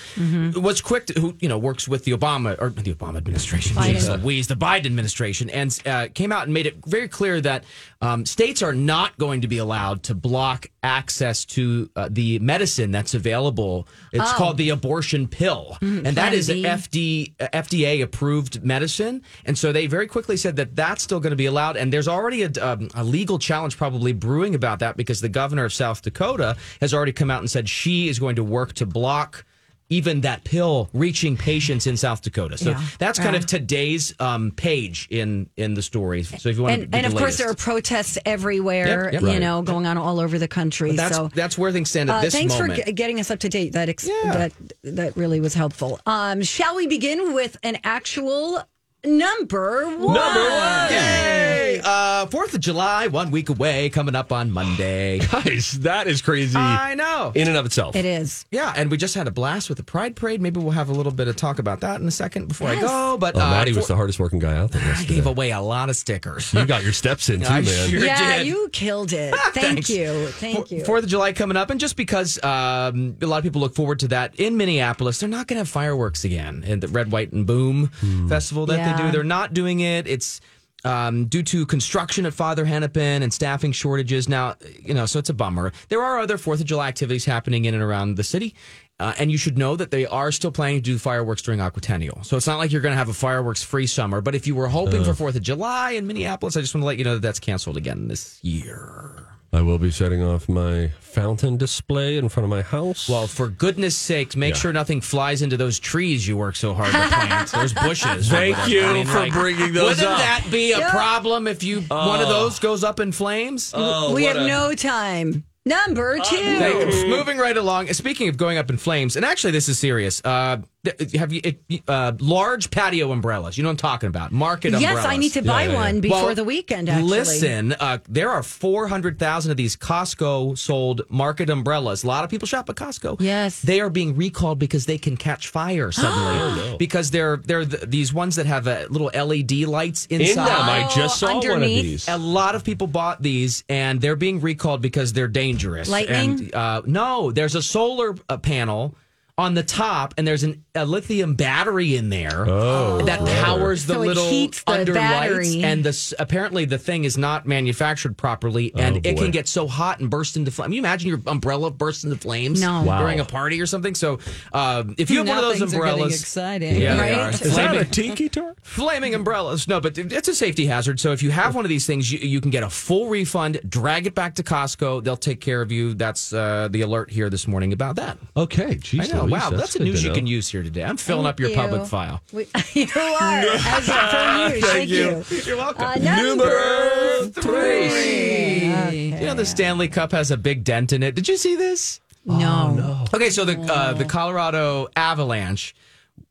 was 0.55 0.81
quick 0.83 1.07
to, 1.07 1.19
who, 1.21 1.35
you 1.41 1.49
know, 1.49 1.57
works 1.59 1.89
with 1.89 2.05
the 2.05 2.13
Obama 2.13 2.61
or 2.61 2.69
the 2.69 2.93
Obama 2.95 3.17
administration, 3.17 3.75
Biden. 3.77 3.95
Jeez 4.21 4.49
the 4.49 4.55
Biden 4.57 4.87
administration, 4.87 5.49
and 5.51 5.79
uh, 5.87 6.09
came 6.15 6.31
out 6.31 6.45
and 6.45 6.53
made 6.53 6.67
it 6.67 6.77
very 6.87 7.09
clear 7.09 7.41
that 7.41 7.65
um, 8.03 8.27
states 8.27 8.63
are 8.63 8.75
not 8.75 9.17
going 9.17 9.41
to 9.41 9.49
be 9.49 9.59
allowed 9.59 10.03
to 10.05 10.15
block 10.15 10.67
access 10.83 11.47
to 11.47 11.91
uh, 11.97 12.09
the 12.11 12.39
medicine 12.41 12.91
that's 12.91 13.15
available. 13.15 13.89
It's 14.13 14.31
called 14.35 14.59
the 14.59 14.69
abortion 14.69 15.27
pill. 15.27 15.79
and 15.81 16.07
that 16.07 16.35
is 16.35 16.51
an 16.51 16.59
FD, 16.59 17.35
uh, 17.41 17.49
FDA 17.55 18.03
approved 18.03 18.63
medicine. 18.63 19.23
And 19.47 19.57
so 19.57 19.73
they 19.73 19.87
very 19.87 20.07
quickly 20.07 20.37
said 20.37 20.57
that 20.57 20.77
that's 20.77 21.03
still 21.03 21.21
going 21.21 21.31
to 21.31 21.37
be 21.37 21.47
allowed. 21.47 21.79
And 21.79 21.91
there's 21.91 22.09
already 22.09 22.43
a, 22.43 22.51
um, 22.81 22.89
a 22.95 23.05
legal 23.05 23.39
challenge 23.39 23.77
probably 23.77 24.13
brewing 24.13 24.55
about 24.55 24.79
that 24.81 24.97
because 24.97 25.21
the 25.21 25.29
governor 25.29 25.65
of 25.65 25.73
South 25.73 26.03
Dakota 26.03 26.57
has 26.81 26.93
already 26.95 27.13
come 27.13 27.31
out 27.31 27.41
and 27.41 27.51
said 27.51 27.69
she 27.69 28.09
is 28.09 28.19
going 28.19 28.37
to 28.37 28.45
work 28.45 28.73
to 28.75 28.87
block. 28.87 29.45
Even 29.91 30.23
that 30.23 30.45
pill 30.45 30.89
reaching 30.95 31.37
patients 31.37 31.87
in 31.87 31.99
South 31.99 32.23
Dakota, 32.23 32.57
so 32.57 32.71
Yeah. 32.71 32.81
that's 32.99 33.19
kind 33.19 33.35
Yeah. 33.35 33.41
of 33.41 33.47
today's 33.47 34.15
um, 34.19 34.51
page 34.51 35.07
in 35.11 35.51
in 35.59 35.75
the 35.75 35.83
story. 35.83 36.23
So 36.23 36.49
if 36.49 36.57
you 36.57 36.63
want, 36.63 36.75
And, 36.85 36.91
to 36.91 36.97
and 36.99 37.07
of 37.07 37.15
course, 37.15 37.37
there 37.37 37.51
are 37.51 37.55
protests 37.55 38.17
everywhere, 38.25 39.05
Yep, 39.05 39.13
yep. 39.13 39.23
you 39.23 39.29
Right. 39.29 39.41
know, 39.41 39.61
going 39.61 39.85
on 39.87 39.99
all 39.99 40.21
over 40.21 40.39
the 40.39 40.49
country. 40.49 40.93
that's 40.97 41.15
so 41.15 41.29
that's 41.35 41.59
where 41.59 41.71
things 41.71 41.91
stand 41.91 42.09
at 42.09 42.17
Uh, 42.17 42.21
this 42.23 42.33
thanks 42.35 42.55
moment. 42.55 42.81
for 42.81 42.87
g- 42.87 42.93
getting 42.93 43.21
us 43.21 43.31
up 43.31 43.41
to 43.41 43.49
date. 43.51 43.75
That 43.75 43.91
ex- 43.91 44.09
that 44.25 44.53
that 44.85 45.17
really 45.19 45.39
was 45.41 45.53
helpful. 45.53 46.01
Um, 46.07 46.43
shall 46.43 46.75
we 46.77 46.87
begin 46.87 47.35
with 47.35 47.59
an 47.63 47.77
actual 47.85 48.63
number 49.05 49.85
one? 49.87 49.99
Number 50.15 50.51
one. 50.51 50.91
Yay! 50.91 51.81
Uh, 51.85 52.27
Fourth 52.27 52.55
of 52.55 52.61
July, 52.61 53.09
one 53.09 53.31
week 53.31 53.49
away, 53.51 53.91
coming 53.91 54.15
up 54.15 54.33
on 54.33 54.51
Monday. 54.51 55.19
Guys, 55.33 55.73
that 55.81 56.07
is 56.07 56.23
crazy. 56.23 56.57
I 56.59 56.95
know. 56.95 57.33
in 57.35 57.49
and 57.49 57.57
of 57.57 57.67
itself. 57.67 57.95
It 57.97 58.05
is. 58.05 58.47
Yeah, 58.51 58.73
and 58.77 58.91
we 58.91 58.97
just 58.97 59.15
had 59.15 59.27
a 59.29 59.31
blast 59.31 59.69
with 59.69 59.79
the 59.79 59.85
Pride 59.85 60.17
Parade. 60.17 60.41
Maybe 60.41 60.61
we'll 60.61 60.71
have 60.73 60.89
a 60.89 60.93
little 60.93 61.13
bit 61.13 61.29
of 61.29 61.37
talk 61.37 61.59
about 61.59 61.81
that 61.81 62.01
in 62.01 62.07
a 62.09 62.11
second 62.11 62.49
before 62.49 62.69
I 62.69 62.81
go. 62.81 63.17
But 63.19 63.37
Oh, 63.37 63.41
uh, 63.41 63.51
Maddie 63.51 63.73
was 63.73 63.87
for- 63.87 63.93
the 63.93 63.97
hardest 63.97 64.19
working 64.19 64.39
guy 64.39 64.57
out 64.57 64.71
there. 64.71 64.83
I 64.83 64.87
yesterday. 64.87 65.15
gave 65.17 65.27
away 65.27 65.51
a 65.51 65.61
lot 65.61 65.91
of 65.91 65.97
stickers. 65.97 66.53
You 66.55 66.65
got 66.65 66.83
your 66.85 66.93
steps 66.93 67.29
in 67.29 67.41
too, 67.41 67.47
I 67.47 67.61
man. 67.61 67.89
sure 67.91 68.05
yeah, 68.05 68.39
did. 68.39 68.47
you 68.47 68.69
killed 68.73 69.13
it. 69.13 69.35
Thank 69.53 69.55
Thanks. 69.55 69.91
you. 69.91 70.27
Thank 70.29 70.71
you. 70.71 70.85
Fourth 70.85 71.05
of 71.05 71.11
July 71.11 71.33
coming 71.33 71.57
up, 71.57 71.71
and 71.71 71.79
just 71.81 71.97
because 71.97 72.43
um, 72.43 73.17
a 73.21 73.27
lot 73.27 73.39
of 73.39 73.43
people 73.45 73.61
look 73.61 73.75
forward 73.75 73.99
to 74.01 74.09
that 74.09 74.35
in 74.41 74.57
Minneapolis, 74.57 75.19
they're 75.21 75.29
not 75.29 75.47
going 75.49 75.57
to 75.57 75.61
have 75.61 75.69
fireworks 75.69 76.25
again 76.25 76.65
in 76.67 76.81
the 76.81 76.89
Red, 76.89 77.13
White, 77.13 77.33
and 77.33 77.47
Boom 77.47 77.89
festival 78.29 78.67
that 78.67 78.94
Yeah. 78.99 79.07
they 79.07 79.07
do. 79.09 79.13
They're 79.13 79.25
not 79.25 79.55
doing 79.55 79.81
it. 79.81 80.07
It's 80.07 80.41
um, 80.85 81.27
due 81.27 81.43
to 81.45 81.65
construction 81.67 82.27
at 82.27 82.35
Father 82.35 82.65
Hennepin 82.65 83.23
and 83.23 83.33
staffing 83.33 83.73
shortages. 83.73 84.29
Now, 84.29 84.57
you 84.81 84.95
know, 84.95 85.07
so 85.07 85.19
it's 85.19 85.31
a 85.31 85.35
bummer. 85.35 85.73
There 85.89 86.03
are 86.03 86.19
other 86.19 86.37
Fourth 86.39 86.61
of 86.61 86.67
July 86.67 86.89
activities 86.89 87.25
happening 87.25 87.65
in 87.65 87.75
and 87.75 87.83
around 87.83 88.17
the 88.17 88.25
city. 88.25 88.55
Uh, 89.01 89.13
and 89.19 89.33
you 89.33 89.37
should 89.37 89.59
know 89.59 89.75
that 89.75 89.91
they 89.91 90.07
are 90.07 90.31
still 90.31 90.53
planning 90.53 90.77
to 90.77 90.83
do 90.83 90.99
fireworks 90.99 91.43
during 91.43 91.59
Aquatennial. 91.59 92.25
So 92.25 92.37
it's 92.37 92.47
not 92.47 92.59
like 92.59 92.71
you're 92.71 92.81
going 92.81 92.93
to 92.93 92.99
have 92.99 93.09
a 93.09 93.15
fireworks 93.15 93.61
free 93.61 93.89
summer. 93.89 94.21
But 94.21 94.37
if 94.37 94.47
you 94.47 94.55
were 94.55 94.69
hoping 94.69 95.03
for 95.03 95.15
Fourth 95.15 95.35
of 95.35 95.43
July 95.43 95.93
in 95.93 96.07
Minneapolis, 96.07 96.57
I 96.57 96.61
just 96.61 96.75
want 96.77 96.83
to 96.83 96.87
let 96.87 96.99
you 96.99 97.05
know 97.05 97.15
that 97.15 97.23
that's 97.23 97.41
canceled 97.41 97.77
again 97.77 98.07
this 98.07 98.39
year. 98.45 99.27
I 99.55 99.63
will 99.63 99.79
be 99.79 99.91
setting 99.93 100.21
off 100.23 100.49
my 100.49 100.89
fountain 101.01 101.57
display 101.57 102.17
in 102.17 102.29
front 102.29 102.45
of 102.45 102.51
my 102.51 102.63
house. 102.63 103.09
Well, 103.09 103.29
for 103.29 103.47
goodness 103.49 103.97
sakes, 103.97 104.35
make 104.35 104.55
Yeah. 104.55 104.61
sure 104.61 104.73
nothing 104.73 105.01
flies 105.01 105.43
into 105.43 105.57
those 105.57 105.79
trees 105.79 106.27
you 106.27 106.37
work 106.37 106.57
so 106.57 106.75
hard 106.75 106.91
to 106.91 106.99
plant. 107.09 107.53
those 107.53 107.73
bushes. 107.73 108.29
Thank 108.29 108.59
I 108.59 108.67
you 108.67 108.83
mean, 108.93 109.07
for 109.07 109.21
like, 109.21 109.33
bringing 109.33 109.73
those 109.73 109.99
Wouldn't 109.99 110.07
up. 110.09 110.19
that 110.19 110.45
be 110.51 110.73
a 110.73 110.79
Yeah. 110.81 110.91
problem 110.91 111.47
if 111.47 111.63
you 111.63 111.83
one 111.83 112.21
of 112.21 112.29
those 112.29 112.59
goes 112.59 112.83
up 112.83 112.99
in 112.99 113.13
flames? 113.13 113.71
oh, 113.75 114.13
we 114.13 114.25
have 114.25 114.37
a- 114.39 114.47
no 114.47 114.75
time. 114.75 115.45
Number 115.65 116.19
two. 116.19 116.37
Thank- 116.59 117.09
Moving 117.09 117.39
right 117.39 117.57
along. 117.57 117.93
Speaking 117.95 118.29
of 118.29 118.37
going 118.37 118.59
up 118.59 118.69
in 118.71 118.77
flames, 118.77 119.15
and 119.17 119.25
actually 119.25 119.53
this 119.53 119.69
is 119.69 119.79
serious. 119.79 120.21
Uh, 120.25 120.57
th- 120.57 120.67
have 121.17 121.33
you 121.33 121.41
it, 121.45 121.83
uh, 121.89 122.13
large 122.21 122.71
patio 122.71 123.13
umbrellas? 123.13 123.57
You 123.57 123.63
know 123.63 123.69
what 123.69 123.73
I'm 123.73 123.77
talking 123.79 124.09
about? 124.09 124.33
Market 124.33 124.73
yes, 124.73 124.83
umbrellas. 124.83 125.05
I 125.05 125.17
need 125.17 125.33
to 125.33 125.43
buy 125.43 125.65
Yeah, 125.65 125.71
yeah, 125.71 125.75
one 125.77 126.01
before 126.01 126.25
Well, 126.25 126.35
the 126.35 126.45
weekend. 126.45 126.89
Actually, 126.89 127.09
Listen, 127.09 127.73
uh, 127.73 127.99
there 128.09 128.31
are 128.31 128.43
400,000 128.43 129.51
of 129.51 129.57
these 129.57 129.77
Costco 129.77 130.59
sold 130.59 131.03
market 131.09 131.51
umbrellas. 131.51 132.05
A 132.05 132.07
lot 132.07 132.25
of 132.25 132.31
people 132.31 132.47
shop 132.47 132.69
at 132.69 132.77
Costco. 132.77 133.21
Yes. 133.21 133.63
They 133.63 133.81
are 133.81 133.91
being 133.91 134.17
recalled 134.17 134.59
because 134.59 134.87
they 134.87 134.99
can 134.99 135.17
catch 135.17 135.49
fire 135.49 135.93
suddenly. 136.05 136.77
Because 136.79 137.11
they're 137.11 137.37
they're 137.39 137.65
th- 137.65 137.85
these 137.85 138.13
ones 138.13 138.37
that 138.37 138.47
have 138.47 138.67
uh, 138.67 138.87
little 138.91 139.11
LED 139.15 139.53
lights 139.67 140.07
in 140.07 140.21
inside. 140.21 140.49
them. 140.49 140.63
I 140.63 140.91
just 140.95 141.19
saw 141.19 141.37
one 141.37 141.63
of 141.63 141.69
these. 141.69 142.09
A 142.09 142.19
lot 142.19 142.55
of 142.55 142.65
people 142.65 142.87
bought 142.87 143.23
these, 143.23 143.65
and 143.69 144.01
they're 144.01 144.17
being 144.17 144.41
recalled 144.41 144.83
because 144.83 145.13
they're 145.13 145.29
dangerous. 145.29 145.89
Lightning? 145.89 146.31
And, 146.31 146.55
uh, 146.55 146.83
no, 146.87 147.31
there's 147.31 147.55
a 147.55 147.63
solar 147.63 148.15
uh, 148.29 148.37
panel 148.39 148.95
on 149.37 149.55
the 149.55 149.65
top, 149.65 150.15
and 150.17 150.25
there's 150.25 150.45
an, 150.45 150.65
a 150.77 150.85
lithium 150.87 151.35
battery 151.35 151.97
in 151.97 152.09
there 152.09 152.45
Oh, 152.49 152.99
that 153.05 153.19
brother. 153.19 153.43
powers 153.43 153.85
the 153.85 153.95
So 153.95 153.99
little 154.01 154.29
heats 154.29 154.63
the 154.63 154.73
under 154.73 154.95
battery. 154.95 155.51
lights. 155.51 155.65
And 155.65 155.83
this 155.83 156.15
apparently 156.21 156.67
the 156.67 156.79
thing 156.79 157.03
is 157.03 157.19
not 157.19 157.45
manufactured 157.45 158.17
properly, 158.17 158.73
and 158.77 158.97
Oh, 158.97 159.01
it 159.03 159.17
can 159.17 159.33
get 159.33 159.49
so 159.49 159.67
hot 159.67 159.99
and 159.99 160.09
burst 160.09 160.37
into 160.37 160.53
flames. 160.53 160.73
You 160.75 160.79
imagine 160.81 161.09
your 161.09 161.21
umbrella 161.27 161.73
bursts 161.73 162.05
into 162.05 162.17
flames 162.17 162.61
No. 162.61 162.83
Wow. 162.85 163.01
during 163.01 163.19
a 163.19 163.25
party 163.25 163.61
or 163.61 163.67
something. 163.67 163.97
So 163.97 164.21
uh, 164.53 164.85
if 164.99 165.11
you 165.11 165.19
have 165.19 165.27
one 165.29 165.39
of 165.39 165.43
those 165.45 165.59
Things 165.59 165.75
are 165.75 165.77
umbrellas, 165.79 166.21
exciting. 166.21 166.81
Yeah, 166.81 166.95
they 166.95 167.01
Right? 167.17 167.35
Is 167.35 167.43
Is 167.43 167.57
that 167.57 167.71
a 167.75 167.85
Flaming- 167.85 167.91
tiki 167.91 168.29
torch? 168.29 168.57
flaming 168.63 169.17
umbrellas. 169.17 169.67
No, 169.67 169.81
but 169.81 169.99
it's 169.99 170.29
a 170.29 170.35
safety 170.35 170.67
hazard. 170.67 171.01
So 171.01 171.11
if 171.11 171.25
you 171.25 171.33
have 171.33 171.57
one 171.57 171.65
of 171.65 171.69
these 171.71 171.87
things, 171.87 172.11
you, 172.13 172.21
you 172.21 172.41
can 172.41 172.51
get 172.53 172.63
a 172.63 172.71
full 172.71 173.09
refund. 173.09 173.61
Drag 173.69 174.07
it 174.07 174.15
back 174.15 174.37
to 174.37 174.45
Costco. 174.45 175.03
They'll 175.03 175.17
take 175.17 175.41
care 175.41 175.61
of 175.61 175.73
you. 175.73 175.95
That's 175.95 176.33
uh, 176.33 176.69
the 176.71 176.83
alert 176.83 177.11
here 177.11 177.29
this 177.31 177.49
morning 177.49 177.73
about 177.73 177.97
that. 177.97 178.17
Okay, 178.37 178.77
geez, 178.77 179.13
I 179.25 179.29
wow, 179.29 179.51
that's, 179.51 179.77
a 179.77 179.83
news 179.83 180.03
you 180.03 180.11
know. 180.11 180.15
can 180.15 180.27
use 180.27 180.49
here 180.49 180.63
today. 180.63 180.85
I'm 180.85 180.97
filling 180.97 181.25
Thank 181.25 181.35
up 181.35 181.41
your 181.41 181.51
you. 181.51 181.57
public 181.57 181.87
file. 181.87 182.21
We, 182.33 182.47
you 182.73 182.87
are 182.97 183.41
as 183.41 183.89
per 183.89 184.49
news. 184.49 184.65
Thank, 184.65 184.91
you. 184.91 185.25
You're 185.45 185.57
welcome. 185.57 185.85
Uh, 185.85 185.95
number 185.97 187.27
three. 187.31 188.67
You 188.95 189.27
know 189.27 189.35
the 189.35 189.47
Stanley 189.47 189.89
Cup 189.89 190.13
has 190.13 190.31
a 190.31 190.37
big 190.37 190.65
dent 190.65 190.93
in 190.93 191.03
it. 191.03 191.15
Did 191.15 191.29
you 191.29 191.37
see 191.37 191.57
this? 191.57 192.01
No. 192.27 193.05
Okay, 193.13 193.31
so 193.31 193.45
the 193.45 193.61
uh, 193.61 193.93
the 193.93 194.05
Colorado 194.05 194.89
Avalanche 194.97 195.75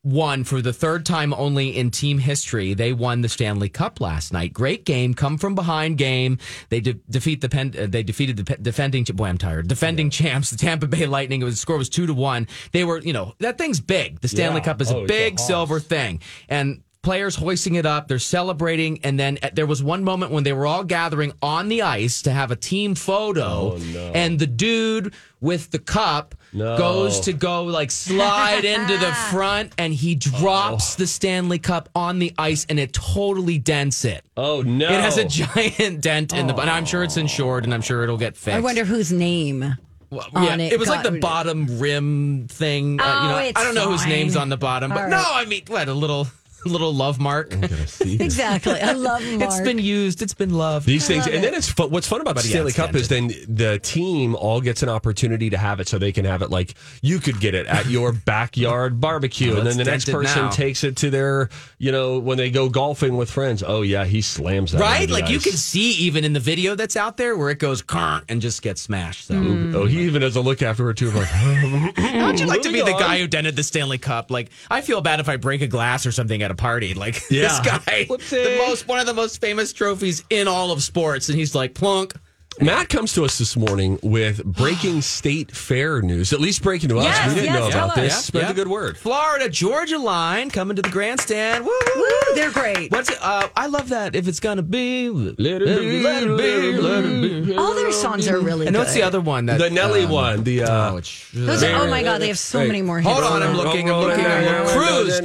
won 0.04 0.44
for 0.44 0.62
the 0.62 0.74
third 0.74 1.06
time 1.06 1.34
only 1.34 1.78
in 1.78 1.90
team 1.90 2.20
history. 2.20 2.74
They 2.74 2.92
won 2.92 3.22
the 3.22 3.30
Stanley 3.30 3.70
Cup 3.70 4.02
last 4.02 4.34
night. 4.34 4.54
Great 4.54 4.86
game, 4.86 5.14
come 5.14 5.38
from 5.38 5.56
behind 5.56 5.98
game. 5.98 6.38
They 6.70 6.82
de- 6.82 6.94
defeat 7.10 7.42
the 7.42 7.50
pen- 7.50 7.74
uh, 7.80 7.86
they 7.88 8.04
defeated 8.04 8.38
the 8.38 8.44
pe- 8.44 8.58
defending 8.62 9.04
boy 9.06 9.26
I'm 9.28 9.38
tired 9.38 9.68
defending 9.68 10.10
champs 10.10 10.50
the 10.50 10.58
Tampa 10.58 10.88
Bay 10.88 11.06
Lightning. 11.06 11.42
It 11.42 11.46
was 11.46 11.56
the 11.56 11.60
score 11.62 11.78
was 11.78 11.90
two 11.90 12.06
to 12.08 12.14
one. 12.14 12.48
They 12.74 12.84
were 12.84 13.00
you 13.00 13.14
know 13.14 13.34
that 13.40 13.58
thing's 13.58 13.80
big. 13.80 14.20
The 14.22 14.28
Stanley 14.28 14.60
Yeah. 14.60 14.66
Cup 14.66 14.82
is 14.82 14.92
Oh, 14.92 15.04
a 15.04 15.08
big 15.08 15.40
a 15.40 15.42
silver 15.42 15.80
thing 15.80 16.20
and. 16.50 16.82
Players 17.04 17.36
hoisting 17.36 17.76
it 17.76 17.86
up. 17.86 18.08
They're 18.08 18.18
celebrating, 18.18 19.00
and 19.04 19.20
then 19.20 19.38
uh, 19.44 19.50
there 19.54 19.68
was 19.68 19.84
one 19.84 20.04
moment 20.04 20.32
when 20.32 20.44
they 20.44 20.54
were 20.54 20.66
all 20.66 20.84
gathering 20.84 21.34
on 21.42 21.68
the 21.68 21.84
ice 21.84 22.24
to 22.24 22.32
have 22.32 22.50
a 22.50 22.56
team 22.56 22.96
photo, 22.96 23.76
and 24.16 24.40
the 24.40 24.48
dude 24.48 25.14
with 25.42 25.70
the 25.72 25.78
cup 25.80 26.34
No. 26.54 26.78
goes 26.78 27.20
to 27.22 27.34
go 27.34 27.64
like 27.66 27.92
slide 27.92 28.64
into 28.66 28.98
the 28.98 29.12
front, 29.32 29.74
and 29.78 29.94
he 29.94 30.16
drops 30.16 30.96
the 30.96 31.06
Stanley 31.06 31.60
Cup 31.60 31.90
on 31.94 32.18
the 32.20 32.34
ice, 32.38 32.66
and 32.70 32.80
it 32.80 32.94
totally 32.94 33.60
dents 33.60 34.04
it. 34.06 34.24
Oh 34.38 34.62
no! 34.64 34.86
It 34.90 35.02
has 35.02 35.18
a 35.18 35.26
giant 35.28 36.02
dent 36.02 36.34
in 36.34 36.48
the, 36.48 36.56
and 36.56 36.70
I'm 36.70 36.86
sure 36.86 37.04
it's 37.04 37.18
insured, 37.18 37.66
and 37.66 37.74
I'm 37.74 37.82
sure 37.82 38.02
it'll 38.04 38.18
get 38.18 38.36
fixed. 38.38 38.58
I 38.58 38.62
wonder 38.62 38.86
whose 38.86 39.12
name. 39.12 39.76
Well, 40.10 40.28
on 40.36 40.44
yeah, 40.44 40.56
it 40.66 40.74
it 40.74 40.80
was 40.80 40.90
like 40.90 41.02
the 41.04 41.20
bottom 41.20 41.80
rim 41.80 42.48
thing. 42.48 43.02
uh, 43.02 43.04
you 43.04 43.10
Oh, 43.12 43.28
know, 43.32 43.38
it's 43.40 43.60
I 43.60 43.64
don't 43.64 43.74
know 43.76 43.90
whose 43.92 44.06
name's 44.06 44.36
on 44.36 44.48
the 44.50 44.58
bottom, 44.58 44.90
but 44.92 45.06
All 45.06 45.10
no. 45.10 45.24
I 45.26 45.46
mean, 45.46 45.64
what 45.68 45.88
a 45.90 45.94
little 45.94 46.28
little 46.66 46.94
love 46.94 47.20
mark. 47.20 47.54
Exactly. 48.02 48.80
I 48.80 48.94
love 48.94 49.22
Mark. 49.38 49.42
It's 49.42 49.62
been 49.62 49.80
used. 49.80 50.22
It's 50.22 50.34
been 50.34 50.54
loved. 50.54 50.86
These 50.86 51.08
things, 51.08 51.26
love 51.26 51.36
and 51.36 51.44
then 51.44 51.54
it's 51.54 51.70
fun, 51.70 51.90
what's 51.92 52.08
fun 52.08 52.22
about 52.22 52.36
the 52.36 52.42
Stanley 52.42 52.70
it's 52.70 52.78
Cup 52.78 52.96
is 52.96 53.08
then 53.08 53.32
the 53.48 53.80
team 53.80 54.36
all 54.36 54.62
gets 54.62 54.84
an 54.84 54.90
opportunity 54.90 55.50
to 55.50 55.58
have 55.58 55.80
it, 55.80 55.88
so 55.88 55.98
they 55.98 56.12
can 56.12 56.26
have 56.26 56.42
it 56.42 56.50
like 56.50 56.76
you 57.02 57.20
could 57.20 57.40
get 57.40 57.54
it 57.56 57.68
at 57.68 57.88
your 57.88 58.12
backyard 58.12 59.00
barbecue, 59.00 59.50
Well, 59.52 59.60
and 59.60 59.68
then 59.68 59.78
the 59.78 59.84
next 59.84 60.10
person 60.12 60.46
now. 60.46 60.50
takes 60.52 60.84
it 60.84 60.98
to 60.98 61.10
their, 61.10 61.50
you 61.78 61.92
know, 61.92 62.20
when 62.20 62.38
they 62.38 62.50
go 62.50 62.70
golfing 62.70 63.18
with 63.18 63.30
friends. 63.30 63.64
Oh 63.66 63.82
yeah, 63.82 64.06
he 64.06 64.22
slams 64.22 64.72
that. 64.72 64.82
Right? 64.82 65.02
into 65.04 65.14
the 65.14 65.22
Like 65.22 65.30
you 65.30 65.40
can 65.40 65.54
see 65.54 65.92
even 65.94 66.24
in 66.24 66.34
the 66.34 66.40
video 66.40 66.76
that's 66.76 66.96
out 66.96 67.18
there 67.18 67.38
where 67.38 67.50
it 67.50 67.60
goes 67.60 67.82
"Karn" 67.82 68.24
and 68.30 68.42
just 68.42 68.62
gets 68.62 68.82
smashed. 68.82 69.28
So. 69.28 69.36
Oh, 69.76 69.86
he 69.86 70.02
even 70.02 70.22
has 70.22 70.36
a 70.36 70.42
look 70.42 70.62
afterward 70.62 70.98
too. 70.98 71.12
Like, 71.12 71.28
How'd 71.28 72.40
you 72.40 72.46
like 72.46 72.62
to 72.64 72.72
be 72.72 72.82
the 72.82 72.94
guy 72.94 73.20
who 73.20 73.28
dented 73.28 73.56
the 73.56 73.64
Stanley 73.64 73.98
Cup? 73.98 74.32
Like, 74.32 74.50
I 74.70 74.82
feel 74.82 75.02
bad 75.02 75.20
if 75.20 75.30
I 75.30 75.38
break 75.38 75.62
a 75.62 75.68
glass 75.68 76.06
or 76.06 76.12
something 76.12 76.42
at 76.42 76.52
a 76.54 76.56
party. 76.56 76.94
Like, 76.94 77.22
Yeah. 77.30 77.60
this 77.60 77.60
guy, 77.60 78.06
the 78.06 78.56
most 78.68 78.88
one 78.88 79.00
of 79.00 79.06
the 79.06 79.14
most 79.14 79.42
famous 79.42 79.74
trophies 79.74 80.24
in 80.30 80.48
all 80.48 80.72
of 80.72 80.82
sports, 80.82 81.30
and 81.30 81.38
he's 81.38 81.54
like 81.54 81.74
plunk. 81.74 82.14
Matt 82.62 82.90
comes 82.90 83.14
to 83.14 83.26
us 83.26 83.38
this 83.38 83.56
morning 83.58 84.00
with 84.04 84.44
breaking 84.46 85.02
state 85.02 85.52
fair 85.52 86.02
news. 86.02 86.34
At 86.34 86.40
least 86.40 86.62
breaking 86.64 86.90
to 86.90 87.00
us. 87.00 87.06
Yes, 87.06 87.30
we 87.30 87.36
didn't 87.42 87.54
yes, 87.54 87.60
know 87.62 87.68
about 87.68 87.90
us. 87.92 87.96
this. 87.96 88.14
Yeah, 88.14 88.18
Spread 88.20 88.42
yeah. 88.44 88.48
the 88.50 88.54
good 88.54 88.68
word. 88.68 88.98
Florida 88.98 89.50
Georgia 89.50 89.98
line 89.98 90.50
coming 90.50 90.76
to 90.76 90.82
the 90.82 90.90
grandstand. 90.90 91.66
Woo, 91.66 91.72
woo, 91.72 92.02
Woo, 92.02 92.04
woo. 92.04 92.36
they're 92.36 92.52
great. 92.52 92.92
What's 92.92 93.10
it? 93.10 93.18
Uh, 93.22 93.48
I 93.56 93.68
love 93.68 93.90
that. 93.90 94.16
If 94.16 94.28
it's 94.28 94.40
gonna 94.40 94.62
be, 94.62 95.10
let 95.10 95.38
it 95.38 95.66
be, 95.80 96.02
let 96.04 96.24
it 96.24 96.38
be, 96.38 96.78
let 96.80 97.06
it 97.06 97.46
be. 97.48 97.56
All 97.56 97.74
their 97.74 97.92
songs 97.92 98.28
are 98.28 98.40
really 98.40 98.60
good. 98.60 98.68
And 98.68 98.76
good. 98.76 98.80
what's 98.80 98.94
the 98.94 99.04
other 99.04 99.22
one? 99.22 99.46
That 99.48 99.60
The 99.60 99.70
Nelly 99.70 100.04
um, 100.04 100.12
one. 100.12 100.44
The 100.44 100.64
uh, 100.64 100.92
Oh, 100.94 100.98
it's, 100.98 101.32
Those 101.32 101.64
are, 101.64 101.72
oh 101.76 101.88
my 101.90 102.04
God, 102.04 102.20
they 102.22 102.28
have 102.28 102.38
so 102.38 102.60
Wait. 102.60 102.68
many 102.68 102.82
more 102.82 103.00
hits. 103.00 103.12
Hold 103.12 103.24
on, 103.24 103.42
I'm 103.44 103.56
looking. 103.56 103.90
I'm 103.90 104.00
looking. 104.02 104.24
Cruise. 104.24 105.20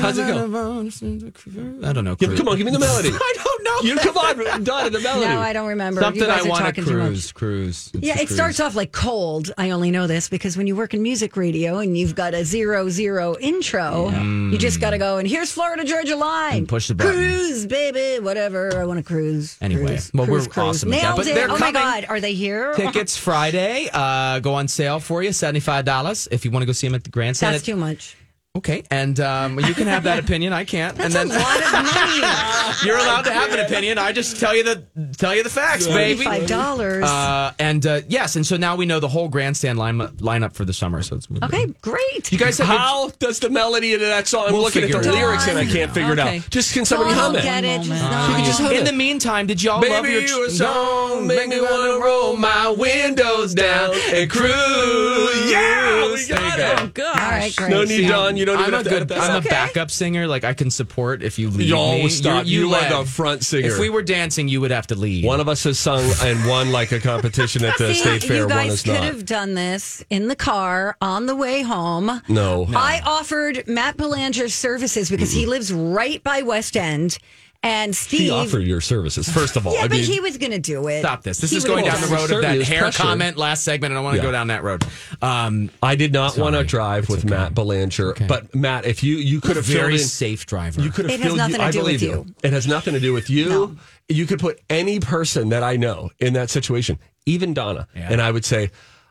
How's 0.00 0.18
it 0.18 0.26
go? 0.26 1.88
I 1.88 1.92
don't 1.92 2.04
know. 2.04 2.16
Cruise. 2.16 2.38
come 2.38 2.48
on, 2.48 2.56
give 2.56 2.66
me 2.66 2.72
the 2.72 2.78
melody. 2.78 3.10
I 3.12 3.34
don't 3.44 3.64
know. 3.64 3.80
You 3.82 3.96
come 3.96 4.16
on, 4.16 4.64
Donna, 4.64 4.90
the 4.90 5.00
melody. 5.00 5.26
No, 5.26 5.40
I 5.40 5.52
don't 5.52 5.68
remember. 5.68 6.00
Something 6.18 6.22
you 6.22 6.26
guys 6.28 6.44
I 6.44 6.46
are 6.46 6.50
want 6.50 6.60
to 6.60 6.82
talking 6.82 6.84
cruise. 6.84 7.32
Cruise. 7.32 7.90
It's 7.94 8.04
Yeah, 8.06 8.14
it 8.14 8.26
cruise. 8.26 8.34
starts 8.34 8.60
off 8.60 8.74
like 8.74 8.92
cold. 8.92 9.50
I 9.58 9.70
only 9.70 9.90
know 9.90 10.06
this 10.06 10.28
because 10.28 10.56
when 10.56 10.66
you 10.66 10.76
work 10.76 10.94
in 10.94 11.02
music 11.02 11.36
radio 11.36 11.78
and 11.78 11.96
you've 11.96 12.14
got 12.14 12.34
a 12.34 12.44
zero 12.44 12.88
zero 12.88 13.36
intro, 13.40 14.10
you 14.10 14.58
just 14.58 14.80
got 14.80 14.90
to 14.90 14.98
go 14.98 15.18
and 15.18 15.26
here's 15.28 15.52
Florida 15.52 15.84
Georgia 15.84 16.16
line. 16.16 16.58
And 16.58 16.68
push 16.68 16.88
the 16.88 16.94
button. 16.94 17.12
Cruise, 17.14 17.66
baby, 17.66 18.22
whatever. 18.22 18.78
I 18.78 18.84
want 18.84 18.98
to 18.98 19.04
cruise. 19.04 19.56
Anyway, 19.60 19.86
cruise, 19.86 20.10
well, 20.14 20.26
cruise, 20.26 20.46
we're 20.48 20.52
cruise. 20.52 20.76
awesome 20.76 20.92
at 20.92 21.16
that, 21.16 21.26
it. 21.26 21.36
oh 21.50 21.56
coming. 21.56 21.60
my 21.60 21.72
God, 21.72 22.06
are 22.08 22.20
they 22.20 22.34
here? 22.34 22.74
Tickets 22.74 23.16
Friday 23.16 23.88
uh, 23.92 24.40
go 24.40 24.54
on 24.54 24.68
sale 24.68 25.00
for 25.00 25.22
you, 25.22 25.32
seventy 25.32 25.60
five 25.60 25.84
dollars 25.84 26.28
if 26.30 26.44
you 26.44 26.50
want 26.50 26.62
to 26.62 26.66
go 26.66 26.72
see 26.72 26.86
them 26.86 26.94
at 26.94 27.04
the 27.04 27.10
grandstand. 27.10 27.54
That's 27.54 27.64
too 27.64 27.76
much. 27.76 28.16
Okay, 28.54 28.82
and 28.90 29.18
um, 29.18 29.58
you 29.60 29.72
can 29.72 29.86
have 29.86 30.02
that 30.02 30.18
opinion. 30.18 30.52
I 30.52 30.64
can't. 30.64 30.94
That's 30.94 31.14
and 31.14 31.30
then, 31.30 31.40
a 31.40 31.42
lot 31.42 31.56
of 31.56 31.72
money. 31.72 32.86
you're 32.86 32.98
allowed 32.98 33.22
to 33.22 33.32
have 33.32 33.50
an 33.50 33.60
opinion. 33.60 33.96
I 33.96 34.12
just 34.12 34.38
tell 34.38 34.54
you 34.54 34.62
the 34.62 34.84
tell 35.16 35.34
you 35.34 35.42
the 35.42 35.48
facts, 35.48 35.86
baby. 35.86 36.24
Five 36.24 36.46
dollars. 36.48 37.02
Uh, 37.02 37.54
and 37.58 37.86
uh, 37.86 38.02
yes, 38.08 38.36
and 38.36 38.46
so 38.46 38.58
now 38.58 38.76
we 38.76 38.84
know 38.84 39.00
the 39.00 39.08
whole 39.08 39.30
grandstand 39.30 39.78
line 39.78 39.96
lineup 40.18 40.52
for 40.52 40.66
the 40.66 40.74
summer. 40.74 41.00
So 41.00 41.16
it's 41.16 41.26
okay, 41.44 41.64
great. 41.80 42.30
You 42.30 42.36
guys 42.36 42.58
have 42.58 42.66
How 42.66 43.08
does 43.18 43.40
the 43.40 43.48
melody 43.48 43.94
into 43.94 44.04
that 44.04 44.26
song? 44.28 44.44
I'm 44.48 44.52
We'll 44.52 44.64
looking 44.64 44.82
at 44.84 44.92
the 44.92 44.98
it 45.00 45.06
out. 45.06 45.14
lyrics 45.14 45.48
and 45.48 45.56
I 45.56 45.64
can't 45.64 45.90
figure 45.90 46.12
Okay. 46.12 46.36
it 46.36 46.44
out. 46.44 46.50
Just 46.50 46.74
can 46.74 46.84
somebody 46.84 47.14
Don't 47.14 47.20
hum 47.20 47.36
it? 47.36 47.42
get 47.44 47.64
it. 47.64 47.80
Just 47.80 47.88
You 47.88 48.34
can 48.36 48.44
just 48.44 48.60
no. 48.60 48.66
hum 48.66 48.74
in 48.76 48.82
it. 48.82 48.84
the 48.84 48.92
meantime, 48.92 49.46
did 49.46 49.62
y'all 49.62 49.80
love 49.80 50.04
your 50.06 50.20
you 50.20 50.46
a 50.46 50.50
song 50.50 51.26
make 51.26 51.48
me 51.48 51.58
want 51.58 51.72
to 51.90 52.04
roll 52.04 52.36
my 52.36 52.68
windows 52.68 53.54
down 53.54 53.94
and 54.12 54.28
cruise. 54.30 55.50
Yeah, 55.50 56.12
we 56.12 56.26
got 56.28 56.58
it. 56.58 56.62
go. 56.62 56.82
Oh, 56.82 56.86
gosh. 56.88 57.16
All 57.22 57.30
right, 57.30 57.56
great. 57.56 57.70
No 57.70 57.84
need, 57.84 58.08
Don. 58.08 58.41
You 58.42 58.46
don't 58.46 58.56
I'm 58.58 58.62
even 58.62 58.74
a 58.74 58.76
have 58.78 58.84
good. 58.84 59.12
edit 59.12 59.18
I'm 59.18 59.36
a 59.36 59.40
backup 59.40 59.90
singer. 59.90 60.26
Like 60.26 60.42
I 60.42 60.52
can 60.52 60.68
support 60.70 61.22
if 61.22 61.38
you 61.38 61.48
lead 61.48 61.68
You 61.68 61.74
me. 61.74 61.80
always 61.80 62.16
stop. 62.16 62.44
You're- 62.44 62.68
You 62.68 62.74
are 62.74 63.04
the 63.04 63.08
front 63.08 63.44
singer. 63.44 63.68
If 63.68 63.78
we 63.78 63.88
were 63.88 64.02
dancing, 64.02 64.48
you 64.48 64.60
would 64.60 64.72
have 64.72 64.88
to 64.88 64.96
leave. 64.96 65.24
One 65.24 65.38
of 65.40 65.48
us 65.48 65.62
has 65.62 65.78
sung 65.78 66.04
and 66.22 66.44
won 66.48 66.72
like 66.72 66.90
a 66.90 66.98
competition 66.98 67.64
at 67.64 67.78
the 67.78 67.94
See, 67.94 68.00
state 68.00 68.24
fair. 68.24 68.36
you 68.38 68.42
One 68.42 68.48
guys 68.50 68.72
is 68.72 68.82
could 68.82 68.94
not. 68.94 69.04
have 69.04 69.24
done 69.24 69.54
this 69.54 70.04
in 70.10 70.26
the 70.26 70.34
car 70.36 70.96
on 71.00 71.26
the 71.26 71.36
way 71.36 71.62
home. 71.62 72.20
No. 72.28 72.66
I 72.74 73.00
offered 73.04 73.62
Matt 73.68 73.96
Belanger's 73.96 74.54
services 74.54 75.08
because 75.08 75.30
he 75.32 75.46
lives 75.46 75.72
right 75.72 76.20
by 76.24 76.42
West 76.42 76.76
End. 76.76 77.18
And 77.64 77.94
Steve. 77.94 78.20
He 78.20 78.30
offered 78.30 78.64
your 78.66 78.80
services. 78.80 79.28
First 79.28 79.56
of 79.56 79.66
all, 79.68 79.74
yeah, 79.76 79.80
I 79.80 79.88
but 79.88 79.98
mean, 79.98 80.04
he 80.04 80.18
was 80.18 80.36
going 80.36 80.50
to 80.50 80.58
do 80.58 80.88
it. 80.88 80.98
Stop 81.00 81.22
this. 81.22 81.38
This 81.38 81.52
He 81.52 81.56
is 81.58 81.64
going 81.64 81.84
down 81.84 82.00
the 82.00 82.08
road 82.08 82.22
of 82.24 82.28
Certainly 82.30 82.58
that 82.58 82.62
is 82.62 82.68
hair 82.68 82.80
pressure. 82.80 83.02
comment 83.04 83.36
last 83.36 83.62
segment. 83.62 83.92
I 83.92 83.94
don't 83.94 84.02
want 84.04 84.14
to 84.14 84.18
Yeah. 84.18 84.22
go 84.28 84.32
down 84.32 84.48
that 84.48 84.64
road. 84.64 84.84
Um, 85.22 85.70
I 85.80 85.94
did 85.94 86.12
not 86.12 86.36
want 86.36 86.54
to 86.54 86.58
Sorry. 86.58 86.66
drive 86.66 87.08
with 87.08 87.24
Matt 87.24 87.54
Belanger, 87.54 88.14
but 88.26 88.52
Matt, 88.52 88.84
if 88.84 89.04
you 89.04 89.16
you 89.16 89.40
could 89.40 89.54
have 89.54 89.64
very 89.64 89.94
in, 89.94 89.98
safe 90.00 90.44
driver. 90.44 90.80
you 90.82 90.90
could 90.90 91.04
have 91.04 91.12
It 91.14 91.20
has 91.20 91.26
filled. 91.28 91.38
nothing 91.38 91.56
to 91.58 91.62
I 91.62 91.70
do 91.70 91.78
with 91.78 91.86
believe 92.00 92.02
you. 92.02 92.26
It 92.42 92.52
has 92.52 92.66
nothing 92.66 92.94
to 92.94 93.00
do 93.00 93.12
with 93.12 93.30
you. 93.30 93.48
No. 93.48 93.76
You 94.08 94.26
could 94.26 94.40
put 94.40 94.60
any 94.68 94.98
person 94.98 95.50
that 95.50 95.62
I 95.62 95.76
know 95.76 96.10
in 96.18 96.32
that 96.32 96.50
situation, 96.50 96.98
even 97.26 97.54
Donna, 97.54 97.86
Yeah. 97.94 98.08
and 98.10 98.20
I 98.20 98.32
would 98.32 98.44
say, 98.44 98.70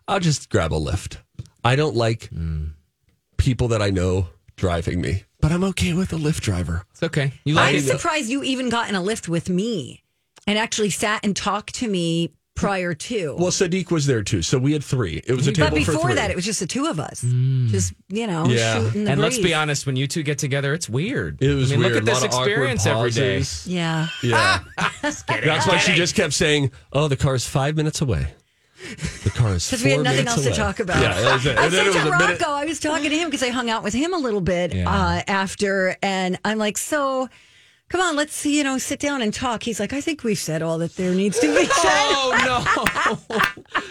I'll 0.09 0.19
just 0.19 0.49
grab 0.49 0.73
a 0.73 0.75
lift. 0.75 1.19
I 1.63 1.77
don't 1.77 1.95
like 1.95 2.29
people 3.37 3.69
that 3.69 3.81
I 3.81 3.89
know 3.91 4.27
driving 4.57 4.99
me, 5.01 5.23
but 5.41 5.51
I'm 5.51 5.63
okay 5.65 5.93
with 5.93 6.13
a 6.13 6.17
lift 6.17 6.43
driver. 6.43 6.83
It's 6.91 7.03
okay. 7.03 7.33
You 7.43 7.55
like 7.55 7.69
I'm 7.69 7.75
it? 7.75 7.83
surprised 7.83 8.29
you 8.29 8.43
even 8.43 8.69
got 8.69 8.89
in 8.89 8.95
a 8.95 9.01
lift 9.01 9.27
with 9.27 9.49
me 9.49 10.03
and 10.47 10.57
actually 10.57 10.89
sat 10.91 11.23
and 11.25 11.35
talked 11.35 11.75
to 11.75 11.87
me 11.87 12.31
prior 12.55 12.93
to. 12.93 13.35
Well, 13.39 13.49
Sadiq 13.49 13.89
was 13.91 14.05
there 14.05 14.21
too, 14.23 14.41
so 14.41 14.59
we 14.59 14.73
had 14.73 14.83
three. 14.83 15.21
It 15.25 15.33
was 15.33 15.47
a 15.47 15.51
table 15.51 15.69
but 15.71 15.83
for 15.83 15.91
before 15.93 16.09
three. 16.09 16.15
that, 16.15 16.29
it 16.29 16.35
was 16.35 16.45
just 16.45 16.59
the 16.59 16.67
two 16.67 16.85
of 16.85 16.99
us. 16.99 17.23
Mm. 17.23 17.69
Just, 17.69 17.93
you 18.09 18.27
know, 18.27 18.45
Yeah. 18.45 18.83
shooting 18.83 19.05
the 19.05 19.11
And 19.11 19.21
let's 19.21 19.39
be 19.39 19.53
honest, 19.53 19.85
when 19.87 19.95
you 19.95 20.05
two 20.05 20.21
get 20.21 20.37
together, 20.37 20.73
it's 20.73 20.87
weird. 20.89 21.41
It 21.41 21.53
was 21.55 21.71
I 21.71 21.75
mean, 21.75 21.79
weird. 21.85 21.93
Look 21.93 22.01
at 22.01 22.05
this 22.05 22.17
A 22.19 22.21
lot 22.21 22.27
of 22.27 22.33
awkward 22.33 22.49
experience 22.51 22.85
every 22.85 23.11
day. 23.11 23.37
pauses. 23.39 23.67
Yeah. 23.67 24.07
Yeah. 24.21 24.59
That's 25.01 25.65
why 25.67 25.77
she 25.79 25.93
just 25.95 26.13
kept 26.13 26.33
saying, 26.33 26.71
"Oh, 26.93 27.07
the 27.07 27.17
car's 27.17 27.47
five 27.47 27.75
minutes 27.75 28.01
away." 28.01 28.27
The 29.23 29.29
car 29.29 29.53
is 29.55 29.65
Because 29.69 29.83
we 29.83 29.91
had 29.91 30.01
nothing 30.01 30.27
else 30.27 30.45
away. 30.45 30.49
to 30.51 30.55
talk 30.55 30.79
about. 30.79 31.01
Yeah, 31.01 31.33
was 31.33 31.45
it. 31.45 31.57
I 31.57 31.69
said 31.69 31.83
to 31.91 32.09
Rocco, 32.09 32.17
minute. 32.25 32.41
I 32.43 32.65
was 32.65 32.79
talking 32.79 33.09
to 33.09 33.15
him 33.17 33.27
because 33.29 33.43
I 33.43 33.49
hung 33.49 33.69
out 33.69 33.83
with 33.83 33.93
him 33.93 34.13
a 34.13 34.17
little 34.17 34.41
bit 34.41 34.73
Yeah. 34.73 34.89
uh, 34.89 35.21
after, 35.27 35.95
and 36.01 36.39
I'm 36.45 36.57
like, 36.57 36.77
so. 36.77 37.29
Come 37.89 37.99
on, 37.99 38.15
let's 38.15 38.33
see, 38.33 38.57
you 38.57 38.63
know, 38.63 38.77
sit 38.77 39.01
down 39.01 39.21
and 39.21 39.33
talk. 39.33 39.63
He's 39.63 39.77
like, 39.77 39.91
I 39.91 39.99
think 39.99 40.23
we've 40.23 40.39
said 40.39 40.61
all 40.61 40.77
that 40.77 40.95
there 40.95 41.13
needs 41.13 41.37
to 41.39 41.47
be 41.53 41.65
said. 41.65 41.73
Oh 41.75 43.17
no! 43.35 43.39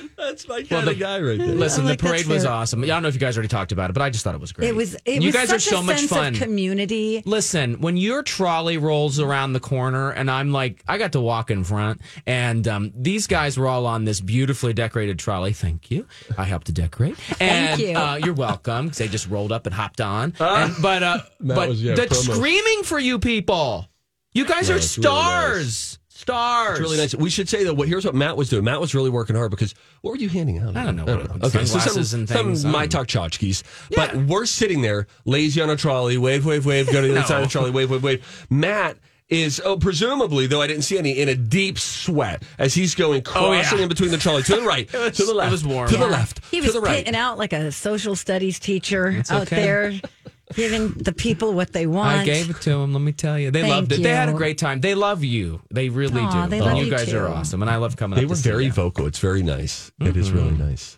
That's 0.20 0.46
my 0.46 0.62
kind 0.62 0.88
of 0.88 0.98
guy 0.98 1.20
right 1.20 1.38
there. 1.38 1.48
Listen, 1.48 1.80
I'm 1.80 1.86
the 1.86 1.92
like, 1.92 1.98
parade 2.00 2.26
was 2.26 2.44
fair. 2.44 2.52
awesome. 2.52 2.82
I 2.84 2.86
don't 2.86 3.02
know 3.02 3.08
if 3.08 3.14
you 3.14 3.20
guys 3.20 3.36
already 3.36 3.48
talked 3.48 3.72
about 3.72 3.90
it, 3.90 3.94
but 3.94 4.02
I 4.02 4.10
just 4.10 4.22
thought 4.24 4.34
it 4.34 4.40
was 4.40 4.52
great. 4.52 4.68
It 4.68 4.74
was. 4.76 4.94
It 5.04 5.22
you 5.22 5.28
was 5.28 5.34
guys 5.34 5.48
such 5.48 5.66
are 5.66 5.76
so 5.76 5.78
a 5.80 5.82
much 5.82 6.02
fun. 6.02 6.34
community. 6.34 7.22
Listen, 7.24 7.80
when 7.80 7.96
your 7.96 8.22
trolley 8.22 8.76
rolls 8.78 9.18
around 9.18 9.54
the 9.54 9.60
corner, 9.60 10.10
and 10.10 10.30
I'm 10.30 10.52
like, 10.52 10.84
I 10.86 10.98
got 10.98 11.12
to 11.12 11.20
walk 11.20 11.50
in 11.50 11.64
front, 11.64 12.00
and 12.26 12.66
um, 12.68 12.92
these 12.94 13.26
guys 13.26 13.56
were 13.58 13.66
all 13.66 13.86
on 13.86 14.04
this 14.04 14.20
beautifully 14.20 14.72
decorated 14.72 15.18
trolley. 15.18 15.52
Thank 15.52 15.90
you. 15.90 16.06
I 16.36 16.44
helped 16.44 16.66
to 16.66 16.72
decorate. 16.72 17.16
And, 17.40 17.80
you. 17.80 17.94
Uh, 17.96 18.16
you're 18.22 18.34
welcome 18.34 18.86
because 18.86 18.98
they 18.98 19.08
just 19.08 19.28
rolled 19.28 19.52
up 19.52 19.66
and 19.66 19.74
hopped 19.74 20.00
on. 20.00 20.34
And, 20.38 20.74
but 20.82 21.02
uh, 21.02 21.18
but 21.40 21.68
was, 21.70 21.82
yeah, 21.82 21.94
the 21.94 22.02
promo. 22.02 22.34
screaming 22.34 22.82
for 22.82 22.98
you 22.98 23.18
people. 23.18 23.86
You 24.32 24.44
guys 24.44 24.68
Yeah, 24.68 24.74
are 24.74 24.78
it's 24.78 24.98
really 24.98 25.08
stars. 25.08 25.98
Stars. 26.20 26.78
It's 26.78 26.80
really 26.80 26.96
nice. 26.96 27.14
We 27.14 27.30
should 27.30 27.48
say 27.48 27.64
that. 27.64 27.74
What 27.74 27.88
here's 27.88 28.04
what 28.04 28.14
Matt 28.14 28.36
was 28.36 28.48
doing. 28.48 28.64
Matt 28.64 28.80
was 28.80 28.94
really 28.94 29.10
working 29.10 29.36
hard 29.36 29.50
because 29.50 29.74
what 30.02 30.10
were 30.12 30.16
you 30.16 30.28
handing 30.28 30.58
out? 30.58 30.76
I 30.76 30.84
don't 30.84 30.96
know 30.96 31.04
what 31.04 31.20
it 31.20 31.32
was. 31.40 31.54
Okay, 31.54 31.64
so 31.64 31.78
some, 31.78 32.20
and 32.20 32.28
things. 32.28 32.62
some 32.62 32.70
I 32.70 32.72
my 32.72 32.86
don't 32.86 33.08
talk 33.08 33.30
tchotchkes. 33.30 33.62
But 33.94 34.14
we're 34.16 34.46
sitting 34.46 34.82
there, 34.82 35.06
lazy 35.24 35.60
on 35.60 35.70
a 35.70 35.76
trolley, 35.76 36.18
wave, 36.18 36.44
wave, 36.46 36.66
wave, 36.66 36.86
go 36.92 37.00
to 37.00 37.08
the 37.08 37.18
other 37.18 37.26
side 37.26 37.42
of 37.42 37.48
the 37.48 37.52
trolley, 37.52 37.70
wave, 37.70 37.90
wave, 37.90 38.02
wave. 38.02 38.46
Matt 38.50 38.96
is 39.28 39.62
oh, 39.64 39.76
presumably, 39.76 40.46
though 40.48 40.60
I 40.60 40.66
didn't 40.66 40.82
see 40.82 40.98
any, 40.98 41.12
in 41.12 41.28
a 41.28 41.36
deep 41.36 41.78
sweat 41.78 42.42
as 42.58 42.74
he's 42.74 42.94
going 42.96 43.22
Oh, 43.34 43.52
yeah. 43.52 43.76
in 43.78 43.88
between 43.88 44.10
the 44.10 44.18
trolley 44.18 44.42
to 44.42 44.56
the 44.56 44.62
right, 44.62 44.92
was- 44.92 45.16
to 45.16 45.24
the 45.24 45.34
left, 45.34 45.48
it 45.48 45.52
was 45.52 45.64
warm. 45.64 45.88
to 45.88 45.96
the 45.96 46.06
left, 46.06 46.44
He 46.50 46.58
to 46.60 46.66
was 46.66 46.74
the 46.74 46.80
right. 46.80 46.98
pitting 47.04 47.14
out 47.14 47.38
like 47.38 47.52
a 47.52 47.70
social 47.70 48.16
studies 48.16 48.58
teacher 48.58 49.22
out 49.30 49.42
okay. 49.42 49.56
there, 49.56 49.92
giving 50.54 50.88
the 50.92 51.12
people 51.12 51.52
what 51.52 51.72
they 51.72 51.86
want. 51.86 52.18
I 52.20 52.24
gave 52.24 52.50
it 52.50 52.60
to 52.62 52.70
them. 52.70 52.92
Let 52.92 53.02
me 53.02 53.12
tell 53.12 53.38
you, 53.38 53.50
they 53.50 53.62
Thank 53.62 53.72
loved 53.74 53.92
it. 53.92 54.02
They 54.02 54.10
had 54.14 54.28
a 54.28 54.32
great 54.34 54.58
time. 54.58 54.80
They 54.80 54.94
love 54.94 55.22
you. 55.24 55.60
They 55.70 55.88
really 55.88 56.20
Aw, 56.20 56.44
do. 56.44 56.50
they 56.50 56.58
And 56.58 56.66
love 56.66 56.76
you 56.78 56.84
you 56.84 56.90
guys 56.90 57.10
too. 57.10 57.18
are 57.18 57.28
awesome, 57.28 57.62
and 57.62 57.70
I 57.70 57.76
love 57.76 57.96
coming. 57.96 58.16
They 58.18 58.24
up 58.24 58.30
were 58.30 58.36
to 58.36 58.42
see 58.42 58.48
very 58.50 58.64
you. 58.66 58.72
vocal. 58.72 59.06
It's 59.06 59.18
very 59.18 59.42
nice. 59.42 59.90
It 60.00 60.16
is 60.16 60.30
really 60.32 60.50
Mm-hmm. 60.50 60.68
nice. 60.68 60.96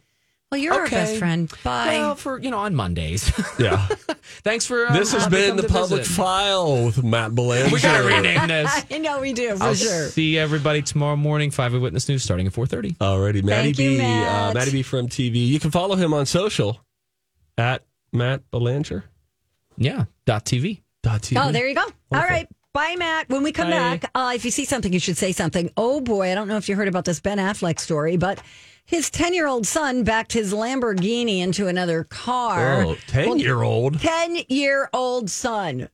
Well, 0.50 0.60
you're 0.60 0.74
our 0.74 0.86
best 0.86 1.16
friend. 1.16 1.50
Bye. 1.64 1.86
Well, 1.98 2.14
for 2.14 2.38
you 2.38 2.50
know, 2.50 2.58
on 2.58 2.74
Mondays. 2.74 3.32
Yeah. 3.58 3.86
Thanks 4.44 4.66
for. 4.66 4.86
Um, 4.86 4.94
this 4.94 5.12
has 5.12 5.24
having 5.24 5.38
been 5.38 5.48
come 5.50 5.56
the 5.56 5.62
to 5.62 5.68
public 5.72 6.00
visit. 6.02 6.12
file 6.14 6.84
with 6.86 7.02
Matt 7.02 7.34
Belanger. 7.34 7.72
We 7.72 7.80
gotta 7.80 8.04
rename 8.06 8.48
this. 8.48 8.84
I 8.90 8.98
know 8.98 9.20
we 9.20 9.32
do 9.32 9.56
for 9.56 9.62
I'll 9.62 9.74
sure. 9.74 10.08
see 10.08 10.36
everybody 10.38 10.82
tomorrow 10.82 11.16
morning. 11.16 11.50
Five 11.50 11.74
Eyewitness 11.74 12.06
News 12.08 12.22
starting 12.22 12.46
at 12.46 12.52
four 12.52 12.66
thirty. 12.66 12.92
Alrighty, 12.92 13.42
Matty 13.42 13.72
Thank 13.72 13.78
you, 13.78 13.90
B. 13.92 13.98
Matt. 13.98 14.50
Uh, 14.50 14.54
Matty 14.54 14.72
B 14.72 14.82
from 14.82 15.08
TV. 15.08 15.46
You 15.46 15.58
can 15.60 15.70
follow 15.70 15.96
him 15.96 16.12
on 16.12 16.26
social 16.26 16.80
at 17.56 17.82
Matt 18.12 18.42
Belanger. 18.50 19.04
Yeah. 19.82 20.04
Dot 20.26 20.44
TV. 20.44 20.82
Dot 21.02 21.22
TV. 21.22 21.44
Oh, 21.44 21.52
there 21.52 21.68
you 21.68 21.74
go. 21.74 21.84
All 22.12 22.20
right. 22.22 22.48
Bye, 22.72 22.94
Matt. 22.96 23.28
When 23.28 23.42
we 23.42 23.52
come 23.52 23.68
Bye. 23.68 23.98
back, 23.98 24.10
uh, 24.14 24.32
if 24.34 24.44
you 24.44 24.50
see 24.50 24.64
something, 24.64 24.92
you 24.92 25.00
should 25.00 25.18
say 25.18 25.32
something. 25.32 25.70
Oh, 25.76 26.00
boy. 26.00 26.30
I 26.32 26.34
don't 26.34 26.48
know 26.48 26.56
if 26.56 26.68
you 26.68 26.76
heard 26.76 26.88
about 26.88 27.04
this 27.04 27.20
Ben 27.20 27.38
Affleck 27.38 27.78
story, 27.78 28.16
but 28.16 28.40
his 28.86 29.10
10 29.10 29.34
year 29.34 29.46
old 29.46 29.66
son 29.66 30.04
backed 30.04 30.32
his 30.32 30.52
Lamborghini 30.54 31.40
into 31.40 31.68
another 31.68 32.04
car. 32.04 32.82
Oh, 32.82 32.96
10 33.08 33.38
year 33.38 33.62
old. 33.62 34.00
10 34.00 34.38
year 34.48 34.88
old 34.92 35.28
son. 35.28 35.88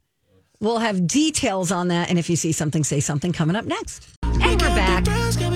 We'll 0.61 0.79
have 0.79 1.07
details 1.07 1.72
on 1.72 1.88
that. 1.88 2.11
And 2.11 2.18
if 2.18 2.31
you 2.31 2.37
see 2.37 2.53
something, 2.53 2.85
say 2.85 3.01
something 3.01 3.33
coming 3.33 3.57
up 3.57 3.64
next. 3.64 4.09
And 4.22 4.61
we're 4.61 4.74
back. 4.74 5.05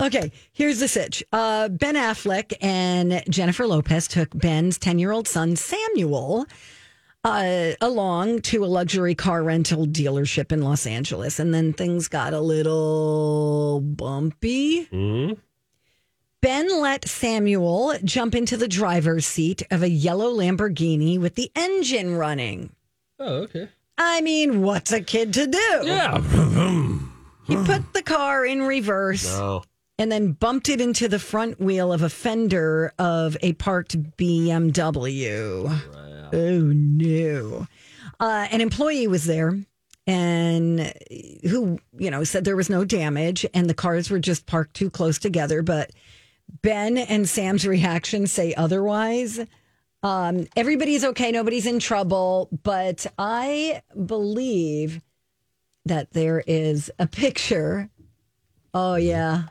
Okay, 0.00 0.32
here's 0.52 0.80
the 0.80 0.88
sitch. 0.88 1.22
Uh, 1.32 1.68
ben 1.68 1.96
Affleck 1.96 2.54
and 2.62 3.22
Jennifer 3.28 3.66
Lopez 3.66 4.08
took 4.08 4.30
Ben's 4.38 4.78
10 4.78 4.98
year 4.98 5.12
old 5.12 5.28
son, 5.28 5.54
Samuel, 5.56 6.46
uh, 7.24 7.72
along 7.80 8.40
to 8.42 8.64
a 8.64 8.66
luxury 8.66 9.14
car 9.14 9.42
rental 9.42 9.86
dealership 9.86 10.50
in 10.52 10.62
Los 10.62 10.86
Angeles. 10.86 11.38
And 11.38 11.52
then 11.52 11.72
things 11.74 12.08
got 12.08 12.32
a 12.32 12.40
little 12.40 13.80
bumpy. 13.82 14.86
Ben 16.40 16.80
let 16.80 17.06
Samuel 17.08 17.94
jump 18.04 18.34
into 18.34 18.56
the 18.56 18.68
driver's 18.68 19.26
seat 19.26 19.62
of 19.70 19.82
a 19.82 19.90
yellow 19.90 20.32
Lamborghini 20.32 21.18
with 21.18 21.34
the 21.34 21.50
engine 21.54 22.14
running. 22.14 22.72
Oh, 23.18 23.42
okay. 23.42 23.68
I 23.98 24.20
mean, 24.20 24.62
what's 24.62 24.92
a 24.92 25.00
kid 25.00 25.34
to 25.34 25.46
do? 25.46 25.80
Yeah. 25.82 26.20
He 27.46 27.56
put 27.56 27.92
the 27.94 28.02
car 28.02 28.44
in 28.46 28.62
reverse 28.62 29.26
Oh. 29.28 29.64
and 29.98 30.12
then 30.12 30.32
bumped 30.32 30.68
it 30.68 30.80
into 30.80 31.08
the 31.08 31.18
front 31.18 31.58
wheel 31.60 31.92
of 31.92 32.02
a 32.02 32.08
fender 32.10 32.92
of 32.98 33.36
a 33.42 33.54
parked 33.54 34.16
BMW. 34.16 35.80
Oh 36.32 36.60
no. 36.60 37.66
Uh, 38.20 38.46
an 38.50 38.60
employee 38.60 39.06
was 39.06 39.24
there 39.24 39.58
and 40.06 40.92
who, 41.42 41.78
you 41.96 42.10
know, 42.10 42.22
said 42.24 42.44
there 42.44 42.56
was 42.56 42.68
no 42.70 42.84
damage 42.84 43.46
and 43.54 43.68
the 43.68 43.74
cars 43.74 44.10
were 44.10 44.18
just 44.18 44.46
parked 44.46 44.74
too 44.74 44.90
close 44.90 45.18
together. 45.18 45.62
But 45.62 45.90
Ben 46.62 46.98
and 46.98 47.28
Sam's 47.28 47.66
reaction 47.66 48.26
say 48.26 48.54
otherwise. 48.54 49.40
Um, 50.02 50.46
everybody's 50.54 51.04
okay, 51.04 51.32
nobody's 51.32 51.66
in 51.66 51.78
trouble, 51.80 52.48
but 52.62 53.06
I 53.18 53.82
believe 54.06 55.00
that 55.86 56.12
there 56.12 56.42
is 56.46 56.90
a 56.98 57.06
picture. 57.06 57.88
Oh 58.74 58.94
yeah. 58.94 59.44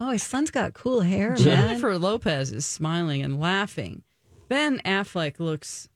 Oh, 0.00 0.10
his 0.10 0.22
son's 0.22 0.50
got 0.50 0.74
cool 0.74 1.00
hair, 1.02 1.30
man. 1.30 1.38
Jennifer 1.38 1.98
Lopez 1.98 2.52
is 2.52 2.64
smiling 2.66 3.22
and 3.22 3.38
laughing. 3.40 4.02
Ben 4.48 4.80
Affleck 4.84 5.38
looks 5.38 5.88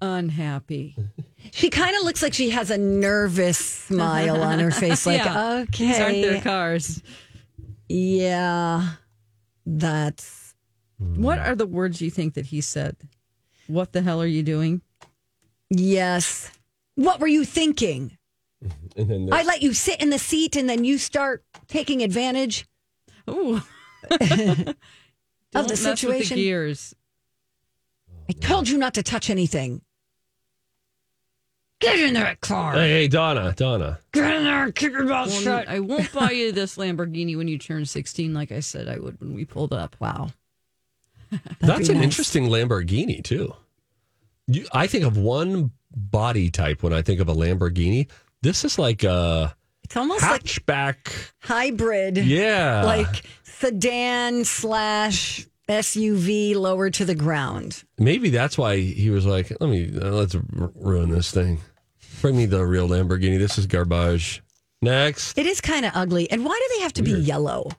unhappy. 0.00 0.96
She 1.52 1.70
kind 1.70 1.94
of 1.96 2.02
looks 2.02 2.22
like 2.24 2.34
she 2.34 2.50
has 2.50 2.72
a 2.72 2.76
nervous 2.78 3.56
smile 3.56 4.42
on 4.42 4.58
her 4.58 4.72
face. 4.72 5.06
Like, 5.06 5.18
Yeah. 5.24 5.58
okay, 5.68 5.86
These 5.86 6.00
aren't 6.00 6.22
their 6.22 6.40
cars. 6.42 7.00
yeah, 7.88 8.94
that's 9.64 10.45
Mm. 11.02 11.18
What 11.18 11.38
are 11.38 11.54
the 11.54 11.66
words 11.66 12.00
you 12.00 12.10
think 12.10 12.34
that 12.34 12.46
he 12.46 12.60
said? 12.60 12.96
What 13.66 13.92
the 13.92 14.02
hell 14.02 14.20
are 14.22 14.26
you 14.26 14.42
doing? 14.42 14.82
yes. 15.70 16.50
What 16.94 17.20
were 17.20 17.26
you 17.26 17.44
thinking? 17.44 18.16
Mm-hmm. 18.64 19.00
And 19.00 19.10
then 19.10 19.28
I 19.32 19.42
let 19.42 19.60
you 19.60 19.74
sit 19.74 20.00
in 20.00 20.08
the 20.08 20.18
seat 20.18 20.56
and 20.56 20.68
then 20.68 20.84
you 20.84 20.96
start 20.96 21.44
taking 21.68 22.02
advantage 22.02 22.66
Ooh. 23.28 23.56
of 24.10 24.16
the 24.16 24.76
mess 25.54 25.54
with 25.54 25.68
the 25.68 25.76
situation. 25.76 26.36
gears. 26.36 26.94
I 28.28 28.32
told 28.32 28.68
you 28.68 28.78
not 28.78 28.94
to 28.94 29.02
touch 29.02 29.28
anything. 29.28 29.82
Get 31.80 31.98
in 32.00 32.14
that 32.14 32.40
car. 32.40 32.72
Hey, 32.72 32.88
hey, 32.88 33.08
Donna, 33.08 33.52
Donna. 33.54 33.98
Get 34.12 34.34
in 34.34 34.44
there 34.44 34.64
and 34.64 34.74
keep 34.74 34.92
your 34.92 35.04
mouth 35.04 35.30
shut. 35.30 35.68
I 35.68 35.80
won't 35.80 36.10
buy 36.12 36.30
you 36.30 36.50
this 36.50 36.76
Lamborghini 36.76 37.36
when 37.36 37.48
you 37.48 37.58
turn 37.58 37.84
16, 37.84 38.32
like 38.32 38.50
I 38.50 38.60
said 38.60 38.88
I 38.88 38.98
would 38.98 39.20
when 39.20 39.34
we 39.34 39.44
pulled 39.44 39.74
up. 39.74 39.94
Wow. 40.00 40.30
That's 41.60 41.88
an 41.88 41.96
nice. 41.96 42.04
interesting 42.04 42.48
Lamborghini 42.48 43.22
too. 43.22 43.54
You, 44.46 44.66
I 44.72 44.86
think 44.86 45.04
of 45.04 45.16
one 45.16 45.72
body 45.94 46.50
type 46.50 46.82
when 46.82 46.92
I 46.92 47.02
think 47.02 47.20
of 47.20 47.28
a 47.28 47.34
Lamborghini. 47.34 48.08
This 48.42 48.64
is 48.64 48.78
like 48.78 49.02
a 49.04 49.56
It's 49.84 49.96
almost 49.96 50.22
like 50.22 50.44
hatchback. 50.44 51.32
hybrid. 51.40 52.16
Yeah, 52.18 52.84
Like 52.84 53.22
sedan 53.44 54.44
slash 54.44 55.46
SUV 55.68 56.54
lower 56.54 56.90
to 56.90 57.04
the 57.04 57.14
ground. 57.16 57.82
maybe 57.98 58.30
that's 58.30 58.56
why 58.56 58.76
he 58.78 59.10
was 59.10 59.26
like, 59.26 59.50
"Let 59.60 59.68
me 59.68 59.90
uh, 60.00 60.10
let's 60.10 60.34
r- 60.36 60.42
ruin 60.76 61.10
this 61.10 61.32
thing. 61.32 61.58
Bring 62.20 62.36
me 62.36 62.46
the 62.46 62.64
real 62.64 62.88
Lamborghini. 62.88 63.38
This 63.38 63.58
is 63.58 63.66
garbage." 63.66 64.42
Next, 64.82 65.36
It 65.38 65.46
is 65.46 65.60
kind 65.62 65.86
of 65.86 65.92
ugly. 65.94 66.30
And 66.30 66.44
why 66.44 66.52
do 66.54 66.76
they 66.76 66.82
have 66.82 66.92
to 66.94 67.02
be 67.02 67.12
yellow? 67.12 67.70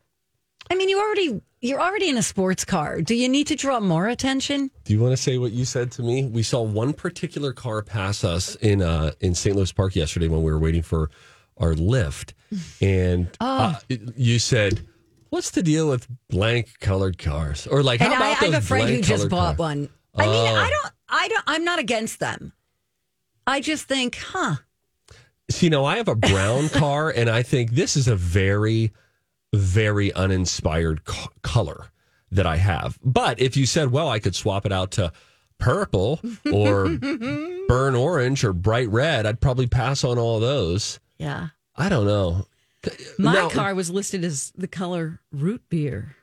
I 0.70 0.76
mean, 0.76 0.90
you 0.90 1.00
already 1.00 1.42
you're 1.62 1.82
already 1.82 2.10
in 2.10 2.18
a 2.18 2.22
sports 2.24 2.64
car. 2.66 3.02
Do 3.02 3.16
you 3.16 3.28
need 3.30 3.48
to 3.48 3.56
draw 3.56 3.80
more 3.80 4.08
attention? 4.08 4.70
do 4.84 4.94
you 4.94 5.00
want 5.00 5.14
to 5.14 5.18
say 5.22 5.38
what 5.38 5.52
you 5.52 5.66
said 5.66 5.92
to 5.94 6.04
me? 6.04 6.26
We 6.26 6.44
saw 6.44 6.62
one 6.62 6.94
particular 6.94 7.52
car 7.54 7.82
pass 7.82 8.24
us 8.24 8.56
in 8.56 8.82
uh 8.82 9.12
in 9.20 9.34
St. 9.36 9.56
Louis 9.56 9.72
Park 9.72 9.96
yesterday 9.96 10.28
when 10.28 10.44
we 10.44 10.52
were 10.52 10.60
waiting 10.60 10.84
for 10.84 11.10
our 11.58 11.74
lift, 11.74 12.34
and 12.82 13.30
uh, 13.40 13.76
you 13.90 14.40
said. 14.40 14.86
What's 15.30 15.52
the 15.52 15.62
deal 15.62 15.90
with 15.90 16.08
blank 16.30 16.80
colored 16.80 17.18
cars? 17.18 17.68
Or 17.68 17.84
like, 17.84 18.00
how 18.00 18.06
and 18.06 18.14
I, 18.14 18.18
about 18.18 18.26
I 18.28 18.46
have 18.46 18.48
a 18.48 18.52
those 18.54 18.68
friend 18.68 18.90
who 18.90 19.02
just 19.02 19.28
bought 19.28 19.58
cars? 19.58 19.60
one. 19.60 19.90
I 20.16 20.26
mean, 20.26 20.34
Oh. 20.36 20.56
I 20.56 20.70
don't 20.70 20.94
I 21.10 21.28
don't 21.28 21.44
I'm 21.48 21.66
not 21.66 21.80
against 21.80 22.22
them. 22.22 22.54
I 23.46 23.60
just 23.60 23.90
think, 23.90 24.16
huh. 24.16 24.56
See, 25.52 25.68
now 25.68 25.84
I 25.84 25.98
have 25.98 26.08
a 26.08 26.16
brown 26.16 26.70
car, 26.84 27.10
and 27.10 27.30
I 27.30 27.44
think 27.44 27.72
this 27.72 27.98
is 27.98 28.08
a 28.08 28.16
very, 28.16 28.94
very 29.54 30.12
uninspired 30.14 31.06
co- 31.06 31.30
color 31.42 31.88
that 32.32 32.46
I 32.46 32.58
have. 32.58 33.00
But 33.04 33.40
if 33.40 33.56
you 33.56 33.66
said, 33.66 33.92
well, 33.92 34.10
I 34.10 34.20
could 34.20 34.36
swap 34.36 34.66
it 34.66 34.72
out 34.74 34.92
to 34.92 35.12
purple 35.58 36.20
or 36.52 36.90
burn 37.68 37.96
orange 37.96 38.44
or 38.44 38.52
bright 38.54 38.90
red, 38.90 39.26
I'd 39.26 39.40
probably 39.42 39.68
pass 39.68 40.04
on 40.04 40.18
all 40.20 40.40
those. 40.40 41.00
Yeah. 41.18 41.48
I 41.76 41.88
don't 41.90 42.06
know. 42.06 42.46
My 43.18 43.34
Now- 43.34 43.50
car 43.50 43.74
was 43.74 43.90
listed 43.90 44.24
as 44.26 44.52
the 44.58 44.68
color 44.68 45.22
root 45.32 45.62
beer. 45.70 46.17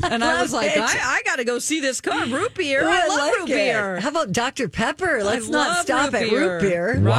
And 0.10 0.22
I 0.22 0.42
was 0.42 0.52
like, 0.52 0.72
it. 0.76 0.78
I, 0.82 1.16
I 1.16 1.22
got 1.24 1.36
to 1.36 1.44
go 1.44 1.58
see 1.58 1.80
this 1.80 2.00
car, 2.00 2.26
root 2.26 2.54
beer. 2.54 2.82
Oh, 2.84 2.88
I 2.90 3.06
love 3.08 3.18
like 3.18 3.34
root 3.38 3.50
it. 3.50 3.54
beer. 3.54 4.00
How 4.00 4.10
about 4.10 4.32
Dr. 4.32 4.68
Pepper? 4.68 5.22
Let's 5.24 5.48
not 5.48 5.68
love 5.68 5.84
stop 5.84 6.14
at 6.14 6.30
root 6.30 6.60
beer. 6.60 7.00
Wow. 7.00 7.10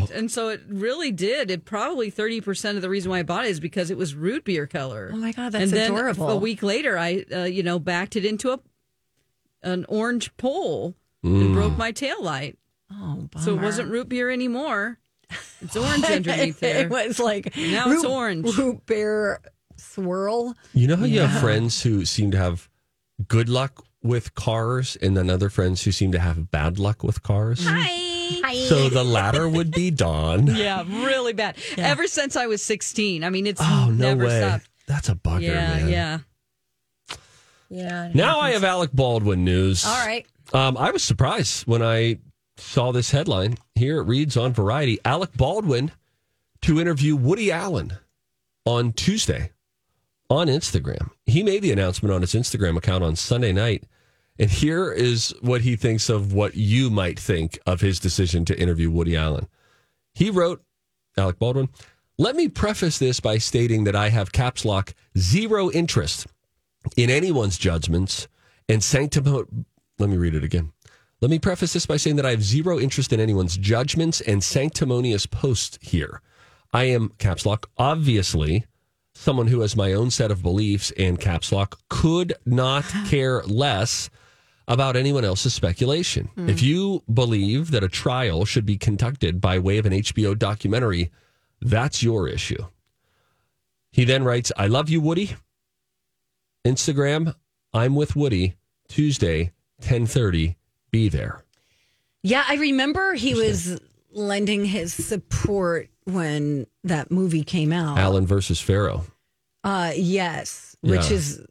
Right. 0.00 0.10
And 0.12 0.30
so 0.30 0.48
it 0.48 0.62
really 0.68 1.10
did. 1.10 1.50
It 1.50 1.64
probably 1.64 2.12
30% 2.12 2.76
of 2.76 2.82
the 2.82 2.88
reason 2.88 3.10
why 3.10 3.18
I 3.20 3.22
bought 3.22 3.44
it 3.44 3.48
is 3.50 3.60
because 3.60 3.90
it 3.90 3.96
was 3.96 4.14
root 4.14 4.44
beer 4.44 4.66
color. 4.66 5.10
Oh 5.12 5.16
my 5.16 5.32
God, 5.32 5.52
that's 5.52 5.64
and 5.64 5.72
then 5.72 5.90
adorable. 5.92 6.28
A 6.28 6.36
week 6.36 6.62
later, 6.62 6.96
I, 6.98 7.24
uh, 7.34 7.44
you 7.44 7.62
know, 7.62 7.78
backed 7.78 8.14
it 8.16 8.24
into 8.24 8.52
a 8.52 8.60
an 9.62 9.84
orange 9.88 10.34
pole 10.36 10.94
and 11.24 11.52
broke 11.52 11.76
my 11.76 11.90
tail 11.90 12.22
light. 12.22 12.56
Oh, 12.92 13.28
So 13.40 13.54
it 13.54 13.60
wasn't 13.60 13.90
root 13.90 14.08
beer 14.08 14.30
anymore. 14.30 14.98
It's 15.60 15.76
orange 15.76 16.04
underneath 16.10 16.60
there. 16.60 16.84
It 16.86 16.90
was 16.90 17.18
like 17.18 17.56
Now 17.56 17.90
it's 17.90 18.04
orange. 18.04 18.56
Root 18.56 18.86
beer 18.86 19.40
swirl. 19.92 20.54
You 20.74 20.86
know 20.88 20.96
how 20.96 21.04
you 21.04 21.20
have 21.20 21.40
friends 21.40 21.82
who 21.82 22.04
seem 22.04 22.30
to 22.32 22.38
have 22.38 22.68
good 23.26 23.48
luck 23.48 23.84
with 24.02 24.34
cars 24.34 24.96
and 25.02 25.16
then 25.16 25.28
other 25.28 25.50
friends 25.50 25.82
who 25.82 25.92
seem 25.92 26.12
to 26.12 26.18
have 26.18 26.50
bad 26.50 26.78
luck 26.78 27.02
with 27.02 27.22
cars? 27.22 27.66
Hi. 27.66 28.54
So 28.68 28.88
the 28.88 29.02
latter 29.04 29.48
would 29.48 29.70
be 29.70 29.90
Dawn. 29.90 30.46
Yeah, 30.56 30.84
really 30.86 31.32
bad. 31.32 31.56
Ever 31.76 32.06
since 32.06 32.36
I 32.36 32.46
was 32.46 32.62
16. 32.62 33.24
I 33.24 33.30
mean, 33.30 33.46
it's 33.46 33.60
Oh, 33.62 33.86
no 33.90 34.14
never 34.14 34.26
way. 34.26 34.38
stopped. 34.40 34.68
That's 34.86 35.08
a 35.08 35.14
bugger, 35.14 35.40
Yeah, 35.42 35.54
man. 35.76 35.88
yeah. 35.88 36.18
Yeah. 37.70 38.10
Now 38.14 38.40
I 38.40 38.50
have 38.52 38.64
Alec 38.64 38.92
Baldwin 38.92 39.44
news. 39.44 39.84
All 39.84 40.06
right. 40.06 40.26
Um, 40.52 40.76
I 40.78 40.90
was 40.90 41.02
surprised 41.02 41.66
when 41.66 41.82
I 41.82 42.18
saw 42.56 42.92
this 42.92 43.10
headline. 43.10 43.58
Here 43.74 43.98
it 44.00 44.04
reads 44.04 44.36
on 44.36 44.52
Variety 44.52 44.98
Alec 45.04 45.32
Baldwin 45.36 45.90
to 46.62 46.80
interview 46.80 47.14
Woody 47.16 47.52
Allen 47.52 47.92
on 48.64 48.92
Tuesday 48.92 49.50
on 50.30 50.46
Instagram. 50.48 51.10
He 51.26 51.42
made 51.42 51.62
the 51.62 51.72
announcement 51.72 52.14
on 52.14 52.20
his 52.20 52.34
Instagram 52.34 52.76
account 52.76 53.04
on 53.04 53.16
Sunday 53.16 53.52
night. 53.52 53.84
And 54.38 54.50
here 54.50 54.92
is 54.92 55.34
what 55.40 55.62
he 55.62 55.74
thinks 55.74 56.08
of 56.08 56.32
what 56.32 56.54
you 56.54 56.90
might 56.90 57.18
think 57.18 57.58
of 57.66 57.80
his 57.80 57.98
decision 57.98 58.44
to 58.44 58.60
interview 58.60 58.90
Woody 58.90 59.16
Allen. 59.16 59.48
He 60.14 60.30
wrote, 60.30 60.62
Alec 61.16 61.38
Baldwin, 61.38 61.68
let 62.18 62.36
me 62.36 62.48
preface 62.48 62.98
this 62.98 63.20
by 63.20 63.38
stating 63.38 63.84
that 63.84 63.96
I 63.96 64.10
have 64.10 64.32
caps 64.32 64.64
lock 64.64 64.94
zero 65.16 65.70
interest 65.70 66.26
in 66.96 67.10
anyone's 67.10 67.58
judgments 67.58 68.28
and 68.68 68.82
sanctimony. 68.82 69.46
Let 69.98 70.10
me 70.10 70.16
read 70.16 70.34
it 70.34 70.44
again. 70.44 70.72
Let 71.20 71.30
me 71.32 71.40
preface 71.40 71.72
this 71.72 71.86
by 71.86 71.96
saying 71.96 72.16
that 72.16 72.26
I 72.26 72.30
have 72.30 72.44
zero 72.44 72.78
interest 72.78 73.12
in 73.12 73.18
anyone's 73.18 73.56
judgments 73.56 74.20
and 74.20 74.42
sanctimonious 74.42 75.26
posts 75.26 75.78
here. 75.82 76.22
I 76.72 76.84
am 76.84 77.10
caps 77.18 77.44
lock, 77.44 77.70
obviously, 77.76 78.66
someone 79.18 79.48
who 79.48 79.60
has 79.60 79.74
my 79.74 79.92
own 79.92 80.10
set 80.10 80.30
of 80.30 80.42
beliefs 80.42 80.92
and 80.96 81.18
caps 81.18 81.50
lock 81.50 81.80
could 81.88 82.32
not 82.46 82.84
care 83.06 83.42
less 83.42 84.10
about 84.68 84.94
anyone 84.94 85.24
else's 85.24 85.52
speculation. 85.52 86.26
Hmm. 86.36 86.48
If 86.48 86.62
you 86.62 87.02
believe 87.12 87.72
that 87.72 87.82
a 87.82 87.88
trial 87.88 88.44
should 88.44 88.64
be 88.64 88.78
conducted 88.78 89.40
by 89.40 89.58
way 89.58 89.78
of 89.78 89.86
an 89.86 89.92
HBO 89.92 90.38
documentary, 90.38 91.10
that's 91.60 92.02
your 92.02 92.28
issue. 92.28 92.64
He 93.90 94.04
then 94.04 94.22
writes, 94.22 94.52
I 94.56 94.68
love 94.68 94.88
you, 94.88 95.00
Woody. 95.00 95.34
Instagram, 96.64 97.34
I'm 97.72 97.96
with 97.96 98.14
Woody, 98.14 98.54
Tuesday, 98.86 99.52
1030. 99.78 100.56
Be 100.90 101.08
there. 101.08 101.42
Yeah, 102.22 102.44
I 102.46 102.54
remember 102.54 103.14
he 103.14 103.34
was 103.34 103.80
lending 104.12 104.64
his 104.64 104.92
support 104.92 105.88
when 106.04 106.66
that 106.84 107.10
movie 107.10 107.44
came 107.44 107.72
out. 107.72 107.98
Allen 107.98 108.26
versus 108.26 108.60
Farrow. 108.60 109.04
Uh, 109.64 109.92
yes, 109.94 110.76
which 110.80 111.10
Yeah. 111.10 111.16
is 111.16 111.46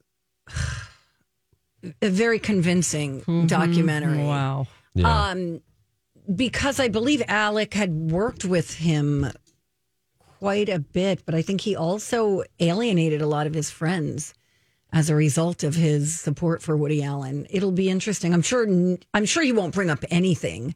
a 2.02 2.10
very 2.10 2.40
convincing 2.40 3.22
documentary. 3.48 4.24
Wow. 4.24 4.68
Yeah. 4.96 5.30
Um, 5.30 5.62
because 6.36 6.80
I 6.80 6.88
believe 6.88 7.22
Alec 7.28 7.74
had 7.74 7.94
worked 8.12 8.44
with 8.44 8.74
him 8.76 9.32
quite 10.40 10.70
a 10.70 10.80
bit, 10.80 11.24
but 11.26 11.36
I 11.36 11.42
think 11.42 11.62
he 11.62 11.76
also 11.76 12.44
alienated 12.60 13.22
a 13.22 13.28
lot 13.28 13.48
of 13.48 13.54
his 13.54 13.70
friends 13.70 14.34
as 14.92 15.10
a 15.10 15.16
result 15.16 15.64
of 15.64 15.76
his 15.76 16.20
support 16.20 16.62
for 16.62 16.76
Woody 16.76 17.04
Allen. 17.04 17.46
It'll 17.50 17.72
be 17.72 17.90
interesting. 17.90 18.34
I'm 18.34 18.42
sure. 18.42 18.68
I'm 19.14 19.26
sure 19.26 19.44
he 19.44 19.52
won't 19.52 19.74
bring 19.74 19.90
up 19.90 20.04
anything 20.10 20.76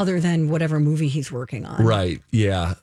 other 0.00 0.18
than 0.18 0.48
whatever 0.48 0.80
movie 0.80 1.08
he's 1.08 1.30
working 1.30 1.66
on. 1.66 1.84
Right. 1.84 2.22
Yeah. 2.30 2.74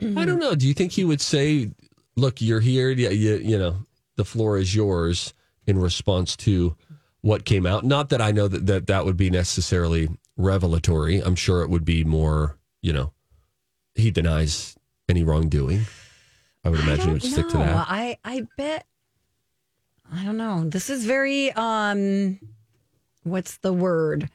I 0.00 0.24
don't 0.24 0.38
know. 0.38 0.54
Do 0.54 0.66
you 0.66 0.72
think 0.72 0.92
he 0.92 1.04
would 1.04 1.20
say, 1.20 1.70
look, 2.16 2.40
you're 2.40 2.60
here. 2.60 2.90
Yeah, 2.90 3.10
you, 3.10 3.36
you 3.36 3.58
know, 3.58 3.76
the 4.16 4.24
floor 4.24 4.56
is 4.56 4.74
yours 4.74 5.34
in 5.66 5.78
response 5.78 6.36
to 6.36 6.74
what 7.20 7.44
came 7.44 7.66
out? 7.66 7.84
Not 7.84 8.08
that 8.08 8.22
I 8.22 8.32
know 8.32 8.48
that 8.48 8.66
that, 8.66 8.86
that 8.86 9.04
would 9.04 9.18
be 9.18 9.28
necessarily 9.28 10.08
revelatory. 10.38 11.20
I'm 11.20 11.36
sure 11.36 11.62
it 11.62 11.68
would 11.68 11.84
be 11.84 12.02
more, 12.02 12.56
you 12.80 12.94
know, 12.94 13.12
he 13.94 14.10
denies 14.10 14.74
any 15.08 15.22
wrongdoing. 15.22 15.82
I 16.64 16.70
would 16.70 16.80
imagine 16.80 17.06
he 17.08 17.12
would 17.12 17.22
stick 17.22 17.48
to 17.50 17.58
that. 17.58 17.86
I 17.88 18.16
I 18.24 18.46
bet 18.56 18.86
I 20.10 20.24
don't 20.24 20.38
know. 20.38 20.64
This 20.64 20.88
is 20.88 21.04
very 21.04 21.52
um 21.52 22.38
what's 23.22 23.58
the 23.58 23.72
word? 23.72 24.30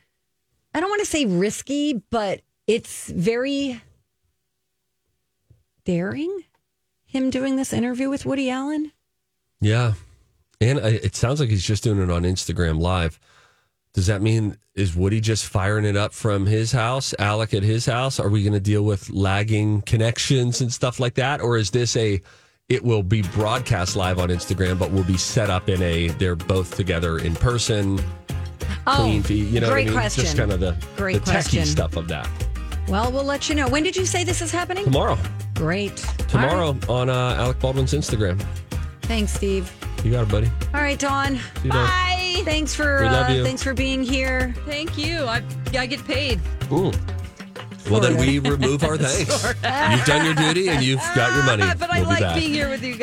I 0.80 0.82
don't 0.82 0.92
want 0.92 1.02
to 1.02 1.08
say 1.08 1.26
risky, 1.26 2.02
but 2.10 2.40
it's 2.66 3.12
very 3.12 3.82
daring 5.84 6.46
him 7.04 7.30
doing 7.30 7.58
this 7.58 7.74
interview 7.74 8.10
with 8.10 8.26
Woody 8.26 8.50
Allen. 8.50 8.94
Yeah. 9.60 9.96
And 10.62 10.80
it 10.80 11.18
sounds 11.18 11.42
like 11.42 11.50
he's 11.50 11.66
just 11.66 11.84
doing 11.84 12.02
it 12.02 12.10
on 12.10 12.24
Instagram 12.24 12.80
Live. 12.80 13.20
Does 13.94 14.08
that 14.08 14.22
mean 14.22 14.56
is 14.74 14.96
Woody 14.96 15.20
just 15.20 15.48
firing 15.48 15.84
it 15.84 15.98
up 15.98 16.14
from 16.14 16.46
his 16.46 16.72
house, 16.72 17.14
Alec 17.20 17.54
at 17.54 17.64
his 17.64 17.86
house? 17.86 18.18
Are 18.18 18.30
we 18.30 18.42
going 18.42 18.54
to 18.54 18.62
deal 18.62 18.84
with 18.84 19.10
lagging 19.10 19.82
connections 19.82 20.62
and 20.62 20.72
stuff 20.72 20.98
like 20.98 21.16
that, 21.16 21.42
or 21.42 21.58
is 21.58 21.72
this 21.72 21.98
a? 21.98 22.22
It 22.70 22.86
will 22.86 23.04
be 23.04 23.22
broadcast 23.22 23.98
live 23.98 24.18
on 24.18 24.30
Instagram, 24.30 24.80
but 24.80 24.94
will 24.94 25.04
be 25.04 25.18
set 25.18 25.50
up 25.50 25.68
in 25.68 25.82
a. 25.82 26.08
They're 26.08 26.38
both 26.38 26.78
together 26.78 27.18
in 27.18 27.36
person, 27.36 28.00
clean 28.86 29.24
feed. 29.24 29.48
You 29.54 29.60
know, 29.62 29.68
Oh, 29.68 29.72
great 29.72 29.86
what 29.88 29.92
I 29.92 29.94
mean? 29.94 30.00
question. 30.02 30.24
Just 30.26 30.38
kind 30.38 30.52
of 30.52 30.60
the 30.60 30.76
Great 30.98 31.14
the 31.16 31.20
techie 31.22 31.32
question. 31.32 31.66
stuff 31.66 31.96
of 31.96 32.08
that. 32.08 32.28
Well, 32.88 33.12
we'll 33.12 33.24
let 33.24 33.50
you 33.50 33.56
know. 33.56 33.68
When 33.68 33.84
did 33.84 33.96
you 33.96 34.06
say 34.06 34.24
this 34.24 34.42
is 34.42 34.52
happening? 34.52 34.84
Tomorrow, 34.86 35.18
Great. 35.56 35.98
tomorrow 36.28 36.68
All 36.68 36.74
right. 36.74 36.90
on 36.90 37.10
uh, 37.10 37.36
Alec 37.38 37.60
Baldwin's 37.60 37.94
Instagram. 37.94 38.42
Thanks, 39.04 39.32
Steve. 39.34 39.72
You 40.04 40.12
got 40.12 40.24
it, 40.24 40.30
buddy. 40.30 40.50
All 40.74 40.82
right, 40.82 40.98
Dawn. 40.98 41.36
you, 41.64 41.72
Dawn. 41.72 41.88
Bye. 41.88 42.42
Thanks 42.46 42.74
for 42.74 43.02
We 43.04 43.10
love 43.10 43.30
uh, 43.30 43.34
you. 43.34 43.44
thanks 43.44 43.62
for 43.62 43.74
being 43.74 44.02
here. 44.02 44.54
Thank 44.66 44.98
you. 44.98 45.24
I, 45.26 45.44
I 45.78 45.86
get 45.86 46.04
paid. 46.06 46.40
Ooh. 46.72 46.92
Well, 47.90 48.00
then 48.00 48.18
we 48.18 48.38
remove 48.40 48.84
our 48.84 48.98
thanks. 48.98 49.44
You've 49.44 50.06
done 50.06 50.24
your 50.26 50.36
duty 50.36 50.70
and 50.70 50.84
you've 50.84 51.00
got 51.16 51.34
your 51.36 51.44
money. 51.44 51.64
But 51.80 51.90
I 51.92 52.00
We'll 52.02 52.10
be 52.10 52.14
like 52.16 52.20
back. 52.22 52.36
being 52.36 52.54
here 52.54 52.70
with 52.70 52.84
you 52.84 52.92
guys. 52.92 52.98